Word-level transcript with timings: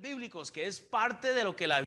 bíblicos, 0.00 0.50
que 0.50 0.66
es 0.66 0.78
parte 0.78 1.32
de 1.32 1.42
lo 1.42 1.56
que 1.56 1.66
la 1.66 1.76
Biblia 1.76 1.86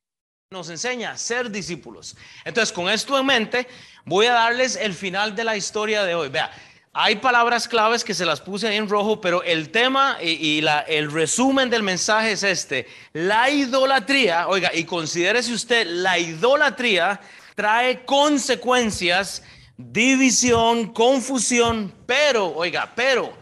nos 0.52 0.70
enseña, 0.70 1.16
ser 1.16 1.52
discípulos. 1.52 2.16
Entonces, 2.44 2.74
con 2.74 2.90
esto 2.90 3.20
en 3.20 3.26
mente, 3.26 3.68
voy 4.04 4.26
a 4.26 4.34
darles 4.34 4.76
el 4.76 4.94
final 4.94 5.36
de 5.36 5.44
la 5.44 5.56
historia 5.56 6.04
de 6.04 6.16
hoy. 6.16 6.30
Vea, 6.30 6.52
hay 6.92 7.18
palabras 7.18 7.68
claves 7.68 8.04
que 8.04 8.16
se 8.16 8.26
las 8.26 8.42
puse 8.42 8.68
ahí 8.68 8.78
en 8.78 8.90
rojo, 8.90 9.22
pero 9.22 9.44
el 9.44 9.70
tema 9.70 10.18
y, 10.22 10.62
la, 10.62 10.80
el 10.82 11.12
resumen 11.12 11.70
del 11.70 11.84
mensaje 11.84 12.32
es 12.32 12.42
este. 12.42 12.88
La 13.14 13.52
idolatría, 13.52 14.48
oiga, 14.48 14.72
y 14.74 14.86
considérese 14.86 15.54
usted, 15.54 15.86
la 15.86 16.18
idolatría 16.18 17.22
trae 17.56 18.06
consecuencias, 18.06 19.44
división, 19.78 20.94
confusión, 20.94 21.94
pero, 22.08 22.56
oiga, 22.56 22.92
pero, 22.96 23.34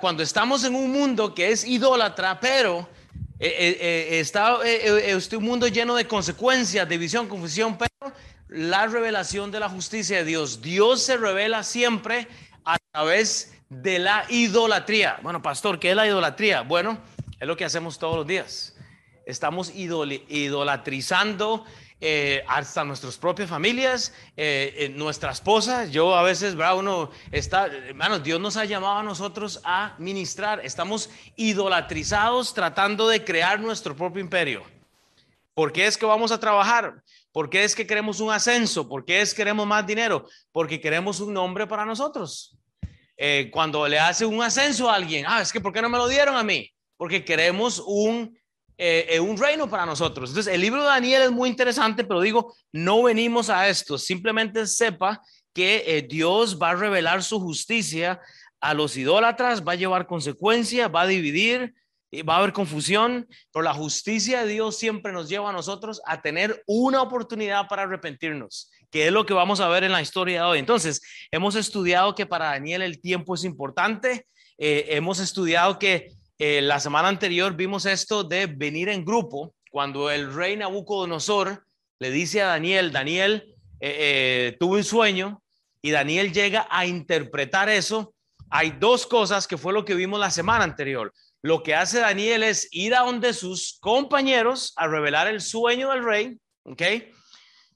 cuando 0.00 0.24
estamos 0.24 0.64
en 0.64 0.74
un 0.74 0.90
mundo 0.90 1.32
que 1.32 1.52
es 1.52 1.64
idólatra, 1.64 2.40
pero 2.40 2.95
eh, 3.38 3.48
eh, 3.48 3.78
eh, 3.80 4.20
está 4.20 4.58
este 4.64 5.36
un 5.36 5.44
mundo 5.44 5.68
lleno 5.68 5.94
de 5.94 6.06
consecuencias, 6.06 6.88
división, 6.88 7.28
confusión, 7.28 7.76
pero 7.76 8.14
la 8.48 8.86
revelación 8.86 9.50
de 9.50 9.60
la 9.60 9.68
justicia 9.68 10.18
de 10.18 10.24
Dios. 10.24 10.62
Dios 10.62 11.02
se 11.02 11.18
revela 11.18 11.62
siempre 11.62 12.28
a 12.64 12.78
través 12.92 13.52
de 13.68 13.98
la 13.98 14.24
idolatría. 14.30 15.18
Bueno, 15.22 15.42
pastor, 15.42 15.78
¿qué 15.78 15.90
es 15.90 15.96
la 15.96 16.06
idolatría? 16.06 16.62
Bueno, 16.62 16.98
es 17.38 17.46
lo 17.46 17.58
que 17.58 17.66
hacemos 17.66 17.98
todos 17.98 18.16
los 18.16 18.26
días. 18.26 18.74
Estamos 19.26 19.70
idolatrizando 19.74 21.66
eh, 22.08 22.44
hasta 22.46 22.84
nuestras 22.84 23.16
propias 23.16 23.50
familias, 23.50 24.14
eh, 24.36 24.72
eh, 24.76 24.88
nuestra 24.90 25.32
esposa. 25.32 25.86
Yo 25.86 26.14
a 26.14 26.22
veces, 26.22 26.54
¿verdad? 26.54 26.78
Uno 26.78 27.10
está, 27.32 27.66
hermanos, 27.66 28.22
Dios 28.22 28.40
nos 28.40 28.56
ha 28.56 28.64
llamado 28.64 28.98
a 28.98 29.02
nosotros 29.02 29.60
a 29.64 29.96
ministrar. 29.98 30.64
Estamos 30.64 31.10
idolatrizados 31.34 32.54
tratando 32.54 33.08
de 33.08 33.24
crear 33.24 33.58
nuestro 33.58 33.96
propio 33.96 34.20
imperio. 34.20 34.62
¿Por 35.52 35.72
qué 35.72 35.88
es 35.88 35.98
que 35.98 36.06
vamos 36.06 36.30
a 36.30 36.38
trabajar? 36.38 37.02
¿Por 37.32 37.50
qué 37.50 37.64
es 37.64 37.74
que 37.74 37.88
queremos 37.88 38.20
un 38.20 38.30
ascenso? 38.30 38.88
¿Por 38.88 39.04
qué 39.04 39.20
es 39.20 39.32
que 39.32 39.38
queremos 39.38 39.66
más 39.66 39.84
dinero? 39.84 40.28
Porque 40.52 40.80
queremos 40.80 41.18
un 41.18 41.34
nombre 41.34 41.66
para 41.66 41.84
nosotros. 41.84 42.56
cuando 43.50 43.88
le 43.88 43.98
hace 43.98 44.24
un 44.24 44.40
ascenso 44.44 44.88
a 44.88 44.94
alguien, 44.94 45.24
ah, 45.26 45.40
es 45.40 45.52
que 45.52 45.60
¿por 45.60 45.72
qué 45.72 45.82
no 45.82 45.88
me 45.88 45.98
lo 45.98 46.06
dieron 46.06 46.36
a 46.36 46.44
mí? 46.44 46.70
Porque 46.96 47.24
queremos 47.24 47.82
un 47.84 48.38
eh, 48.78 49.20
un 49.20 49.36
reino 49.38 49.68
para 49.68 49.86
nosotros. 49.86 50.30
Entonces, 50.30 50.52
el 50.52 50.60
libro 50.60 50.82
de 50.82 50.88
Daniel 50.88 51.22
es 51.22 51.30
muy 51.30 51.48
interesante, 51.48 52.04
pero 52.04 52.20
digo, 52.20 52.54
no 52.72 53.02
venimos 53.02 53.48
a 53.48 53.68
esto, 53.68 53.96
simplemente 53.96 54.66
sepa 54.66 55.22
que 55.54 55.84
eh, 55.86 56.02
Dios 56.02 56.60
va 56.60 56.70
a 56.70 56.74
revelar 56.74 57.22
su 57.22 57.40
justicia 57.40 58.20
a 58.60 58.74
los 58.74 58.96
idólatras, 58.96 59.66
va 59.66 59.72
a 59.72 59.76
llevar 59.76 60.06
consecuencias, 60.06 60.90
va 60.94 61.02
a 61.02 61.06
dividir, 61.06 61.74
va 62.28 62.34
a 62.34 62.38
haber 62.38 62.52
confusión, 62.52 63.26
pero 63.52 63.62
la 63.62 63.74
justicia 63.74 64.44
de 64.44 64.52
Dios 64.52 64.78
siempre 64.78 65.12
nos 65.12 65.28
lleva 65.28 65.50
a 65.50 65.52
nosotros 65.52 66.00
a 66.04 66.20
tener 66.20 66.62
una 66.66 67.00
oportunidad 67.00 67.68
para 67.68 67.82
arrepentirnos, 67.82 68.70
que 68.90 69.06
es 69.06 69.12
lo 69.12 69.24
que 69.24 69.34
vamos 69.34 69.60
a 69.60 69.68
ver 69.68 69.84
en 69.84 69.92
la 69.92 70.02
historia 70.02 70.42
de 70.42 70.46
hoy. 70.48 70.58
Entonces, 70.58 71.00
hemos 71.30 71.54
estudiado 71.54 72.14
que 72.14 72.26
para 72.26 72.50
Daniel 72.50 72.82
el 72.82 73.00
tiempo 73.00 73.34
es 73.34 73.44
importante, 73.44 74.26
eh, 74.58 74.86
hemos 74.90 75.18
estudiado 75.18 75.78
que 75.78 76.12
eh, 76.38 76.60
la 76.60 76.80
semana 76.80 77.08
anterior 77.08 77.56
vimos 77.56 77.86
esto 77.86 78.22
de 78.22 78.46
venir 78.46 78.88
en 78.88 79.04
grupo, 79.04 79.54
cuando 79.70 80.10
el 80.10 80.32
rey 80.34 80.56
Nabucodonosor 80.56 81.64
le 81.98 82.10
dice 82.10 82.42
a 82.42 82.46
Daniel, 82.46 82.92
Daniel, 82.92 83.54
eh, 83.80 83.96
eh, 84.50 84.56
tuve 84.58 84.78
un 84.78 84.84
sueño 84.84 85.42
y 85.82 85.90
Daniel 85.90 86.32
llega 86.32 86.66
a 86.70 86.86
interpretar 86.86 87.68
eso. 87.68 88.14
Hay 88.50 88.70
dos 88.70 89.06
cosas 89.06 89.46
que 89.46 89.56
fue 89.56 89.72
lo 89.72 89.84
que 89.84 89.94
vimos 89.94 90.20
la 90.20 90.30
semana 90.30 90.64
anterior. 90.64 91.12
Lo 91.42 91.62
que 91.62 91.74
hace 91.74 92.00
Daniel 92.00 92.42
es 92.42 92.68
ir 92.70 92.94
a 92.94 93.00
donde 93.00 93.32
sus 93.32 93.78
compañeros 93.80 94.72
a 94.76 94.88
revelar 94.88 95.28
el 95.28 95.40
sueño 95.40 95.90
del 95.90 96.04
rey, 96.04 96.38
¿ok? 96.64 96.82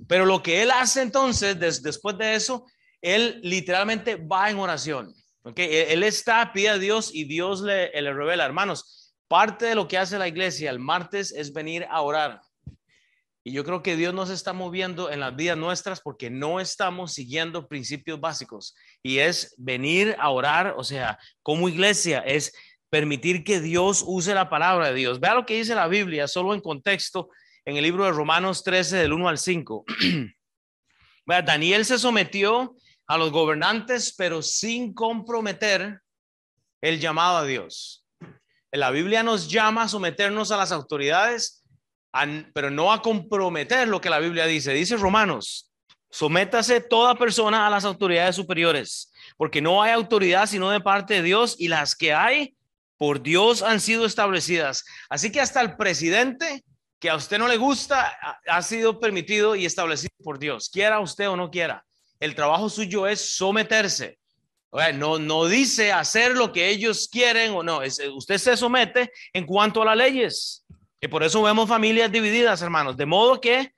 Pero 0.09 0.27
lo 0.27 0.43
que 0.43 0.63
él 0.63 0.71
hace 0.71 1.03
entonces, 1.03 1.59
después 1.83 2.17
de 2.19 2.35
eso, 2.35 2.65
él 3.01 3.41
literalmente 3.43 4.17
va 4.17 4.51
en 4.51 4.59
oración. 4.59 5.15
E-, 5.45 5.93
él 5.93 6.03
está, 6.03 6.53
pide 6.53 6.71
a 6.71 6.79
Dios 6.79 7.11
y 7.15 7.25
Dios 7.25 7.61
le, 7.63 7.91
le 8.01 8.13
revela. 8.13 8.45
Hermanos, 8.45 9.15
parte 9.29 9.67
de 9.67 9.75
lo 9.75 9.89
que 9.89 9.99
hace 9.99 10.19
la 10.19 10.29
iglesia 10.29 10.71
el 10.71 10.79
martes 10.79 11.33
es 11.33 11.53
venir 11.53 11.87
a 11.91 12.03
orar. 12.03 12.41
Y 13.43 13.53
yo 13.53 13.65
creo 13.65 13.83
que 13.83 13.97
Dios 13.97 14.13
nos 14.13 14.29
está 14.29 14.53
moviendo 14.53 15.11
en 15.11 15.21
las 15.21 15.35
vidas 15.35 15.57
nuestras 15.57 16.03
porque 16.03 16.29
no 16.29 16.61
estamos 16.61 17.15
siguiendo 17.15 17.69
principios 17.69 18.21
básicos. 18.21 18.75
Y 19.03 19.19
es 19.19 19.55
venir 19.57 20.15
a 20.19 20.29
orar, 20.31 20.75
o 20.77 20.85
sea, 20.85 21.19
como 21.43 21.69
iglesia, 21.69 22.19
es 22.21 22.53
permitir 22.91 23.43
que 23.43 23.61
Dios 23.61 24.05
use 24.07 24.35
la 24.35 24.51
palabra 24.51 24.89
de 24.89 24.95
Dios. 24.95 25.21
Vea 25.21 25.35
lo 25.35 25.47
que 25.47 25.55
dice 25.57 25.75
la 25.75 25.89
Biblia, 25.89 26.29
solo 26.29 26.53
en 26.53 26.61
contexto, 26.61 27.31
en 27.65 27.77
el 27.77 27.85
libro 27.85 28.05
de 28.05 28.11
Romanos 28.11 28.63
13, 28.63 28.99
del 28.99 29.13
1 29.15 29.29
al 29.29 29.39
5. 29.39 29.85
Vea, 31.27 31.43
Daniel 31.43 31.85
se 31.87 31.99
sometió 31.99 32.75
a 33.11 33.19
los 33.19 33.33
gobernantes, 33.33 34.15
pero 34.17 34.41
sin 34.41 34.95
comprometer 34.95 36.01
el 36.81 37.01
llamado 37.01 37.39
a 37.39 37.45
Dios. 37.45 38.07
La 38.71 38.93
Biblia 38.93 39.25
nos 39.25 39.51
llama 39.51 39.83
a 39.83 39.89
someternos 39.89 40.53
a 40.53 40.57
las 40.57 40.71
autoridades, 40.71 41.65
pero 42.55 42.71
no 42.71 42.93
a 42.93 43.03
comprometer 43.03 43.89
lo 43.89 44.01
que 44.01 44.11
la 44.11 44.21
Biblia 44.21 44.47
dice. 44.47 44.73
Dice 44.73 44.97
Romanos, 44.97 45.73
sométase 46.09 46.81
toda 46.81 47.17
persona 47.17 47.67
a 47.67 47.71
las 47.71 47.85
autoridades 47.85 48.37
superiores, 48.37 49.13
porque 49.37 49.61
no 49.61 49.83
hay 49.83 49.91
autoridad 49.91 50.47
sino 50.47 50.71
de 50.71 50.79
parte 50.79 51.15
de 51.15 51.23
Dios 51.23 51.57
y 51.59 51.67
las 51.67 51.97
que 51.97 52.15
hay 52.15 52.55
por 52.97 53.23
Dios 53.23 53.63
han 53.63 53.81
sido 53.81 54.07
establecidas. 54.07 54.85
Así 55.09 55.33
que 55.33 55.41
hasta 55.41 55.61
el 55.63 55.77
presidente 55.77 56.63
que 57.01 57.11
a 57.11 57.17
usted 57.17 57.39
no 57.41 57.49
le 57.49 57.57
gusta 57.57 58.17
ha 58.47 58.63
sido 58.63 59.01
permitido 59.01 59.57
y 59.57 59.67
establecido 59.67 60.15
por 60.23 60.39
Dios, 60.39 60.71
quiera 60.71 61.01
usted 61.01 61.29
o 61.29 61.35
no 61.35 61.51
quiera 61.51 61.85
el 62.21 62.35
trabajo 62.35 62.69
suyo 62.69 63.07
es 63.07 63.35
someterse. 63.35 64.19
no, 64.95 65.19
no 65.19 65.47
dice 65.47 65.91
hacer 65.91 66.37
lo 66.37 66.53
que 66.53 66.69
ellos 66.69 67.09
quieren 67.11 67.53
o 67.53 67.63
no, 67.63 67.81
usted 68.15 68.39
se 68.39 68.57
somete 68.57 69.11
en 69.33 69.47
cuanto 69.47 69.83
a 69.83 69.87
las 69.87 69.97
leyes. 69.97 70.65
Y 71.01 71.09
por 71.09 71.23
eso 71.23 71.43
vemos 71.43 71.69
familias 71.69 72.13
divididas, 72.13 72.61
hermanos. 72.61 72.97
De 72.97 73.07
modo 73.07 73.41
que 73.41 73.73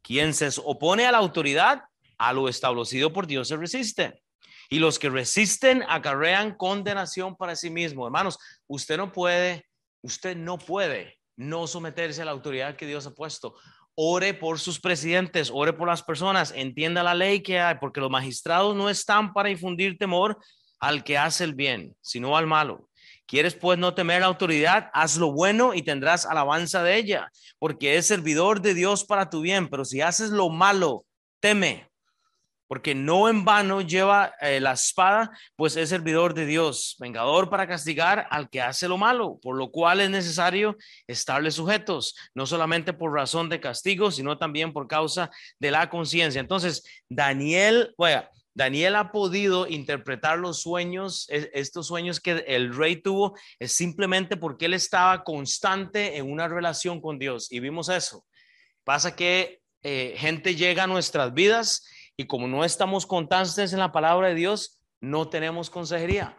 quien 0.00 0.32
se 0.32 0.48
opone 0.64 1.06
a 1.06 1.12
la 1.12 1.18
autoridad, 1.18 1.82
a 2.16 2.32
lo 2.32 2.48
establecido 2.48 3.12
por 3.12 3.26
Dios 3.26 3.48
se 3.48 3.56
resiste. 3.56 4.22
Y 4.70 4.78
los 4.78 4.98
que 4.98 5.10
resisten 5.10 5.84
acarrean 5.86 6.56
condenación 6.56 7.36
para 7.36 7.54
sí 7.56 7.68
mismo. 7.68 8.06
Hermanos, 8.06 8.38
usted 8.66 8.96
no 8.96 9.12
puede, 9.12 9.66
usted 10.00 10.34
no 10.34 10.56
puede 10.56 11.18
no 11.36 11.66
someterse 11.66 12.22
a 12.22 12.24
la 12.24 12.30
autoridad 12.30 12.76
que 12.76 12.86
Dios 12.86 13.06
ha 13.06 13.14
puesto 13.14 13.54
ore 13.94 14.34
por 14.34 14.58
sus 14.58 14.80
presidentes, 14.80 15.50
ore 15.52 15.72
por 15.72 15.88
las 15.88 16.02
personas, 16.02 16.52
entienda 16.56 17.02
la 17.02 17.14
ley 17.14 17.42
que 17.42 17.60
hay, 17.60 17.76
porque 17.80 18.00
los 18.00 18.10
magistrados 18.10 18.74
no 18.74 18.88
están 18.88 19.32
para 19.32 19.50
infundir 19.50 19.98
temor 19.98 20.38
al 20.80 21.04
que 21.04 21.18
hace 21.18 21.44
el 21.44 21.54
bien, 21.54 21.94
sino 22.00 22.36
al 22.36 22.46
malo. 22.46 22.88
¿Quieres 23.26 23.54
pues 23.54 23.78
no 23.78 23.94
temer 23.94 24.20
la 24.20 24.26
autoridad? 24.26 24.90
Haz 24.92 25.16
lo 25.16 25.32
bueno 25.32 25.74
y 25.74 25.82
tendrás 25.82 26.26
alabanza 26.26 26.82
de 26.82 26.96
ella, 26.96 27.30
porque 27.58 27.96
es 27.96 28.06
servidor 28.06 28.60
de 28.60 28.74
Dios 28.74 29.04
para 29.04 29.30
tu 29.30 29.40
bien, 29.40 29.68
pero 29.68 29.84
si 29.84 30.00
haces 30.00 30.30
lo 30.30 30.48
malo, 30.50 31.04
teme, 31.40 31.88
porque 32.72 32.94
no 32.94 33.28
en 33.28 33.44
vano 33.44 33.82
lleva 33.82 34.34
eh, 34.40 34.58
la 34.58 34.72
espada, 34.72 35.30
pues 35.56 35.76
es 35.76 35.90
servidor 35.90 36.32
de 36.32 36.46
Dios, 36.46 36.96
vengador 36.98 37.50
para 37.50 37.68
castigar 37.68 38.26
al 38.30 38.48
que 38.48 38.62
hace 38.62 38.88
lo 38.88 38.96
malo, 38.96 39.38
por 39.42 39.58
lo 39.58 39.70
cual 39.70 40.00
es 40.00 40.08
necesario 40.08 40.78
estarle 41.06 41.50
sujetos, 41.50 42.16
no 42.34 42.46
solamente 42.46 42.94
por 42.94 43.12
razón 43.12 43.50
de 43.50 43.60
castigo, 43.60 44.10
sino 44.10 44.38
también 44.38 44.72
por 44.72 44.88
causa 44.88 45.30
de 45.58 45.70
la 45.70 45.90
conciencia. 45.90 46.40
Entonces, 46.40 46.82
Daniel, 47.10 47.92
bueno, 47.98 48.24
Daniel 48.54 48.96
ha 48.96 49.12
podido 49.12 49.68
interpretar 49.68 50.38
los 50.38 50.62
sueños, 50.62 51.26
e, 51.28 51.50
estos 51.52 51.88
sueños 51.88 52.20
que 52.20 52.42
el 52.48 52.74
rey 52.74 52.96
tuvo, 52.96 53.36
es 53.58 53.72
simplemente 53.72 54.38
porque 54.38 54.64
él 54.64 54.72
estaba 54.72 55.24
constante 55.24 56.16
en 56.16 56.32
una 56.32 56.48
relación 56.48 57.02
con 57.02 57.18
Dios. 57.18 57.52
Y 57.52 57.60
vimos 57.60 57.90
eso. 57.90 58.24
Pasa 58.82 59.14
que 59.14 59.60
eh, 59.82 60.14
gente 60.16 60.54
llega 60.54 60.84
a 60.84 60.86
nuestras 60.86 61.34
vidas 61.34 61.84
y 62.16 62.26
como 62.26 62.46
no 62.46 62.64
estamos 62.64 63.06
constantes 63.06 63.72
en 63.72 63.78
la 63.78 63.92
palabra 63.92 64.28
de 64.28 64.34
Dios, 64.34 64.80
no 65.00 65.28
tenemos 65.28 65.70
consejería. 65.70 66.36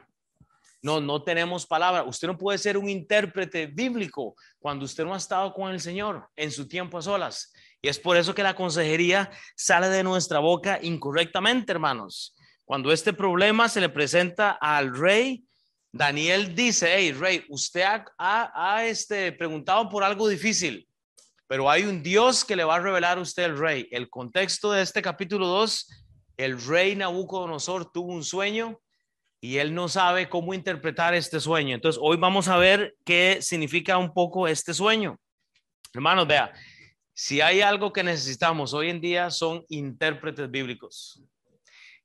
No, 0.81 0.99
no 0.99 1.23
tenemos 1.23 1.65
palabra. 1.65 2.03
Usted 2.03 2.27
no 2.27 2.37
puede 2.37 2.57
ser 2.57 2.77
un 2.77 2.89
intérprete 2.89 3.67
bíblico 3.67 4.35
cuando 4.59 4.83
usted 4.83 5.05
no 5.05 5.13
ha 5.13 5.17
estado 5.17 5.53
con 5.53 5.71
el 5.71 5.79
Señor 5.79 6.27
en 6.35 6.51
su 6.51 6.67
tiempo 6.67 6.97
a 6.97 7.01
solas. 7.01 7.53
Y 7.81 7.87
es 7.87 7.97
por 7.97 8.17
eso 8.17 8.35
que 8.35 8.43
la 8.43 8.55
consejería 8.55 9.31
sale 9.55 9.87
de 9.87 10.03
nuestra 10.03 10.39
boca 10.39 10.79
incorrectamente, 10.81 11.71
hermanos. 11.71 12.35
Cuando 12.65 12.91
este 12.91 13.13
problema 13.13 13.69
se 13.69 13.81
le 13.81 13.89
presenta 13.89 14.51
al 14.51 14.95
rey, 14.95 15.45
Daniel 15.91 16.55
dice, 16.55 16.93
hey, 16.93 17.11
rey, 17.11 17.45
usted 17.49 17.85
ha, 18.17 18.83
este, 18.85 19.31
preguntado 19.31 19.89
por 19.89 20.03
algo 20.03 20.27
difícil 20.27 20.87
pero 21.47 21.69
hay 21.69 21.83
un 21.83 22.01
Dios 22.01 22.45
que 22.45 22.55
le 22.55 22.63
va 22.63 22.75
a 22.75 22.79
revelar 22.79 23.17
a 23.17 23.21
usted 23.21 23.43
el 23.43 23.57
rey. 23.57 23.87
El 23.91 24.09
contexto 24.09 24.71
de 24.71 24.81
este 24.81 25.01
capítulo 25.01 25.47
2, 25.47 25.87
el 26.37 26.61
rey 26.65 26.95
Nabucodonosor 26.95 27.91
tuvo 27.91 28.11
un 28.11 28.23
sueño 28.23 28.79
y 29.41 29.57
él 29.57 29.75
no 29.75 29.89
sabe 29.89 30.29
cómo 30.29 30.53
interpretar 30.53 31.13
este 31.13 31.39
sueño. 31.39 31.75
Entonces, 31.75 31.99
hoy 32.01 32.17
vamos 32.17 32.47
a 32.47 32.57
ver 32.57 32.95
qué 33.05 33.39
significa 33.41 33.97
un 33.97 34.13
poco 34.13 34.47
este 34.47 34.73
sueño. 34.73 35.19
Hermanos, 35.93 36.27
vea, 36.27 36.53
si 37.13 37.41
hay 37.41 37.61
algo 37.61 37.93
que 37.93 38.03
necesitamos 38.03 38.73
hoy 38.73 38.89
en 38.89 39.01
día 39.01 39.29
son 39.29 39.65
intérpretes 39.69 40.49
bíblicos. 40.49 41.21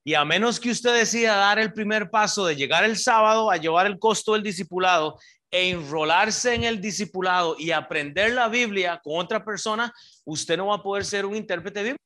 Y 0.05 0.15
a 0.15 0.25
menos 0.25 0.59
que 0.59 0.71
usted 0.71 0.95
decida 0.95 1.37
dar 1.37 1.59
el 1.59 1.73
primer 1.73 2.11
paso 2.11 2.47
de 2.47 2.57
llegar 2.57 2.85
el 2.85 2.97
sábado 2.97 3.51
a 3.51 3.57
llevar 3.57 3.87
el 3.87 3.99
costo 3.99 4.33
del 4.33 4.43
discipulado 4.43 5.19
e 5.51 5.71
enrolarse 5.71 6.55
en 6.55 6.65
el 6.65 6.81
discipulado 6.81 7.57
y 7.59 7.71
aprender 7.71 8.33
la 8.33 8.49
Biblia 8.49 9.01
con 9.03 9.19
otra 9.19 9.45
persona, 9.45 9.93
usted 10.25 10.57
no 10.57 10.67
va 10.67 10.77
a 10.77 10.83
poder 10.83 11.05
ser 11.05 11.25
un 11.25 11.37
intérprete 11.37 11.83
bíblico. 11.83 12.05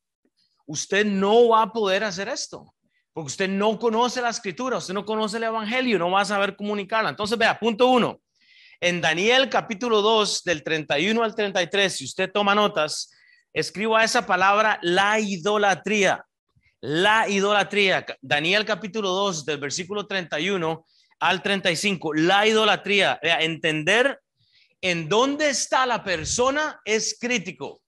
Usted 0.66 1.04
no 1.04 1.48
va 1.48 1.62
a 1.62 1.72
poder 1.72 2.04
hacer 2.04 2.28
esto, 2.28 2.72
porque 3.12 3.26
usted 3.26 3.48
no 3.48 3.78
conoce 3.78 4.22
la 4.22 4.30
escritura, 4.30 4.78
usted 4.78 4.94
no 4.94 5.04
conoce 5.04 5.36
el 5.36 5.44
evangelio, 5.44 5.98
no 5.98 6.10
va 6.10 6.20
a 6.20 6.24
saber 6.24 6.56
comunicarla. 6.56 7.10
Entonces, 7.10 7.36
vea, 7.36 7.58
punto 7.58 7.88
uno. 7.88 8.20
En 8.80 9.00
Daniel 9.00 9.48
capítulo 9.48 10.02
2, 10.02 10.44
del 10.44 10.62
31 10.62 11.22
al 11.22 11.34
33, 11.34 11.94
si 11.94 12.04
usted 12.04 12.30
toma 12.32 12.54
notas, 12.54 13.12
escriba 13.52 14.02
esa 14.02 14.24
palabra, 14.24 14.78
la 14.82 15.20
idolatría. 15.20 16.24
La 16.84 17.28
idolatría. 17.28 18.04
Daniel 18.20 18.64
capítulo 18.64 19.10
2, 19.10 19.44
del 19.44 19.58
versículo 19.58 20.04
31 20.04 20.84
al 21.20 21.40
35, 21.40 22.14
la 22.14 22.44
idolatría, 22.44 23.20
entender 23.22 24.20
en 24.80 25.08
dónde 25.08 25.50
está 25.50 25.86
la 25.86 26.02
persona 26.02 26.80
es 26.84 27.16
crítico. 27.20 27.80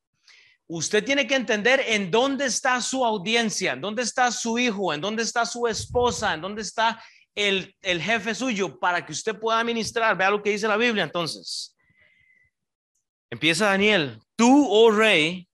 Usted 0.68 1.04
tiene 1.04 1.26
que 1.26 1.34
entender 1.34 1.82
en 1.88 2.08
dónde 2.12 2.46
está 2.46 2.80
su 2.80 3.04
audiencia, 3.04 3.72
en 3.72 3.80
dónde 3.80 4.02
está 4.02 4.30
su 4.30 4.56
hijo, 4.60 4.94
en 4.94 5.00
dónde 5.00 5.24
está 5.24 5.44
su 5.44 5.66
esposa, 5.66 6.32
en 6.32 6.40
dónde 6.40 6.62
está 6.62 7.02
el, 7.34 7.74
jefe 7.82 8.32
suyo 8.32 8.78
para 8.78 9.04
que 9.04 9.10
usted 9.10 9.36
pueda 9.36 9.58
administrar. 9.58 10.16
Vea 10.16 10.30
lo 10.30 10.40
que 10.40 10.50
dice 10.50 10.68
la 10.68 10.76
Biblia 10.76 11.02
entonces. 11.02 11.76
Empieza 13.28 13.66
Daniel, 13.66 14.20
tú, 14.36 14.68
oh 14.70 14.92
rey, 14.92 15.48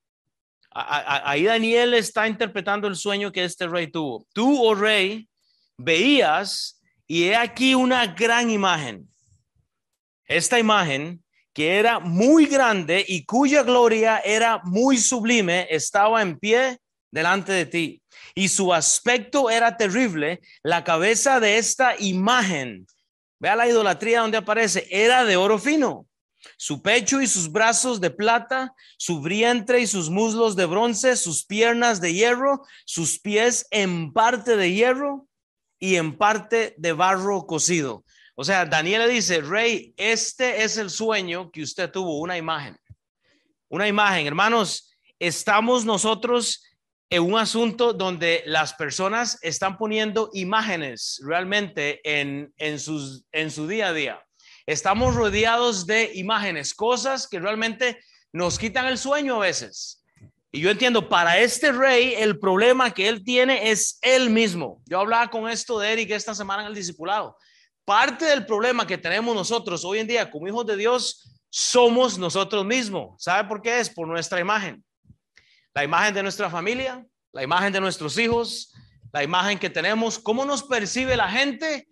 ahí 0.72 1.44
Daniel 1.44 1.94
está 1.94 2.28
interpretando 2.28 2.86
el 2.88 2.96
sueño 2.96 3.32
que 3.32 3.44
este 3.44 3.66
rey 3.66 3.88
tuvo. 3.88 4.26
Tú, 4.32 4.62
oh 4.62 4.74
rey, 4.74 5.28
veías 5.76 6.80
y 7.06 7.24
he 7.24 7.36
aquí 7.36 7.74
una 7.74 8.06
gran 8.06 8.50
imagen. 8.50 9.08
Esta 10.26 10.58
imagen, 10.58 11.24
que 11.52 11.78
era 11.78 11.98
muy 11.98 12.46
grande 12.46 13.04
y 13.06 13.24
cuya 13.24 13.64
gloria 13.64 14.18
era 14.18 14.60
muy 14.62 14.96
sublime, 14.96 15.66
estaba 15.70 16.22
en 16.22 16.38
pie 16.38 16.78
delante 17.10 17.52
de 17.52 17.66
ti. 17.66 18.02
Y 18.34 18.48
su 18.48 18.72
aspecto 18.72 19.50
era 19.50 19.76
terrible. 19.76 20.40
La 20.62 20.84
cabeza 20.84 21.40
de 21.40 21.58
esta 21.58 21.96
imagen, 21.98 22.86
vea 23.40 23.56
la 23.56 23.68
idolatría 23.68 24.20
donde 24.20 24.38
aparece, 24.38 24.86
era 24.90 25.24
de 25.24 25.36
oro 25.36 25.58
fino. 25.58 26.06
Su 26.56 26.82
pecho 26.82 27.20
y 27.20 27.26
sus 27.26 27.50
brazos 27.50 28.00
de 28.00 28.10
plata, 28.10 28.74
su 28.98 29.20
vientre 29.20 29.80
y 29.80 29.86
sus 29.86 30.10
muslos 30.10 30.56
de 30.56 30.66
bronce, 30.66 31.16
sus 31.16 31.44
piernas 31.44 32.00
de 32.00 32.14
hierro, 32.14 32.62
sus 32.84 33.18
pies 33.18 33.66
en 33.70 34.12
parte 34.12 34.56
de 34.56 34.72
hierro 34.72 35.28
y 35.78 35.96
en 35.96 36.16
parte 36.16 36.74
de 36.78 36.92
barro 36.92 37.46
cocido. 37.46 38.04
O 38.34 38.44
sea, 38.44 38.64
Daniel 38.64 39.02
le 39.02 39.08
dice, 39.08 39.42
rey, 39.42 39.92
este 39.96 40.62
es 40.62 40.76
el 40.76 40.90
sueño 40.90 41.50
que 41.50 41.62
usted 41.62 41.90
tuvo, 41.90 42.20
una 42.20 42.38
imagen. 42.38 42.76
Una 43.68 43.86
imagen, 43.86 44.26
hermanos, 44.26 44.96
estamos 45.18 45.84
nosotros 45.84 46.64
en 47.10 47.22
un 47.22 47.38
asunto 47.38 47.92
donde 47.92 48.42
las 48.46 48.72
personas 48.74 49.38
están 49.42 49.76
poniendo 49.76 50.30
imágenes 50.32 51.20
realmente 51.24 52.00
en, 52.04 52.54
en, 52.56 52.78
sus, 52.78 53.26
en 53.32 53.50
su 53.50 53.66
día 53.66 53.88
a 53.88 53.92
día. 53.92 54.24
Estamos 54.70 55.16
rodeados 55.16 55.84
de 55.84 56.12
imágenes, 56.14 56.74
cosas 56.74 57.26
que 57.26 57.40
realmente 57.40 57.98
nos 58.32 58.56
quitan 58.56 58.86
el 58.86 58.98
sueño 58.98 59.34
a 59.34 59.40
veces. 59.40 60.04
Y 60.52 60.60
yo 60.60 60.70
entiendo, 60.70 61.08
para 61.08 61.38
este 61.38 61.72
rey 61.72 62.14
el 62.16 62.38
problema 62.38 62.92
que 62.92 63.08
él 63.08 63.24
tiene 63.24 63.72
es 63.72 63.98
él 64.00 64.30
mismo. 64.30 64.80
Yo 64.86 65.00
hablaba 65.00 65.28
con 65.28 65.50
esto 65.50 65.80
de 65.80 65.92
Eric 65.92 66.12
esta 66.12 66.36
semana 66.36 66.62
en 66.62 66.68
el 66.68 66.74
discipulado. 66.76 67.36
Parte 67.84 68.26
del 68.26 68.46
problema 68.46 68.86
que 68.86 68.96
tenemos 68.96 69.34
nosotros 69.34 69.84
hoy 69.84 69.98
en 69.98 70.06
día 70.06 70.30
como 70.30 70.46
hijos 70.46 70.64
de 70.66 70.76
Dios 70.76 71.28
somos 71.48 72.16
nosotros 72.16 72.64
mismos. 72.64 73.20
¿Sabe 73.20 73.48
por 73.48 73.62
qué 73.62 73.80
es? 73.80 73.90
Por 73.90 74.06
nuestra 74.06 74.38
imagen. 74.38 74.84
La 75.74 75.82
imagen 75.82 76.14
de 76.14 76.22
nuestra 76.22 76.48
familia, 76.48 77.04
la 77.32 77.42
imagen 77.42 77.72
de 77.72 77.80
nuestros 77.80 78.16
hijos, 78.18 78.72
la 79.12 79.24
imagen 79.24 79.58
que 79.58 79.68
tenemos, 79.68 80.16
cómo 80.16 80.44
nos 80.44 80.62
percibe 80.62 81.16
la 81.16 81.28
gente 81.28 81.88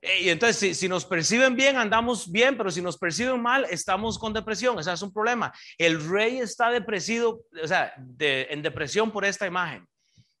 y 0.00 0.28
entonces, 0.28 0.78
si, 0.78 0.88
nos 0.88 1.04
perciben 1.04 1.56
bien, 1.56 1.76
andamos 1.76 2.30
bien, 2.30 2.56
pero 2.56 2.70
si 2.70 2.80
nos 2.80 2.96
perciben 2.96 3.40
mal, 3.42 3.66
estamos 3.68 4.18
con 4.18 4.32
depresión. 4.32 4.78
Ese 4.78 4.92
es 4.92 5.02
un 5.02 5.12
problema. 5.12 5.52
El 5.76 6.08
rey 6.08 6.38
está 6.38 6.70
depresivo, 6.70 7.44
o 7.62 7.66
sea, 7.66 7.92
en 8.18 8.62
depresión 8.62 9.10
por 9.10 9.24
esta 9.24 9.46
imagen. 9.46 9.84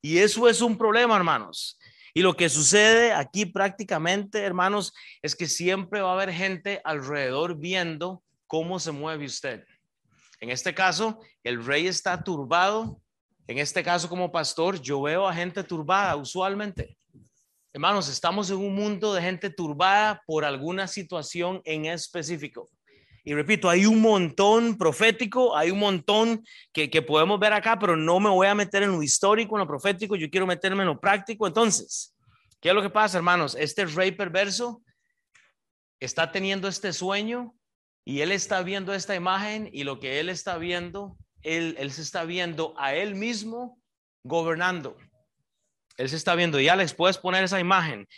Y 0.00 0.18
eso 0.18 0.48
es 0.48 0.60
un 0.60 0.78
problema, 0.78 1.16
hermanos. 1.16 1.78
Y 2.14 2.22
lo 2.22 2.34
que 2.34 2.48
sucede 2.48 3.12
aquí 3.12 3.46
prácticamente, 3.46 4.42
hermanos, 4.42 4.92
es 5.22 5.34
que 5.34 5.46
siempre 5.46 6.00
va 6.00 6.10
a 6.10 6.14
haber 6.14 6.32
gente 6.32 6.80
alrededor 6.84 7.58
viendo 7.58 8.22
cómo 8.46 8.78
se 8.78 8.92
mueve 8.92 9.26
usted. 9.26 9.64
En 10.40 10.50
este 10.50 10.72
caso, 10.72 11.20
el 11.42 11.64
rey 11.64 11.88
está 11.88 12.22
turbado. 12.22 13.00
En 13.48 13.58
este 13.58 13.82
caso, 13.82 14.08
como 14.08 14.30
pastor, 14.30 14.80
yo 14.80 15.02
veo 15.02 15.26
a 15.26 15.34
gente 15.34 15.64
turbada 15.64 16.14
usualmente. 16.14 16.97
Hermanos, 17.78 18.08
estamos 18.08 18.50
en 18.50 18.56
un 18.56 18.74
mundo 18.74 19.14
de 19.14 19.22
gente 19.22 19.50
turbada 19.50 20.20
por 20.26 20.44
alguna 20.44 20.88
situación 20.88 21.62
en 21.64 21.86
específico. 21.86 22.68
Y 23.22 23.34
repito, 23.34 23.70
hay 23.70 23.86
un 23.86 24.00
montón 24.00 24.76
profético, 24.76 25.56
hay 25.56 25.70
un 25.70 25.78
montón 25.78 26.42
que, 26.72 26.90
que, 26.90 27.02
podemos 27.02 27.38
ver 27.38 27.52
acá, 27.52 27.78
pero 27.78 27.96
no 27.96 28.18
me 28.18 28.30
voy 28.30 28.48
a 28.48 28.54
meter 28.56 28.82
en 28.82 28.90
lo 28.90 29.00
histórico, 29.00 29.54
en 29.54 29.60
lo 29.60 29.68
profético, 29.68 30.16
yo 30.16 30.28
quiero 30.28 30.44
meterme 30.44 30.82
en 30.82 30.88
lo 30.88 30.98
práctico. 30.98 31.46
Entonces, 31.46 32.16
¿qué 32.60 32.70
es 32.70 32.74
lo 32.74 32.82
que 32.82 32.90
pasa, 32.90 33.18
hermanos? 33.18 33.54
Este 33.54 33.86
rey 33.86 34.10
perverso 34.10 34.82
está 36.00 36.32
teniendo 36.32 36.66
este 36.66 36.92
sueño 36.92 37.54
y 38.04 38.22
él 38.22 38.32
está 38.32 38.60
viendo 38.62 38.92
esta 38.92 39.14
imagen 39.14 39.70
y 39.72 39.84
lo 39.84 40.00
que 40.00 40.18
él 40.18 40.30
está 40.30 40.58
viendo, 40.58 41.16
él, 41.42 41.76
él 41.78 41.92
se 41.92 42.02
está 42.02 42.24
viendo 42.24 42.74
a 42.76 42.96
él 42.96 43.14
mismo 43.14 43.80
gobernando. 44.24 44.96
Él 45.98 46.08
se 46.08 46.16
está 46.16 46.34
viendo. 46.34 46.58
Ya 46.58 46.76
les 46.76 46.94
puedes 46.94 47.18
poner 47.18 47.44
esa 47.44 47.60
imagen. 47.60 48.08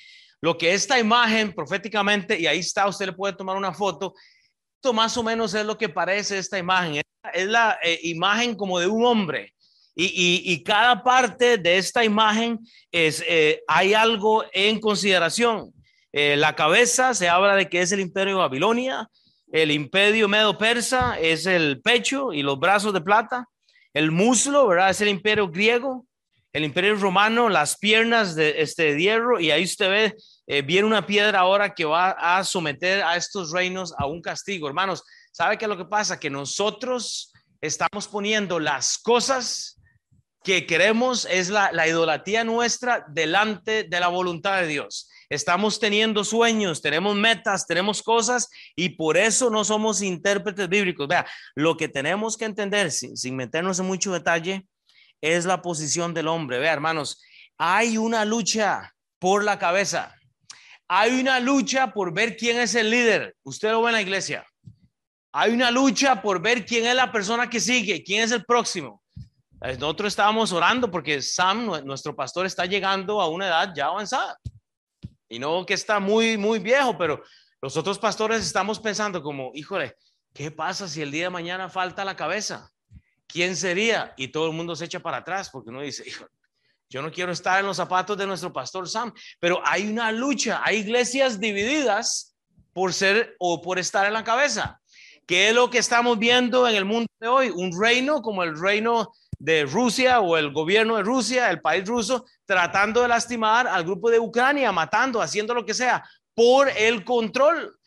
Lo 0.41 0.56
que 0.56 0.73
esta 0.73 0.99
imagen 0.99 1.53
proféticamente, 1.53 2.38
y 2.38 2.47
ahí 2.47 2.61
está, 2.61 2.87
usted 2.87 3.06
le 3.06 3.12
puede 3.12 3.35
tomar 3.35 3.56
una 3.56 3.75
foto. 3.75 4.15
Esto 4.77 4.93
más 4.93 5.17
o 5.17 5.23
menos 5.23 5.53
es 5.55 5.67
lo 5.67 5.77
que 5.77 5.88
parece 5.88 6.38
esta 6.38 6.59
imagen. 6.59 7.03
Es 7.35 7.47
la 7.47 7.79
eh, 7.82 7.99
imagen 8.05 8.55
como 8.55 8.78
de 8.78 8.87
un 8.87 9.05
hombre. 9.05 9.55
Y, 10.02 10.62
cada 10.64 11.02
parte 11.02 11.59
de 11.59 11.76
esta 11.76 12.02
imagen 12.05 12.59
es, 12.90 13.23
eh, 13.28 13.62
hay 13.66 13.93
algo 13.93 14.45
en 14.52 14.81
consideración. 14.81 15.75
Eh, 16.12 16.37
la 16.37 16.57
cabeza 16.57 17.12
se 17.12 17.28
habla 17.28 17.55
de 17.55 17.69
que 17.69 17.83
es 17.83 17.93
el 17.93 18.00
imperio 18.00 18.38
Babilonia, 18.38 19.11
el 19.52 19.71
imperio 19.71 20.28
medo-persa 20.28 21.19
es 21.21 21.45
el 21.45 21.83
pecho 21.83 22.33
y 22.33 22.43
los 22.43 22.59
brazos 22.59 22.93
de 22.95 23.00
plata, 23.00 23.47
el 23.93 24.11
muslo, 24.11 24.69
¿verdad? 24.69 24.90
Es 24.90 25.00
el 25.00 25.09
imperio 25.09 25.49
griego, 25.49 26.07
el 26.52 26.64
imperio 26.64 26.97
romano, 26.97 27.49
las 27.49 27.76
piernas 27.78 28.35
de 28.35 28.61
este 28.61 28.97
hierro, 28.99 29.38
y 29.38 29.50
ahí 29.50 29.64
usted 29.64 29.88
ve, 29.88 30.16
eh, 30.47 30.62
viene 30.62 30.87
una 30.87 31.07
piedra 31.07 31.40
ahora 31.40 31.75
que 31.75 31.85
va 31.85 32.11
a 32.11 32.42
someter 32.45 33.02
a 33.02 33.16
estos 33.16 33.52
reinos 33.52 33.95
a 33.97 34.07
un 34.07 34.21
castigo. 34.21 34.66
Hermanos, 34.66 35.04
¿sabe 35.33 35.57
qué 35.57 35.66
es 35.66 35.69
lo 35.69 35.76
que 35.76 35.85
pasa? 35.85 36.19
Que 36.19 36.30
nosotros 36.30 37.33
estamos 37.61 38.09
poniendo 38.09 38.59
las 38.59 38.99
cosas 38.99 39.80
que 40.42 40.66
queremos, 40.66 41.26
es 41.30 41.50
la, 41.50 41.71
la 41.71 41.87
idolatría 41.87 42.45
nuestra 42.45 43.04
delante 43.09 43.85
de 43.85 44.00
la 44.00 44.09
voluntad 44.09 44.61
de 44.61 44.66
Dios. 44.66 45.09
Estamos 45.28 45.78
teniendo 45.78 46.25
sueños, 46.25 46.83
tenemos 46.83 47.14
metas, 47.14 47.66
tenemos 47.66 48.02
cosas 48.02 48.49
y 48.75 48.88
por 48.90 49.16
eso 49.16 49.50
no 49.50 49.62
somos 49.62 50.02
intérpretes 50.02 50.69
bíblicos. 50.69 51.07
Vea, 51.07 51.25
lo 51.54 51.76
que 51.76 51.88
tenemos 51.88 52.37
que 52.37 52.47
entender, 52.47 52.90
sin, 52.90 53.16
sin 53.16 53.37
meternos 53.37 53.78
en 53.78 53.87
mucho 53.87 54.12
detalle, 54.12 54.66
es 55.21 55.45
la 55.45 55.62
posición 55.62 56.15
del 56.15 56.29
hombre. 56.29 56.59
Vea, 56.59 56.73
hermanos, 56.73 57.23
hay 57.59 57.99
una 57.99 58.25
lucha 58.25 58.95
por 59.19 59.45
la 59.45 59.59
cabeza. 59.59 60.17
Hay 60.89 61.21
una 61.21 61.39
lucha 61.39 61.93
por 61.93 62.12
ver 62.12 62.37
quién 62.37 62.59
es 62.59 62.75
el 62.75 62.91
líder. 62.91 63.37
Usted 63.43 63.71
lo 63.71 63.87
en 63.87 63.93
la 63.93 64.03
iglesia. 64.03 64.47
Hay 65.33 65.53
una 65.53 65.71
lucha 65.71 66.21
por 66.21 66.41
ver 66.41 66.67
quién 66.67 66.87
es 66.87 66.95
la 66.95 67.12
persona 67.12 67.49
que 67.49 67.61
sigue, 67.61 68.03
quién 68.03 68.25
es 68.25 68.33
el 68.33 68.45
próximo. 68.45 69.00
Eh, 69.62 69.77
nosotros 69.79 70.09
estábamos 70.09 70.53
orando 70.53 70.91
porque 70.91 71.23
Sam, 71.23 71.85
nuestro 71.85 72.17
pastor, 72.17 72.47
está 72.47 72.67
llegando 72.67 73.21
a 73.21 73.29
una 73.29 73.47
edad 73.47 73.73
ya 73.75 73.87
avanzada. 73.87 74.39
Y 75.29 75.39
no 75.39 75.65
que 75.65 75.75
está 75.75 76.00
muy, 76.00 76.37
muy 76.37 76.59
viejo, 76.59 76.99
pero 76.99 77.23
los 77.62 77.77
otros 77.77 77.99
pastores 77.99 78.45
estamos 78.45 78.81
pensando 78.81 79.23
como, 79.23 79.53
híjole, 79.55 79.95
¿qué 80.33 80.50
pasa 80.50 80.89
si 80.89 81.03
el 81.03 81.11
día 81.11 81.25
de 81.25 81.31
mañana 81.31 81.69
falta 81.69 82.05
la 82.05 82.17
cabeza? 82.17 82.71
¿Quién 83.33 83.57
sería? 83.57 84.13
Y 84.17 84.29
todo 84.29 84.47
el 84.47 84.53
mundo 84.53 84.77
se 84.77 84.85
echa 84.85 85.01
para 85.01 85.19
atrás 85.19 85.51
porque 85.51 85.71
uno 85.71 85.81
dice, 85.81 86.03
hijo, 86.07 86.27
yo 86.89 87.03
no 87.03 87.13
quiero 87.13 87.33
estar 87.33 87.61
en 87.61 87.67
los 87.67 87.77
zapatos 87.77 88.19
de 88.19 88.27
nuestro 88.27 88.53
pastor 88.53 88.89
Sam, 88.89 89.13
pero 89.39 89.63
hay 89.65 89.89
una 89.89 90.11
lucha, 90.11 90.61
hay 90.65 90.79
iglesias 90.79 91.39
divididas 91.39 92.37
por 92.73 92.93
ser 92.93 93.37
o 93.39 93.63
por 93.63 93.79
estar 93.79 94.07
en 94.07 94.13
la 94.13 94.25
cabeza. 94.25 94.81
¿Qué 95.27 95.51
es 95.51 95.55
lo 95.55 95.71
que 95.71 95.79
estamos 95.79 96.19
viendo 96.19 96.67
en 96.67 96.75
el 96.75 96.85
mundo 96.85 97.09
de 97.21 97.29
hoy? 97.29 97.51
Un 97.51 97.71
reino 97.81 98.21
como 98.21 98.43
el 98.43 98.59
reino 98.61 99.13
de 99.39 99.65
Rusia 99.65 100.21
o 100.21 100.37
el 100.37 100.53
gobierno 100.53 100.97
de 100.97 101.05
Rusia, 101.05 101.51
el 101.51 101.61
país 101.61 101.87
ruso, 101.87 102.27
tratando 102.45 103.03
de 103.03 103.09
lastimar 103.09 103.69
al 103.69 103.85
grupo 103.85 104.11
de 104.11 104.19
Ucrania, 104.19 104.73
matando, 104.73 105.23
haciendo 105.23 105.55
lo 105.55 105.65
que 105.65 105.73
sea, 105.73 106.05
por 106.35 106.69
el 106.69 107.05
control. 107.05 107.79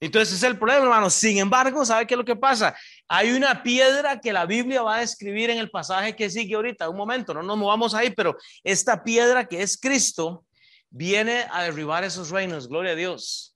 Entonces 0.00 0.36
es 0.36 0.42
el 0.42 0.58
problema, 0.58 0.82
hermano. 0.82 1.10
Sin 1.10 1.38
embargo, 1.38 1.84
¿sabe 1.84 2.06
qué 2.06 2.14
es 2.14 2.18
lo 2.18 2.24
que 2.24 2.34
pasa? 2.34 2.74
Hay 3.14 3.32
una 3.32 3.62
piedra 3.62 4.18
que 4.18 4.32
la 4.32 4.46
Biblia 4.46 4.80
va 4.80 4.96
a 4.96 5.00
describir 5.00 5.50
en 5.50 5.58
el 5.58 5.70
pasaje 5.70 6.16
que 6.16 6.30
sigue 6.30 6.54
ahorita. 6.54 6.88
Un 6.88 6.96
momento, 6.96 7.34
no 7.34 7.42
nos 7.42 7.58
movamos 7.58 7.92
ahí, 7.92 8.08
pero 8.08 8.38
esta 8.64 9.04
piedra 9.04 9.44
que 9.44 9.60
es 9.60 9.76
Cristo 9.76 10.46
viene 10.88 11.44
a 11.50 11.64
derribar 11.64 12.04
esos 12.04 12.30
reinos. 12.30 12.68
Gloria 12.68 12.92
a 12.92 12.94
Dios. 12.94 13.54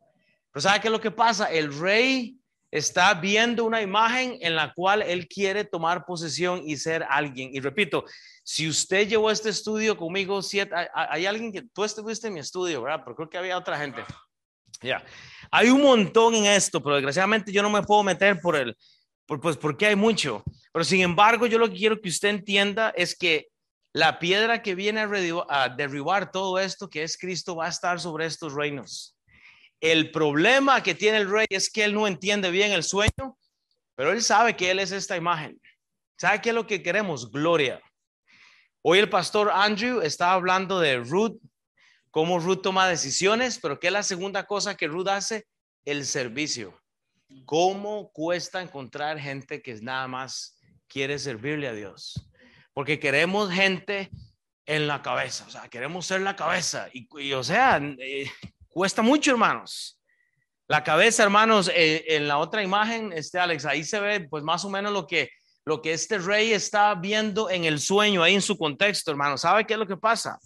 Pero 0.53 0.61
¿sabe 0.61 0.81
qué 0.81 0.89
es 0.89 0.93
lo 0.93 1.01
que 1.01 1.11
pasa? 1.11 1.47
El 1.47 1.75
rey 1.75 2.37
está 2.71 3.15
viendo 3.15 3.65
una 3.65 3.81
imagen 3.81 4.37
en 4.43 4.57
la 4.57 4.75
cual 4.75 5.01
él 5.01 5.27
quiere 5.27 5.65
tomar 5.65 6.05
posesión 6.05 6.61
y 6.63 6.77
ser 6.77 7.07
alguien. 7.09 7.49
Y 7.55 7.61
repito, 7.61 8.05
si 8.45 8.69
usted 8.69 9.09
llevó 9.09 9.31
este 9.31 9.49
estudio 9.49 9.97
conmigo, 9.97 10.43
siete, 10.43 10.75
hay, 10.93 11.25
alguien 11.25 11.51
que 11.51 11.63
tú 11.63 11.83
estuviste 11.83 12.27
en 12.27 12.35
mi 12.35 12.41
estudio, 12.41 12.83
¿verdad? 12.83 13.01
Pero 13.03 13.17
creo 13.17 13.31
que 13.31 13.39
había 13.39 13.57
otra 13.57 13.79
gente. 13.79 14.05
Ya, 14.83 15.03
hay 15.51 15.71
un 15.71 15.81
montón 15.81 16.35
en 16.35 16.45
esto, 16.45 16.83
pero 16.83 16.97
desgraciadamente 16.97 17.51
yo 17.51 17.63
no 17.63 17.71
me 17.71 17.83
puedo 17.83 18.03
meter 18.03 18.39
por 18.43 18.55
el, 18.55 18.77
pues 19.27 19.57
porque 19.57 19.87
hay 19.87 19.97
mucho. 19.97 20.43
Pero 20.73 20.85
sin 20.85 21.01
embargo, 21.01 21.47
yo 21.47 21.59
lo 21.59 21.69
que 21.69 21.77
quiero 21.77 22.01
que 22.01 22.09
usted 22.09 22.29
entienda 22.29 22.91
es 22.97 23.17
que 23.17 23.49
la 23.93 24.19
piedra 24.19 24.63
que 24.63 24.75
viene 24.75 25.07
a 25.49 25.69
derribar 25.69 26.31
todo 26.31 26.59
esto, 26.59 26.89
que 26.89 27.03
es 27.03 27.17
Cristo, 27.17 27.57
va 27.57 27.67
a 27.67 27.71
estar 27.71 27.99
sobre 27.99 28.27
estos 28.27 28.53
reinos. 28.53 29.17
El 29.81 30.11
problema 30.11 30.83
que 30.83 30.95
tiene 30.95 31.19
el 31.19 31.31
rey 31.31 31.47
es 31.49 31.71
que 31.71 31.85
él 31.85 31.95
no 31.95 32.07
entiende 32.07 32.51
bien 32.51 32.73
el 32.73 32.83
sueño, 32.83 33.39
pero 33.95 34.13
él 34.13 34.23
sabe 34.23 34.55
que 34.55 34.71
él 34.71 34.79
es 34.79 34.93
esta 34.93 35.17
imagen. 35.17 35.61
¿Sabe 36.19 36.41
qué 36.41 36.51
es 36.51 36.55
lo 36.55 36.67
que 36.67 36.83
queremos? 36.83 37.31
Gloria. 37.31 37.81
Hoy 38.83 38.99
el 38.99 39.09
pastor 39.09 39.51
Andrew 39.53 40.01
estaba 40.01 40.35
hablando 40.35 40.79
de 40.79 40.99
Ruth, 40.99 41.39
cómo 42.11 42.39
Ruth 42.39 42.63
toma 42.63 42.89
decisiones, 42.89 43.59
pero 43.59 43.81
¿qué 43.81 43.89
es 43.89 43.93
la 43.93 44.03
segunda 44.03 44.47
cosa 44.47 44.77
que 44.77 44.89
Ruth 44.89 45.09
hace? 45.09 45.47
El 45.85 46.07
servicio. 46.07 46.79
¿Cómo 47.45 48.11
cuesta 48.13 48.63
encontrar 48.63 49.19
gente 49.19 49.63
que 49.63 49.75
nada 49.77 50.09
más 50.09 50.59
quiere 50.89 51.19
servirle 51.19 51.69
a 51.69 51.73
Dios? 51.73 52.29
Porque 52.73 52.99
queremos 52.99 53.53
gente 53.53 54.11
en 54.67 54.87
la 54.87 55.03
cabeza, 55.03 55.45
o 55.47 55.51
sea, 55.51 55.69
queremos 55.69 56.07
ser 56.07 56.21
la 56.23 56.37
cabeza. 56.37 56.89
Y, 56.93 57.33
o 57.33 57.45
sea, 57.45 57.81
eh, 57.99 58.31
Cuesta 58.77 59.01
mucho, 59.01 59.31
hermanos. 59.31 59.99
La 60.69 60.85
cabeza, 60.85 61.23
hermanos, 61.23 61.71
eh, 61.75 62.05
en 62.09 62.29
la 62.29 62.37
otra 62.37 62.63
imagen, 62.63 63.11
este 63.11 63.39
Alex, 63.39 63.65
ahí 63.65 63.83
se 63.83 63.99
ve 63.99 64.29
pues 64.29 64.45
más 64.45 64.67
o 64.67 64.69
menos 64.69 64.93
lo 64.93 65.07
que, 65.07 65.31
lo 65.65 65.81
que 65.81 65.95
este 65.95 66.19
rey 66.19 66.53
está 66.53 66.95
viendo 66.95 67.49
en 67.49 67.65
el 67.65 67.81
sueño, 67.81 68.23
ahí 68.23 68.35
en 68.35 68.43
su 68.43 68.59
contexto, 68.59 69.11
hermanos. 69.11 69.41
¿Sabe 69.41 69.65
qué 69.65 69.73
es 69.73 69.79
lo 69.79 69.87
que 69.87 69.97
pasa? 69.97 70.39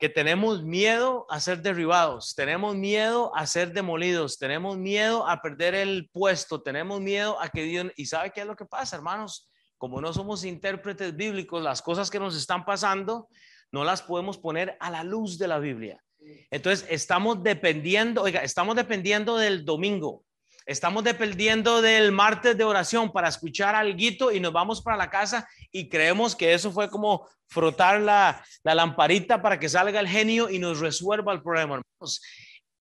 Que 0.00 0.08
tenemos 0.08 0.64
miedo 0.64 1.26
a 1.28 1.38
ser 1.40 1.62
derribados, 1.62 2.34
tenemos 2.34 2.74
miedo 2.74 3.30
a 3.36 3.46
ser 3.46 3.72
demolidos, 3.72 4.38
tenemos 4.38 4.78
miedo 4.78 5.28
a 5.28 5.40
perder 5.42 5.74
el 5.74 6.08
puesto, 6.10 6.62
tenemos 6.62 7.00
miedo 7.00 7.40
a 7.40 7.50
que 7.50 7.62
Dios... 7.62 7.92
¿Y 7.96 8.06
sabe 8.06 8.32
qué 8.32 8.40
es 8.40 8.46
lo 8.46 8.56
que 8.56 8.64
pasa, 8.64 8.96
hermanos? 8.96 9.50
Como 9.76 10.00
no 10.00 10.12
somos 10.12 10.44
intérpretes 10.44 11.14
bíblicos, 11.14 11.62
las 11.62 11.82
cosas 11.82 12.10
que 12.10 12.18
nos 12.18 12.34
están 12.34 12.64
pasando 12.64 13.28
no 13.70 13.84
las 13.84 14.02
podemos 14.02 14.38
poner 14.38 14.76
a 14.80 14.90
la 14.90 15.04
luz 15.04 15.38
de 15.38 15.48
la 15.48 15.58
Biblia. 15.58 16.02
Entonces, 16.50 16.86
estamos 16.90 17.42
dependiendo, 17.42 18.22
oiga, 18.22 18.42
estamos 18.42 18.76
dependiendo 18.76 19.36
del 19.36 19.64
domingo. 19.64 20.24
Estamos 20.70 21.02
dependiendo 21.02 21.82
del 21.82 22.12
martes 22.12 22.56
de 22.56 22.62
oración 22.62 23.10
para 23.10 23.26
escuchar 23.26 23.74
algo 23.74 24.30
y 24.30 24.38
nos 24.38 24.52
vamos 24.52 24.80
para 24.80 24.96
la 24.96 25.10
casa 25.10 25.48
y 25.72 25.88
creemos 25.88 26.36
que 26.36 26.54
eso 26.54 26.70
fue 26.70 26.88
como 26.88 27.28
frotar 27.48 28.00
la, 28.00 28.44
lamparita 28.62 29.42
para 29.42 29.58
que 29.58 29.68
salga 29.68 29.98
el 29.98 30.06
genio 30.06 30.48
y 30.48 30.60
nos 30.60 30.78
resuelva 30.78 31.32
el 31.32 31.42
problema. 31.42 31.74
Hermanos, 31.74 32.22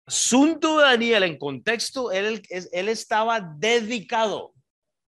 Asunto 0.04 0.76
de 0.76 0.85
Daniel 0.85 1.23
en 1.23 1.38
contexto, 1.38 2.12
él, 2.12 2.42
estaba 2.50 3.40
dedicado 3.40 4.52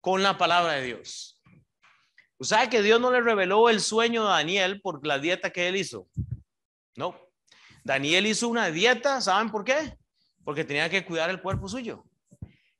con 0.01 0.22
la 0.22 0.38
palabra 0.38 0.74
de 0.74 0.84
Dios. 0.84 1.41
¿O 2.38 2.44
sea 2.44 2.70
que 2.70 2.82
Dios 2.82 3.00
no 3.00 3.10
le 3.10 3.22
reveló 3.22 3.70
el 3.70 3.79
sueño 3.79 4.27
a 4.27 4.36
Daniel 4.36 4.82
por 4.82 5.08
la 5.08 5.17
dieta 5.17 5.50
que 5.50 5.70
él 5.70 5.77
hizo? 5.77 6.10
No. 6.98 7.17
Daniel 7.86 8.27
hizo 8.27 8.50
una 8.50 8.70
dieta, 8.70 9.22
¿saben 9.22 9.50
por 9.50 9.63
qué? 9.63 9.98
Porque 10.44 10.65
tenía 10.65 10.89
que 10.89 11.05
cuidar 11.05 11.29
el 11.29 11.41
cuerpo 11.41 11.70
suyo. 11.70 12.03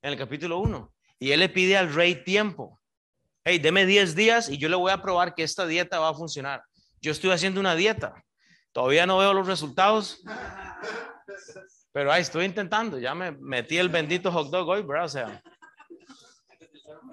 En 0.06 0.12
el 0.12 0.20
capítulo 0.20 0.60
1. 0.60 0.94
Y 1.18 1.32
él 1.32 1.40
le 1.40 1.50
pide 1.50 1.76
al 1.76 1.92
rey 1.92 2.24
tiempo. 2.24 2.80
Hey, 3.44 3.58
deme 3.58 3.88
10 3.88 4.14
días 4.14 4.50
y 4.50 4.60
yo 4.60 4.70
le 4.70 4.76
voy 4.76 4.92
a 4.92 5.02
probar 5.02 5.34
que 5.34 5.42
esta 5.42 5.66
dieta 5.66 5.98
va 5.98 6.10
a 6.10 6.14
funcionar. 6.14 6.64
Yo 7.02 7.12
estoy 7.12 7.32
haciendo 7.32 7.60
una 7.60 7.74
dieta. 7.74 8.14
Todavía 8.72 9.08
no 9.08 9.18
veo 9.18 9.34
los 9.34 9.48
resultados. 9.48 10.22
Pero 11.92 12.12
ahí 12.12 12.22
estoy 12.22 12.46
intentando. 12.46 13.00
Ya 13.00 13.16
me 13.16 13.32
metí 13.32 13.80
el 13.80 13.90
bendito 13.90 14.32
hot 14.32 14.52
dog 14.52 14.70
hoy, 14.70 14.84
¿verdad? 14.84 15.06
O 15.06 15.10
sea, 15.10 15.44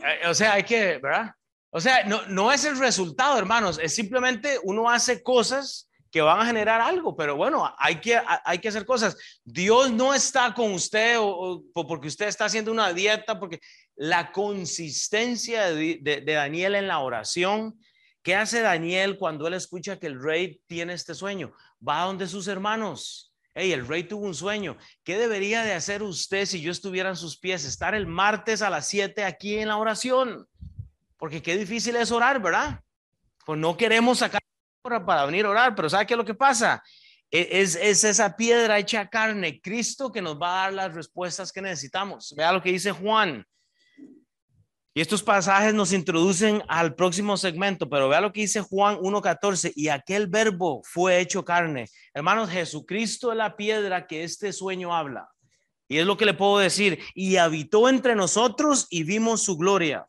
eh, 0.03 0.29
o 0.29 0.35
sea, 0.35 0.53
hay 0.53 0.65
que, 0.65 0.99
¿verdad? 0.99 1.35
O 1.71 1.81
sea, 1.81 2.05
no, 2.05 2.27
no 2.27 2.53
es 2.53 2.67
el 2.67 2.79
resultado, 2.79 3.39
hermanos. 3.39 3.81
Es 3.83 3.95
simplemente 3.95 4.59
uno 4.65 4.91
hace 4.91 5.23
cosas 5.23 5.89
que 6.13 6.21
van 6.21 6.41
a 6.41 6.47
generar 6.47 6.83
algo, 6.83 7.17
pero 7.17 7.37
bueno, 7.37 7.75
hay 7.79 7.99
que, 7.99 8.21
hay 8.45 8.59
que 8.59 8.69
hacer 8.69 8.85
cosas. 8.85 9.17
Dios 9.45 9.91
no 9.91 10.13
está 10.13 10.53
con 10.53 10.75
usted 10.75 11.17
o, 11.19 11.65
porque 11.73 12.09
usted 12.09 12.29
está 12.29 12.45
haciendo 12.45 12.71
una 12.71 12.93
dieta, 12.93 13.41
porque 13.41 13.61
la 13.97 14.31
consistencia 14.31 15.73
de, 15.73 16.23
Daniel 16.27 16.75
en 16.75 16.87
la 16.87 16.99
oración, 16.99 17.81
¿qué 18.23 18.37
hace 18.37 18.61
Daniel 18.61 19.17
cuando 19.17 19.49
él 19.49 19.55
escucha 19.55 19.99
que 19.99 20.07
el 20.07 20.23
rey 20.23 20.61
tiene 20.67 20.93
este 20.93 21.15
sueño? 21.15 21.55
Va 21.87 22.03
a 22.03 22.07
donde 22.07 22.29
sus 22.29 22.47
hermanos. 22.47 23.33
Hey, 23.55 23.73
el 23.73 23.89
rey 23.89 24.05
tuvo 24.05 24.27
un 24.27 24.35
sueño. 24.35 24.77
¿Qué 25.05 25.17
debería 25.17 25.63
de 25.63 25.73
hacer 25.73 26.03
usted 26.03 26.45
si 26.45 26.61
yo 26.61 26.71
estuviera 26.73 27.09
en 27.09 27.17
sus 27.17 27.39
pies? 27.39 27.65
Estar 27.65 27.95
el 27.95 28.07
martes 28.07 28.61
a 28.61 28.69
las 28.69 28.87
7 28.87 29.25
aquí 29.25 29.59
en 29.59 29.69
la 29.69 29.79
oración. 29.79 30.47
Porque 31.17 31.43
qué 31.43 31.57
difícil 31.57 31.97
es 31.97 32.11
orar, 32.11 32.41
¿verdad? 32.41 32.81
Pues 33.47 33.59
no 33.59 33.77
queremos 33.77 34.19
sacar 34.19 34.43
para 34.83 35.25
venir 35.27 35.47
a 35.47 35.51
orar, 35.51 35.75
pero 35.75 35.89
¿sabe 35.89 36.07
qué 36.07 36.15
es 36.15 36.19
lo 36.19 36.25
que 36.25 36.35
pasa? 36.35 36.83
E, 37.31 37.61
es, 37.63 37.77
es, 37.77 38.05
esa 38.05 38.37
piedra 38.37 38.79
hecha 38.79 39.09
carne, 39.09 39.61
Cristo, 39.61 40.11
que 40.11 40.21
nos 40.21 40.41
va 40.41 40.53
a 40.53 40.65
dar 40.65 40.73
las 40.73 40.95
respuestas 40.95 41.53
que 41.53 41.63
necesitamos. 41.63 42.35
Vea 42.37 42.53
lo 42.53 42.61
que 42.61 42.73
dice 42.73 42.91
Juan. 42.91 43.47
Y 44.95 45.01
estos 45.01 45.23
pasajes 45.23 45.73
nos 45.73 45.93
introducen 45.93 46.63
al 46.69 46.95
próximo 46.95 47.39
segmento, 47.39 47.89
pero 47.89 48.11
vea 48.11 48.21
lo 48.21 48.33
que 48.33 48.43
dice 48.43 48.61
Juan 48.61 48.99
1.14, 48.99 49.73
y 49.75 49.89
aquel 49.89 50.27
verbo 50.27 50.83
fue 50.85 51.19
hecho 51.21 51.45
carne. 51.45 51.89
Hermanos, 52.13 52.51
Jesucristo 52.51 53.31
es 53.31 53.39
la 53.39 53.57
piedra 53.57 54.07
que 54.07 54.25
este 54.25 54.53
sueño 54.53 54.95
habla. 54.95 55.31
Y 55.89 55.99
es 55.99 56.07
lo 56.07 56.19
que 56.19 56.27
le 56.27 56.35
puedo 56.35 56.59
decir, 56.59 56.99
y 57.15 57.37
habitó 57.37 57.89
entre 57.89 58.15
nosotros 58.15 58.87
y 58.91 59.05
vimos 59.05 59.43
su 59.43 59.57
gloria 59.57 60.07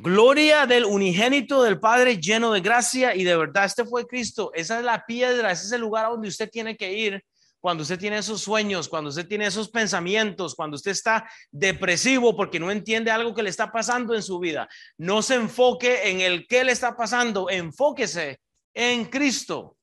Gloria 0.00 0.64
del 0.64 0.84
unigénito 0.84 1.64
del 1.64 1.80
Padre 1.80 2.18
lleno 2.18 2.52
de 2.52 2.60
gracia 2.60 3.16
y 3.16 3.24
de 3.24 3.36
verdad. 3.36 3.64
Este 3.64 3.84
fue 3.84 4.06
Cristo. 4.06 4.52
Esa 4.54 4.78
es 4.78 4.84
la 4.84 5.04
piedra, 5.04 5.50
ese 5.50 5.66
es 5.66 5.72
el 5.72 5.80
lugar 5.80 6.08
donde 6.08 6.28
usted 6.28 6.48
tiene 6.48 6.76
que 6.76 6.92
ir 6.92 7.24
cuando 7.58 7.82
usted 7.82 7.98
tiene 7.98 8.18
esos 8.18 8.40
sueños, 8.40 8.88
cuando 8.88 9.10
usted 9.10 9.26
tiene 9.26 9.46
esos 9.46 9.68
pensamientos, 9.68 10.54
cuando 10.54 10.76
usted 10.76 10.92
está 10.92 11.28
depresivo 11.50 12.36
porque 12.36 12.60
no 12.60 12.70
entiende 12.70 13.10
algo 13.10 13.34
que 13.34 13.42
le 13.42 13.50
está 13.50 13.72
pasando 13.72 14.14
en 14.14 14.22
su 14.22 14.38
vida. 14.38 14.68
No 14.96 15.20
se 15.20 15.34
enfoque 15.34 16.10
en 16.10 16.20
el 16.20 16.46
que 16.46 16.62
le 16.62 16.70
está 16.70 16.96
pasando, 16.96 17.50
enfóquese 17.50 18.38
en 18.74 19.06
Cristo, 19.06 19.76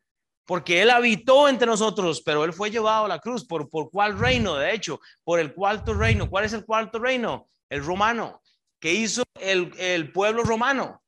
porque 0.46 0.82
Él 0.82 0.92
habitó 0.92 1.50
entre 1.50 1.68
nosotros, 1.68 2.22
pero 2.26 2.46
Él 2.46 2.54
fue 2.54 2.72
llevado 2.72 3.04
a 3.04 3.10
la 3.10 3.20
cruz. 3.20 3.46
¿Por, 3.46 3.70
por 3.70 3.90
cuál 3.90 4.18
reino? 4.18 4.56
De 4.56 4.74
hecho, 4.74 5.02
por 5.26 5.42
el 5.42 5.54
cuarto 5.54 5.94
reino. 5.94 6.30
¿Cuál 6.30 6.46
es 6.46 6.54
el 6.54 6.64
cuarto 6.64 7.00
reino? 7.00 7.50
El 7.70 7.84
romano. 7.84 8.42
¿Qué 8.80 8.94
hizo 8.94 9.24
el, 9.40 10.12
pueblo 10.12 10.44
romano? 10.44 11.02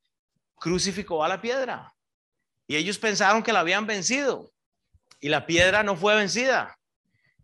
Crucificó 0.56 1.22
a 1.24 1.28
la 1.28 1.40
piedra. 1.40 1.94
Y 2.66 2.76
ellos 2.76 2.98
pensaron 2.98 3.42
que 3.42 3.52
la 3.52 3.60
habían 3.60 3.86
vencido. 3.86 4.50
Y 5.20 5.28
la 5.28 5.46
piedra 5.46 5.82
no 5.82 5.96
fue 5.96 6.16
vencida. 6.16 6.78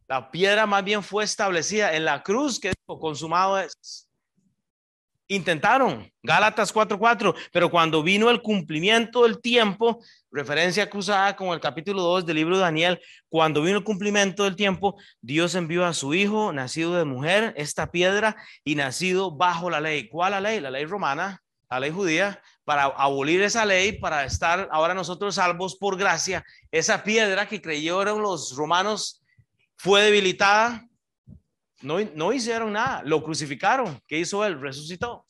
La 0.07 0.31
piedra 0.31 0.67
más 0.67 0.85
bien 0.85 1.03
fue 1.03 1.25
establecida 1.25 1.95
en 1.95 2.05
la 2.05 2.23
cruz 2.23 2.61
que 2.61 2.73
dijo, 2.73 3.01
consumado 3.01 3.59
es. 3.59 4.09
Intentaron, 5.27 6.13
Gálatas 6.23 6.71
4:4, 6.71 7.35
pero 7.51 7.71
cuando 7.71 8.03
vino 8.03 8.29
el 8.29 8.43
cumplimiento 8.43 9.23
del 9.23 9.41
tiempo, 9.41 10.05
referencia 10.31 10.91
cruzada 10.91 11.35
con 11.35 11.49
el 11.49 11.61
capítulo 11.61 12.03
2 12.03 12.27
del 12.27 12.37
libro 12.37 12.57
de 12.57 12.63
Daniel, 12.63 13.01
cuando 13.31 13.63
vino 13.63 13.79
el 13.79 13.85
cumplimiento 13.85 14.45
del 14.45 14.55
tiempo, 14.55 14.97
Dios 15.23 15.55
envió 15.55 15.87
a 15.87 15.95
su 15.95 16.13
hijo, 16.13 16.53
nacido 16.53 16.95
de 16.95 17.07
mujer, 17.07 17.55
esta 17.57 17.91
piedra, 17.91 18.37
y 18.65 18.75
nacido 18.75 19.35
bajo 19.35 19.71
la 19.71 19.81
ley. 19.81 20.09
¿Cuál 20.09 20.33
la 20.33 20.43
ley? 20.43 20.61
La 20.61 20.71
ley 20.71 20.85
romana, 20.85 21.43
la 21.71 21.81
ley 21.81 21.91
judía, 21.91 22.43
para 22.65 22.85
abolir 22.85 23.41
esa 23.43 23.65
ley, 23.65 23.93
para 23.93 24.27
estar 24.27 24.69
ahora 24.73 24.93
nosotros 24.93 25.37
salvos 25.37 25.77
por 25.77 25.97
gracia. 25.97 26.45
Esa 26.71 27.03
piedra 27.03 27.49
que 27.49 27.63
creyeron 27.63 28.21
los 28.21 28.55
romanos 28.57 29.23
fue 29.77 30.03
debilitada, 30.03 30.87
no, 31.85 32.01
no 32.15 32.33
hicieron 32.33 32.73
nada, 32.73 33.03
lo 33.05 33.23
crucificaron. 33.23 34.01
¿Qué 34.07 34.19
hizo 34.19 34.45
él? 34.45 34.61
Resucitó. 34.61 35.27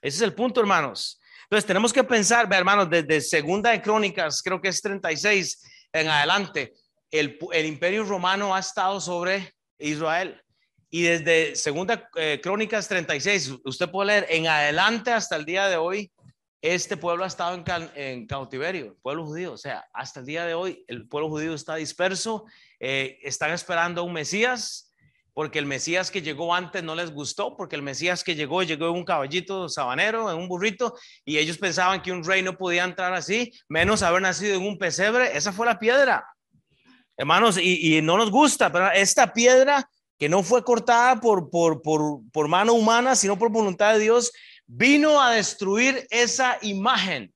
Ese 0.00 0.16
es 0.16 0.22
el 0.22 0.34
punto, 0.34 0.60
hermanos. 0.60 1.20
Entonces 1.44 1.66
tenemos 1.66 1.92
que 1.92 2.02
pensar, 2.02 2.48
hermanos, 2.52 2.88
desde 2.90 3.20
Segunda 3.20 3.70
de 3.70 3.82
Crónicas, 3.82 4.42
creo 4.42 4.60
que 4.60 4.68
es 4.68 4.80
36 4.80 5.62
en 5.92 6.08
adelante, 6.08 6.72
el, 7.10 7.38
el 7.52 7.66
imperio 7.66 8.04
romano 8.04 8.54
ha 8.54 8.60
estado 8.60 9.00
sobre 9.00 9.54
Israel. 9.78 10.42
Y 10.88 11.02
desde 11.02 11.56
Segunda 11.56 12.08
eh, 12.16 12.40
Crónicas 12.42 12.88
36, 12.88 13.54
usted 13.64 13.90
puede 13.90 14.08
leer 14.08 14.26
en 14.30 14.46
adelante 14.46 15.10
hasta 15.12 15.36
el 15.36 15.44
día 15.44 15.68
de 15.68 15.76
hoy, 15.76 16.12
este 16.62 16.96
pueblo 16.96 17.24
ha 17.24 17.26
estado 17.26 17.62
en, 17.96 18.26
cautiverio, 18.26 18.86
el 18.86 18.96
pueblo 19.02 19.26
judío. 19.26 19.52
O 19.52 19.56
sea, 19.56 19.84
hasta 19.92 20.20
el 20.20 20.26
día 20.26 20.46
de 20.46 20.54
hoy 20.54 20.84
el 20.86 21.08
pueblo 21.08 21.28
judío 21.28 21.54
está 21.54 21.74
disperso, 21.74 22.44
eh, 22.78 23.18
están 23.22 23.50
esperando 23.50 24.00
a 24.00 24.04
un 24.04 24.12
Mesías, 24.12 24.91
porque 25.34 25.58
el 25.58 25.66
Mesías 25.66 26.10
que 26.10 26.22
llegó 26.22 26.54
antes 26.54 26.82
no 26.82 26.94
les 26.94 27.10
gustó, 27.12 27.56
porque 27.56 27.76
el 27.76 27.82
Mesías 27.82 28.22
que 28.22 28.34
llegó 28.34 28.62
llegó 28.62 28.88
en 28.88 28.94
un 28.94 29.04
caballito 29.04 29.68
sabanero, 29.68 30.30
en 30.30 30.38
un 30.38 30.48
burrito, 30.48 30.94
y 31.24 31.38
ellos 31.38 31.58
pensaban 31.58 32.02
que 32.02 32.12
un 32.12 32.24
rey 32.24 32.42
no 32.42 32.56
podía 32.56 32.84
entrar 32.84 33.14
así, 33.14 33.52
menos 33.68 34.02
haber 34.02 34.22
nacido 34.22 34.56
en 34.56 34.66
un 34.66 34.78
pesebre. 34.78 35.36
Esa 35.36 35.52
fue 35.52 35.66
la 35.66 35.78
piedra. 35.78 36.26
Hermanos, 37.16 37.58
y, 37.58 37.96
y 37.96 38.02
no 38.02 38.16
nos 38.16 38.30
gusta, 38.30 38.70
pero 38.70 38.90
esta 38.90 39.32
piedra 39.32 39.88
que 40.18 40.28
no 40.28 40.42
fue 40.42 40.62
cortada 40.62 41.20
por, 41.20 41.50
por, 41.50 41.82
por, 41.82 42.20
por 42.30 42.46
mano 42.46 42.74
humana, 42.74 43.16
sino 43.16 43.38
por 43.38 43.50
voluntad 43.50 43.94
de 43.94 44.00
Dios, 44.00 44.32
vino 44.66 45.20
a 45.20 45.32
destruir 45.32 46.06
esa 46.10 46.58
imagen. 46.62 47.34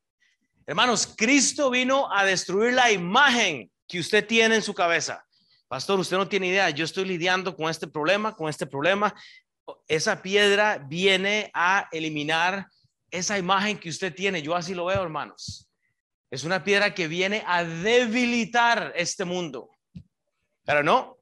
Hermanos, 0.66 1.12
Cristo 1.16 1.70
vino 1.70 2.08
a 2.12 2.24
destruir 2.24 2.74
la 2.74 2.92
imagen 2.92 3.70
que 3.88 3.98
usted 3.98 4.26
tiene 4.26 4.54
en 4.54 4.62
su 4.62 4.72
cabeza. 4.72 5.25
Pastor, 5.68 5.99
usted 5.99 6.16
no 6.16 6.28
tiene 6.28 6.46
idea, 6.49 6.70
yo 6.70 6.85
estoy 6.85 7.04
lidiando 7.04 7.56
con 7.56 7.68
este 7.68 7.88
problema, 7.88 8.37
con 8.37 8.49
este 8.49 8.66
problema. 8.66 9.14
Esa 9.88 10.23
piedra 10.23 10.78
viene 10.78 11.50
a 11.54 11.88
eliminar 11.90 12.68
esa 13.11 13.37
imagen 13.37 13.78
que 13.78 13.88
usted 13.88 14.14
tiene. 14.14 14.42
Yo 14.42 14.54
así 14.54 14.75
lo 14.75 14.85
veo, 14.85 15.02
hermanos. 15.02 15.68
Es 16.30 16.44
una 16.44 16.62
piedra 16.62 16.94
que 16.94 17.08
viene 17.08 17.42
a 17.46 17.64
debilitar 17.64 18.92
este 18.94 19.25
mundo. 19.25 19.68
Pero 20.64 20.85
no, 20.85 21.16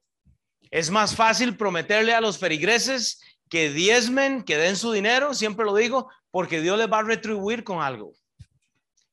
es 0.69 0.91
más 0.91 1.15
fácil 1.15 1.57
prometerle 1.57 2.13
a 2.13 2.21
los 2.21 2.37
ferigreses 2.37 3.21
que 3.49 3.69
diezmen, 3.69 4.43
que 4.43 4.57
den 4.57 4.75
su 4.75 4.91
dinero, 4.91 5.33
siempre 5.33 5.65
lo 5.65 5.75
digo, 5.75 6.11
porque 6.29 6.61
Dios 6.61 6.77
les 6.77 6.91
va 6.91 6.99
a 6.99 7.03
retribuir 7.03 7.63
con 7.63 7.81
algo. 7.81 8.11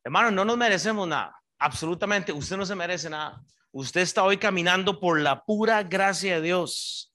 Hermano, 0.05 0.31
no 0.31 0.45
nos 0.45 0.57
merecemos 0.57 1.07
nada, 1.07 1.37
absolutamente, 1.59 2.33
usted 2.33 2.57
no 2.57 2.67
se 2.67 2.75
merece 2.75 3.09
nada. 3.09 3.41
Usted 3.73 4.03
está 4.03 4.23
hoy 4.23 4.37
caminando 4.37 5.01
por 5.01 5.19
la 5.19 5.45
pura 5.45 5.83
gracia 5.83 6.37
de 6.37 6.43
Dios. 6.43 7.13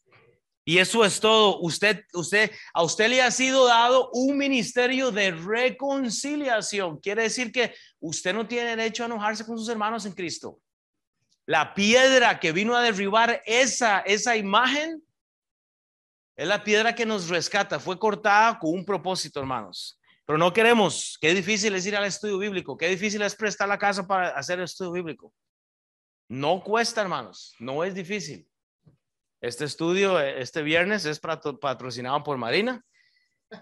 Y 0.66 0.80
eso 0.80 1.06
es 1.06 1.20
todo. 1.20 1.60
Usted, 1.62 2.04
usted, 2.14 2.52
a 2.74 2.84
usted 2.84 3.08
le 3.10 3.22
ha 3.22 3.32
sido 3.32 3.68
dado 3.68 4.10
un 4.12 4.38
ministerio 4.38 5.12
de 5.12 5.32
reconciliación. 5.32 7.00
Quiere 7.00 7.24
decir 7.24 7.52
que 7.52 7.74
usted 8.00 8.34
no 8.34 8.48
tiene 8.48 8.76
derecho 8.76 9.04
a 9.04 9.06
enojarse 9.06 9.46
con 9.46 9.58
sus 9.58 9.70
hermanos 9.70 10.06
en 10.06 10.14
Cristo. 10.14 10.60
La 11.46 11.74
piedra 11.74 12.40
que 12.40 12.52
vino 12.52 12.76
a 12.76 12.82
derribar 12.82 13.42
esa, 13.46 14.00
esa 14.00 14.36
imagen 14.36 15.02
es 16.36 16.48
la 16.48 16.64
piedra 16.64 16.94
que 16.94 17.06
nos 17.06 17.30
rescata. 17.30 17.80
Fue 17.80 17.98
cortada 17.98 18.60
con 18.60 18.74
un 18.74 18.84
propósito, 18.84 19.40
hermanos. 19.40 19.98
Pero 20.26 20.38
no 20.38 20.52
queremos. 20.52 21.18
Qué 21.22 21.34
difícil 21.34 21.76
es 21.76 21.86
ir 21.86 21.96
al 21.96 22.04
estudio 22.04 22.40
bíblico. 22.40 22.76
Qué 22.76 22.90
difícil 22.90 23.22
es 23.22 23.36
prestar 23.36 23.70
la 23.70 23.78
casa 23.78 24.06
para 24.06 24.30
hacer 24.30 24.58
el 24.58 24.66
estudio 24.66 24.92
bíblico. 24.92 25.32
No 26.28 26.64
cuesta, 26.64 27.02
hermanos. 27.02 27.56
No 27.60 27.84
es 27.84 27.94
difícil. 27.94 28.48
Este 29.40 29.66
estudio, 29.66 30.20
este 30.20 30.62
viernes, 30.62 31.06
es 31.06 31.20
patrocinado 31.20 32.24
por 32.24 32.38
Marina. 32.38 32.84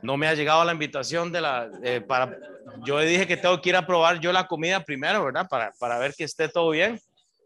No 0.01 0.17
me 0.17 0.27
ha 0.27 0.33
llegado 0.33 0.63
la 0.65 0.71
invitación 0.71 1.31
de 1.31 1.41
la, 1.41 1.69
eh, 1.83 2.01
para, 2.01 2.35
yo 2.83 2.99
dije 2.99 3.27
que 3.27 3.37
tengo 3.37 3.61
que 3.61 3.69
ir 3.69 3.75
a 3.75 3.85
probar 3.85 4.19
yo 4.19 4.31
la 4.31 4.47
comida 4.47 4.83
primero, 4.83 5.23
¿verdad? 5.23 5.47
Para, 5.47 5.71
para 5.73 5.99
ver 5.99 6.15
que 6.15 6.23
esté 6.23 6.49
todo 6.49 6.71
bien. 6.71 6.99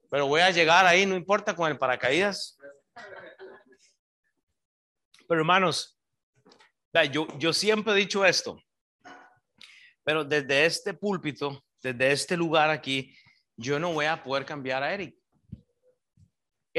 Pero 0.09 0.27
voy 0.27 0.41
a 0.41 0.51
llegar 0.51 0.85
ahí, 0.85 1.05
no 1.05 1.15
importa 1.15 1.55
con 1.55 1.69
el 1.69 1.77
paracaídas. 1.77 2.57
Pero 5.27 5.41
hermanos, 5.41 5.99
yo, 7.11 7.27
yo 7.37 7.53
siempre 7.53 7.93
he 7.93 7.97
dicho 7.97 8.25
esto, 8.25 8.59
pero 10.03 10.23
desde 10.23 10.65
este 10.65 10.93
púlpito, 10.93 11.63
desde 11.81 12.11
este 12.11 12.35
lugar 12.35 12.71
aquí, 12.71 13.15
yo 13.55 13.79
no 13.79 13.93
voy 13.93 14.05
a 14.05 14.23
poder 14.23 14.45
cambiar 14.45 14.81
a 14.81 14.93
Eric. 14.93 15.18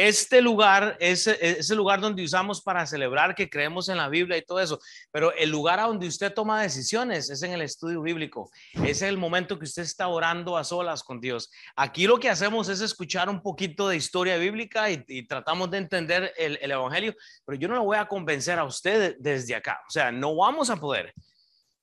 Este 0.03 0.41
lugar 0.41 0.97
es, 0.99 1.27
el 1.27 1.77
lugar 1.77 2.01
donde 2.01 2.25
usamos 2.25 2.63
para 2.63 2.87
celebrar 2.87 3.35
que 3.35 3.51
creemos 3.51 3.91
en 3.91 3.99
la 3.99 4.09
Biblia 4.09 4.39
y 4.39 4.43
todo 4.43 4.59
eso, 4.59 4.81
pero 5.13 5.31
el 5.35 5.51
lugar 5.51 5.79
a 5.79 5.83
donde 5.83 6.07
usted 6.07 6.33
toma 6.33 6.63
decisiones 6.63 7.29
es 7.29 7.43
en 7.43 7.53
el 7.53 7.61
estudio 7.61 8.01
bíblico. 8.01 8.51
Es 8.83 9.03
el 9.03 9.19
momento 9.19 9.59
que 9.59 9.67
usted 9.67 9.83
está 9.83 10.09
orando 10.09 10.57
a 10.57 10.65
solas 10.65 11.03
con 11.03 11.21
Dios. 11.21 11.51
Aquí 11.77 12.07
lo 12.07 12.19
que 12.19 12.31
hacemos 12.31 12.71
es 12.71 12.81
escuchar 12.81 13.29
un 13.29 13.43
poquito 13.43 13.91
de 13.91 13.99
historia 13.99 14.39
bíblica 14.39 14.91
y, 14.91 15.27
tratamos 15.27 15.71
de 15.71 15.77
entender 15.77 16.33
el, 16.39 16.59
el, 16.63 16.71
Evangelio, 16.71 17.15
pero 17.45 17.59
yo 17.59 17.69
no 17.69 17.75
lo 17.75 17.85
voy 17.85 17.99
a 17.99 18.09
convencer 18.09 18.59
a 18.59 18.65
usted 18.65 19.17
desde 19.19 19.55
acá. 19.55 19.83
O 19.87 19.91
sea, 19.91 20.11
no 20.11 20.35
vamos 20.35 20.71
a 20.71 20.77
poder. 20.77 21.13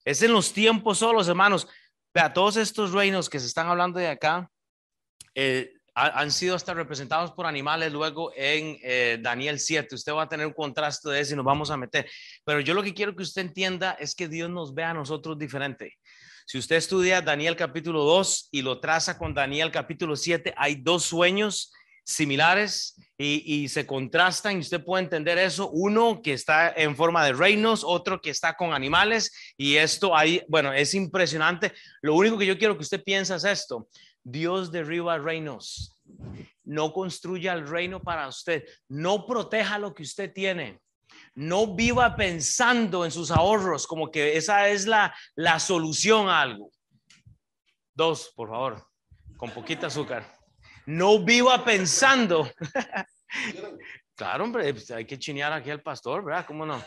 Es 0.04 0.24
en 0.24 0.34
los 0.34 0.52
tiempos 0.52 0.98
solos, 0.98 1.28
hermanos. 1.28 1.68
Vea, 2.16 2.34
todos 2.34 2.58
estos 2.58 2.94
reinos 2.94 3.30
que 3.30 3.40
se 3.40 3.46
están 3.46 3.68
hablando 3.68 4.00
de 4.00 4.08
acá, 4.08 4.50
eh, 5.36 5.77
han 5.98 6.32
sido 6.32 6.56
hasta 6.56 6.76
representados 6.76 7.32
por 7.32 7.48
animales 7.48 7.92
luego 7.92 8.32
en 8.36 8.78
eh, 8.84 9.18
Daniel 9.20 9.60
7. 9.60 9.96
Usted 9.96 10.14
va 10.14 10.24
a 10.24 10.30
tener 10.30 10.46
un 10.46 10.54
contraste 10.54 11.10
de 11.10 11.20
eso 11.20 11.34
y 11.34 11.36
nos 11.36 11.46
vamos 11.46 11.72
a 11.72 11.78
meter. 11.78 12.08
Pero 12.46 12.60
yo 12.60 12.76
lo 12.76 12.84
que 12.84 12.94
quiero 12.94 13.16
que 13.16 13.24
usted 13.24 13.42
entienda 13.42 13.98
es 14.00 14.14
que 14.14 14.28
Dios 14.28 14.48
nos 14.48 14.76
ve 14.76 14.84
a 14.84 14.94
nosotros 14.94 15.40
diferente. 15.40 15.98
Si 16.46 16.60
usted 16.60 16.76
estudia 16.76 17.22
Daniel 17.22 17.56
capítulo 17.56 18.04
2 18.04 18.50
y 18.52 18.62
lo 18.62 18.80
traza 18.80 19.18
con 19.18 19.34
Daniel 19.34 19.72
capítulo 19.72 20.16
7, 20.16 20.54
hay 20.56 20.76
dos 20.76 21.04
sueños 21.04 21.74
similares 22.04 22.96
y, 23.18 23.64
y, 23.64 23.68
se 23.68 23.86
contrastan 23.86 24.56
y 24.56 24.60
usted 24.60 24.82
puede 24.82 25.04
entender 25.04 25.40
eso. 25.40 25.70
Uno 25.72 26.22
que 26.22 26.34
está 26.34 26.72
en 26.78 26.96
forma 26.96 27.26
de 27.26 27.34
reinos, 27.34 27.84
otro 27.84 28.22
que 28.22 28.30
está 28.30 28.56
con 28.56 28.74
animales 28.74 29.54
y 29.58 29.76
esto 29.76 30.16
ahí, 30.16 30.42
bueno, 30.48 30.72
es 30.72 30.94
impresionante. 30.94 31.74
Lo 32.02 32.14
único 32.14 32.38
que 32.38 32.46
yo 32.46 32.58
quiero 32.58 32.78
que 32.78 32.84
usted 32.84 33.04
piense 33.04 33.36
es 33.36 33.44
esto. 33.44 33.90
Dios 34.30 34.74
derriba 34.74 35.18
reinos. 35.18 35.96
No 36.66 36.92
construya 36.92 37.54
el 37.54 37.66
reino 37.66 38.02
para 38.02 38.28
usted. 38.28 38.66
No 38.90 39.26
proteja 39.26 39.80
lo 39.80 39.94
que 39.94 40.04
usted 40.04 40.34
tiene. 40.34 40.82
No 41.34 41.76
viva 41.76 42.14
pensando 42.14 43.06
en 43.06 43.12
sus 43.12 43.32
ahorros 43.32 43.88
como 43.88 44.12
que 44.12 44.36
esa 44.36 44.68
es 44.68 44.86
la, 44.86 45.16
la 45.36 45.60
solución 45.60 46.28
a 46.28 46.42
algo. 46.42 46.72
Dos, 47.94 48.34
por 48.36 48.50
favor, 48.50 48.86
con 49.38 49.52
poquita 49.52 49.88
azúcar. 49.88 50.38
No 50.86 51.24
viva 51.24 51.64
pensando. 51.64 52.52
claro, 54.16 54.44
hombre, 54.44 54.74
pues, 54.74 54.92
hay 54.92 55.06
que 55.06 55.18
chinear 55.18 55.54
aquí 55.54 55.70
al 55.70 55.82
pastor, 55.82 56.26
¿verdad? 56.26 56.46
¿Cómo 56.46 56.66
no? 56.66 56.84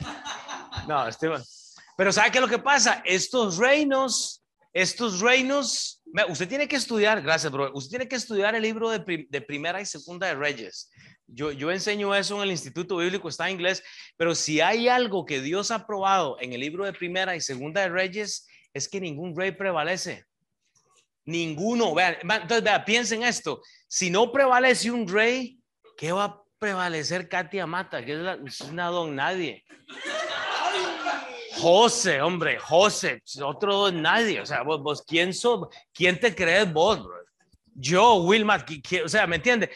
No, 0.86 1.08
Esteban. 1.08 1.42
Pero 1.96 2.12
¿sabe 2.12 2.30
qué 2.30 2.38
es 2.38 2.42
lo 2.42 2.48
que 2.48 2.58
pasa? 2.58 3.02
Estos 3.04 3.56
reinos, 3.56 4.39
estos 4.72 5.20
reinos 5.20 6.00
Usted 6.28 6.48
tiene 6.48 6.66
que 6.66 6.76
estudiar, 6.76 7.22
gracias, 7.22 7.52
bro. 7.52 7.70
Usted 7.72 7.90
tiene 7.90 8.08
que 8.08 8.16
estudiar 8.16 8.54
el 8.54 8.62
libro 8.62 8.90
de, 8.90 9.26
de 9.28 9.40
primera 9.40 9.80
y 9.80 9.86
segunda 9.86 10.26
de 10.26 10.34
Reyes. 10.34 10.90
Yo, 11.26 11.52
yo, 11.52 11.70
enseño 11.70 12.14
eso 12.14 12.36
en 12.36 12.42
el 12.42 12.50
Instituto 12.50 12.96
Bíblico, 12.96 13.28
está 13.28 13.48
en 13.48 13.54
inglés, 13.54 13.82
pero 14.16 14.34
si 14.34 14.60
hay 14.60 14.88
algo 14.88 15.24
que 15.24 15.40
Dios 15.40 15.70
ha 15.70 15.86
probado 15.86 16.36
en 16.40 16.52
el 16.52 16.60
libro 16.60 16.84
de 16.84 16.92
primera 16.92 17.36
y 17.36 17.40
segunda 17.40 17.82
de 17.82 17.88
Reyes, 17.90 18.48
es 18.74 18.88
que 18.88 19.00
ningún 19.00 19.36
rey 19.36 19.52
prevalece. 19.52 20.24
Ninguno. 21.24 21.94
Vean, 21.94 22.16
entonces, 22.22 22.64
vean, 22.64 22.84
piensen 22.84 23.22
esto. 23.22 23.62
Si 23.86 24.10
no 24.10 24.32
prevalece 24.32 24.90
un 24.90 25.06
rey, 25.06 25.60
¿qué 25.96 26.10
va 26.10 26.24
a 26.24 26.42
prevalecer 26.58 27.28
Katia 27.28 27.66
Mata? 27.66 28.04
Que 28.04 28.12
es, 28.14 28.18
la, 28.18 28.38
es 28.44 28.72
nadie. 28.72 29.64
José, 31.60 32.22
hombre, 32.22 32.58
José, 32.58 33.22
otro 33.42 33.92
nadie. 33.92 34.40
O 34.40 34.46
sea, 34.46 34.62
vos, 34.62 34.82
vos 34.82 35.02
¿quién 35.06 35.34
sos? 35.34 35.68
¿Quién 35.92 36.18
te 36.18 36.34
crees 36.34 36.72
vos, 36.72 37.04
bro? 37.04 37.20
Yo, 37.74 38.14
Wilma, 38.16 38.64
o 39.04 39.08
sea, 39.08 39.26
¿me 39.26 39.36
entiende? 39.36 39.70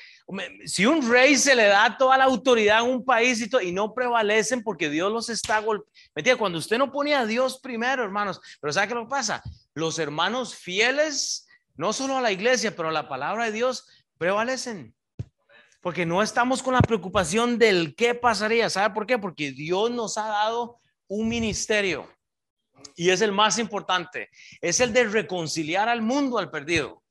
Si 0.65 0.85
un 0.85 1.11
rey 1.11 1.37
se 1.37 1.55
le 1.55 1.67
da 1.67 1.97
toda 1.97 2.19
la 2.19 2.25
autoridad 2.25 2.81
en 2.81 2.91
un 2.91 3.05
país 3.05 3.41
y, 3.41 3.69
y 3.69 3.73
no 3.73 3.95
prevalecen 3.95 4.63
porque 4.63 4.91
Dios 4.91 5.13
los 5.13 5.29
está 5.29 5.61
golpeando. 5.61 5.93
¿Me 6.15 6.21
entiende? 6.21 6.39
Cuando 6.39 6.59
usted 6.59 6.79
no 6.79 6.91
ponía 6.91 7.21
a 7.21 7.27
Dios 7.27 7.61
primero, 7.61 8.03
hermanos, 8.03 8.41
pero 8.61 8.73
¿sabe 8.73 8.89
qué 8.89 8.95
lo 8.95 9.09
pasa? 9.09 9.43
Los 9.75 9.99
hermanos 9.99 10.55
fieles, 10.55 11.47
no 11.77 11.93
solo 11.93 12.17
a 12.17 12.23
la 12.23 12.33
iglesia, 12.33 12.75
pero 12.75 12.89
a 12.89 12.93
la 12.93 13.09
palabra 13.09 13.47
de 13.47 13.53
Dios, 13.53 13.87
prevalecen. 14.19 14.95
Porque 15.81 16.07
no 16.07 16.23
estamos 16.23 16.63
con 16.63 16.75
la 16.75 16.81
preocupación 16.81 17.59
del 17.59 17.95
qué 17.95 18.15
pasaría. 18.15 18.71
¿Sabe 18.71 18.95
por 18.95 19.07
qué? 19.07 19.19
Porque 19.19 19.53
Dios 19.53 19.91
nos 19.91 20.17
ha 20.19 20.29
dado 20.29 20.79
un 21.09 21.29
ministerio 21.29 22.09
y 22.97 23.11
es 23.11 23.21
el 23.21 23.33
más 23.33 23.59
importante, 23.59 24.31
es 24.61 24.81
el 24.81 24.93
de 24.93 25.05
reconciliar 25.05 25.89
al 25.89 26.03
mundo 26.03 26.39
al 26.39 26.51
perdido. 26.51 27.03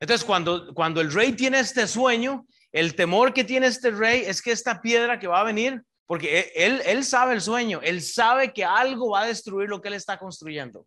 Entonces, 0.00 0.24
cuando, 0.24 0.72
cuando 0.74 1.00
el 1.00 1.12
rey 1.12 1.32
tiene 1.32 1.60
este 1.60 1.86
sueño, 1.86 2.46
el 2.72 2.94
temor 2.94 3.32
que 3.32 3.44
tiene 3.44 3.66
este 3.66 3.90
rey 3.90 4.22
es 4.26 4.40
que 4.42 4.52
esta 4.52 4.80
piedra 4.80 5.18
que 5.18 5.26
va 5.26 5.40
a 5.40 5.44
venir 5.44 5.82
porque 6.08 6.38
e, 6.38 6.52
él, 6.66 6.82
él 6.86 7.04
sabe 7.04 7.34
el 7.34 7.42
sueño, 7.42 7.80
él 7.82 8.02
sabe 8.02 8.52
que 8.52 8.64
algo 8.64 9.10
va 9.10 9.22
a 9.22 9.26
destruir 9.26 9.68
lo 9.68 9.80
que 9.80 9.88
él 9.88 9.94
está 9.94 10.18
construyendo. 10.18 10.86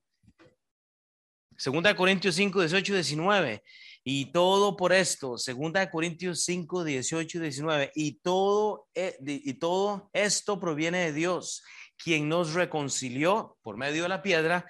Segunda 1.55 1.91
de 1.91 1.95
Corintios 1.95 2.33
5, 2.35 2.59
18 2.59 2.91
y 2.91 2.95
19. 2.95 3.63
Y 4.03 4.31
todo 4.31 4.75
por 4.75 4.93
esto, 4.93 5.37
segunda 5.37 5.79
de 5.79 5.91
Corintios 5.91 6.43
5, 6.43 6.83
18 6.83 7.37
y 7.37 7.41
19. 7.41 7.91
Y 7.93 8.13
todo, 8.13 8.87
eh, 8.95 9.15
y 9.23 9.53
todo 9.53 10.09
esto 10.11 10.59
proviene 10.59 11.05
de 11.05 11.13
Dios, 11.13 11.61
quien 12.03 12.29
nos 12.29 12.53
reconcilió 12.53 13.57
por 13.61 13.77
medio 13.77 14.03
de 14.03 14.09
la 14.09 14.21
piedra 14.21 14.65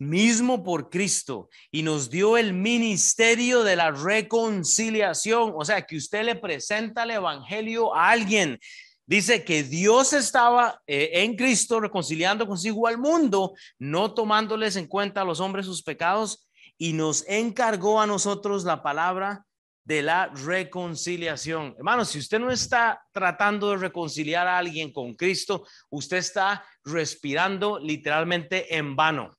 mismo 0.00 0.64
por 0.64 0.88
Cristo 0.88 1.50
y 1.70 1.82
nos 1.82 2.10
dio 2.10 2.36
el 2.36 2.54
ministerio 2.54 3.62
de 3.62 3.76
la 3.76 3.90
reconciliación, 3.90 5.52
o 5.54 5.64
sea, 5.64 5.82
que 5.82 5.96
usted 5.96 6.24
le 6.24 6.36
presenta 6.36 7.02
el 7.02 7.12
Evangelio 7.12 7.94
a 7.94 8.10
alguien. 8.10 8.58
Dice 9.06 9.44
que 9.44 9.62
Dios 9.62 10.12
estaba 10.12 10.80
eh, 10.86 11.10
en 11.14 11.36
Cristo 11.36 11.80
reconciliando 11.80 12.46
consigo 12.46 12.86
al 12.86 12.96
mundo, 12.96 13.54
no 13.78 14.14
tomándoles 14.14 14.76
en 14.76 14.86
cuenta 14.86 15.20
a 15.20 15.24
los 15.24 15.40
hombres 15.40 15.66
sus 15.66 15.82
pecados 15.82 16.48
y 16.78 16.94
nos 16.94 17.28
encargó 17.28 18.00
a 18.00 18.06
nosotros 18.06 18.64
la 18.64 18.82
palabra 18.82 19.44
de 19.90 20.02
la 20.02 20.28
reconciliación. 20.28 21.74
Hermano, 21.76 22.04
si 22.04 22.20
usted 22.20 22.38
no 22.38 22.52
está 22.52 23.02
tratando 23.10 23.70
de 23.70 23.78
reconciliar 23.78 24.46
a 24.46 24.56
alguien 24.56 24.92
con 24.92 25.14
Cristo, 25.16 25.66
usted 25.90 26.18
está 26.18 26.64
respirando 26.84 27.76
literalmente 27.80 28.76
en 28.76 28.94
vano 28.94 29.36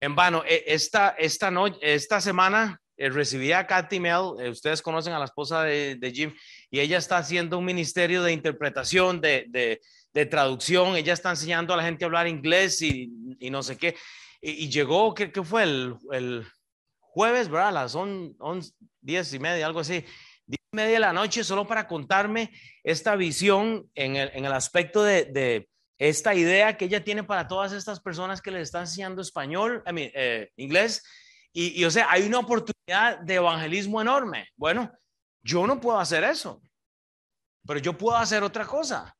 en 0.00 0.14
vano. 0.14 0.44
E, 0.46 0.62
esta, 0.68 1.16
esta, 1.18 1.50
noche, 1.50 1.76
esta 1.80 2.20
semana 2.20 2.80
eh, 2.96 3.08
recibí 3.08 3.50
a 3.50 3.66
Katy 3.66 3.98
Mel, 3.98 4.34
eh, 4.38 4.48
ustedes 4.48 4.80
conocen 4.80 5.12
a 5.12 5.18
la 5.18 5.24
esposa 5.24 5.64
de, 5.64 6.12
Jim, 6.14 6.32
y 6.70 6.78
ella 6.78 6.98
está 6.98 7.18
haciendo 7.18 7.58
un 7.58 7.64
ministerio 7.64 8.22
de 8.22 8.32
interpretación, 8.32 9.20
de, 9.20 9.80
traducción, 10.30 10.94
ella 10.94 11.14
está 11.14 11.30
enseñando 11.30 11.74
a 11.74 11.78
la 11.78 11.82
gente 11.82 12.04
a 12.04 12.06
hablar 12.06 12.28
inglés 12.28 12.80
y, 12.80 13.10
no 13.50 13.62
sé 13.64 13.76
qué. 13.76 13.96
Y, 14.40 14.68
llegó, 14.68 15.14
¿qué, 15.14 15.32
fue? 15.42 15.64
El, 15.64 16.46
jueves, 16.98 17.48
¿verdad? 17.48 17.74
Las 17.74 17.94
11, 17.94 18.72
diez 19.02 19.32
y 19.34 19.38
media, 19.38 19.66
algo 19.66 19.80
así. 19.80 20.04
Diez 20.46 20.60
y 20.72 20.76
media 20.76 20.94
de 20.94 21.00
la 21.00 21.12
noche, 21.12 21.44
solo 21.44 21.66
para 21.66 21.86
contarme 21.86 22.50
esta 22.82 23.14
visión 23.16 23.90
en 23.94 24.16
el, 24.16 24.30
en 24.32 24.46
el 24.46 24.52
aspecto 24.52 25.02
de 25.02 25.68
esta 26.08 26.34
idea 26.34 26.76
que 26.76 26.86
ella 26.86 27.04
tiene 27.04 27.22
para 27.22 27.46
todas 27.46 27.72
estas 27.72 28.00
personas 28.00 28.42
que 28.42 28.50
le 28.50 28.60
están 28.60 28.82
enseñando 28.82 29.22
español, 29.22 29.84
eh, 29.86 30.50
inglés, 30.56 31.04
y, 31.52 31.84
o 31.84 31.90
sea, 31.90 32.10
hay 32.10 32.22
una 32.22 32.38
oportunidad 32.38 33.20
de 33.20 33.34
evangelismo 33.34 34.00
enorme. 34.00 34.48
Bueno, 34.56 34.90
yo 35.42 35.66
no 35.66 35.80
puedo 35.80 36.00
hacer 36.00 36.24
eso, 36.24 36.60
pero 37.66 37.78
yo 37.78 37.96
puedo 37.96 38.16
hacer 38.16 38.42
otra 38.42 38.66
cosa. 38.66 39.14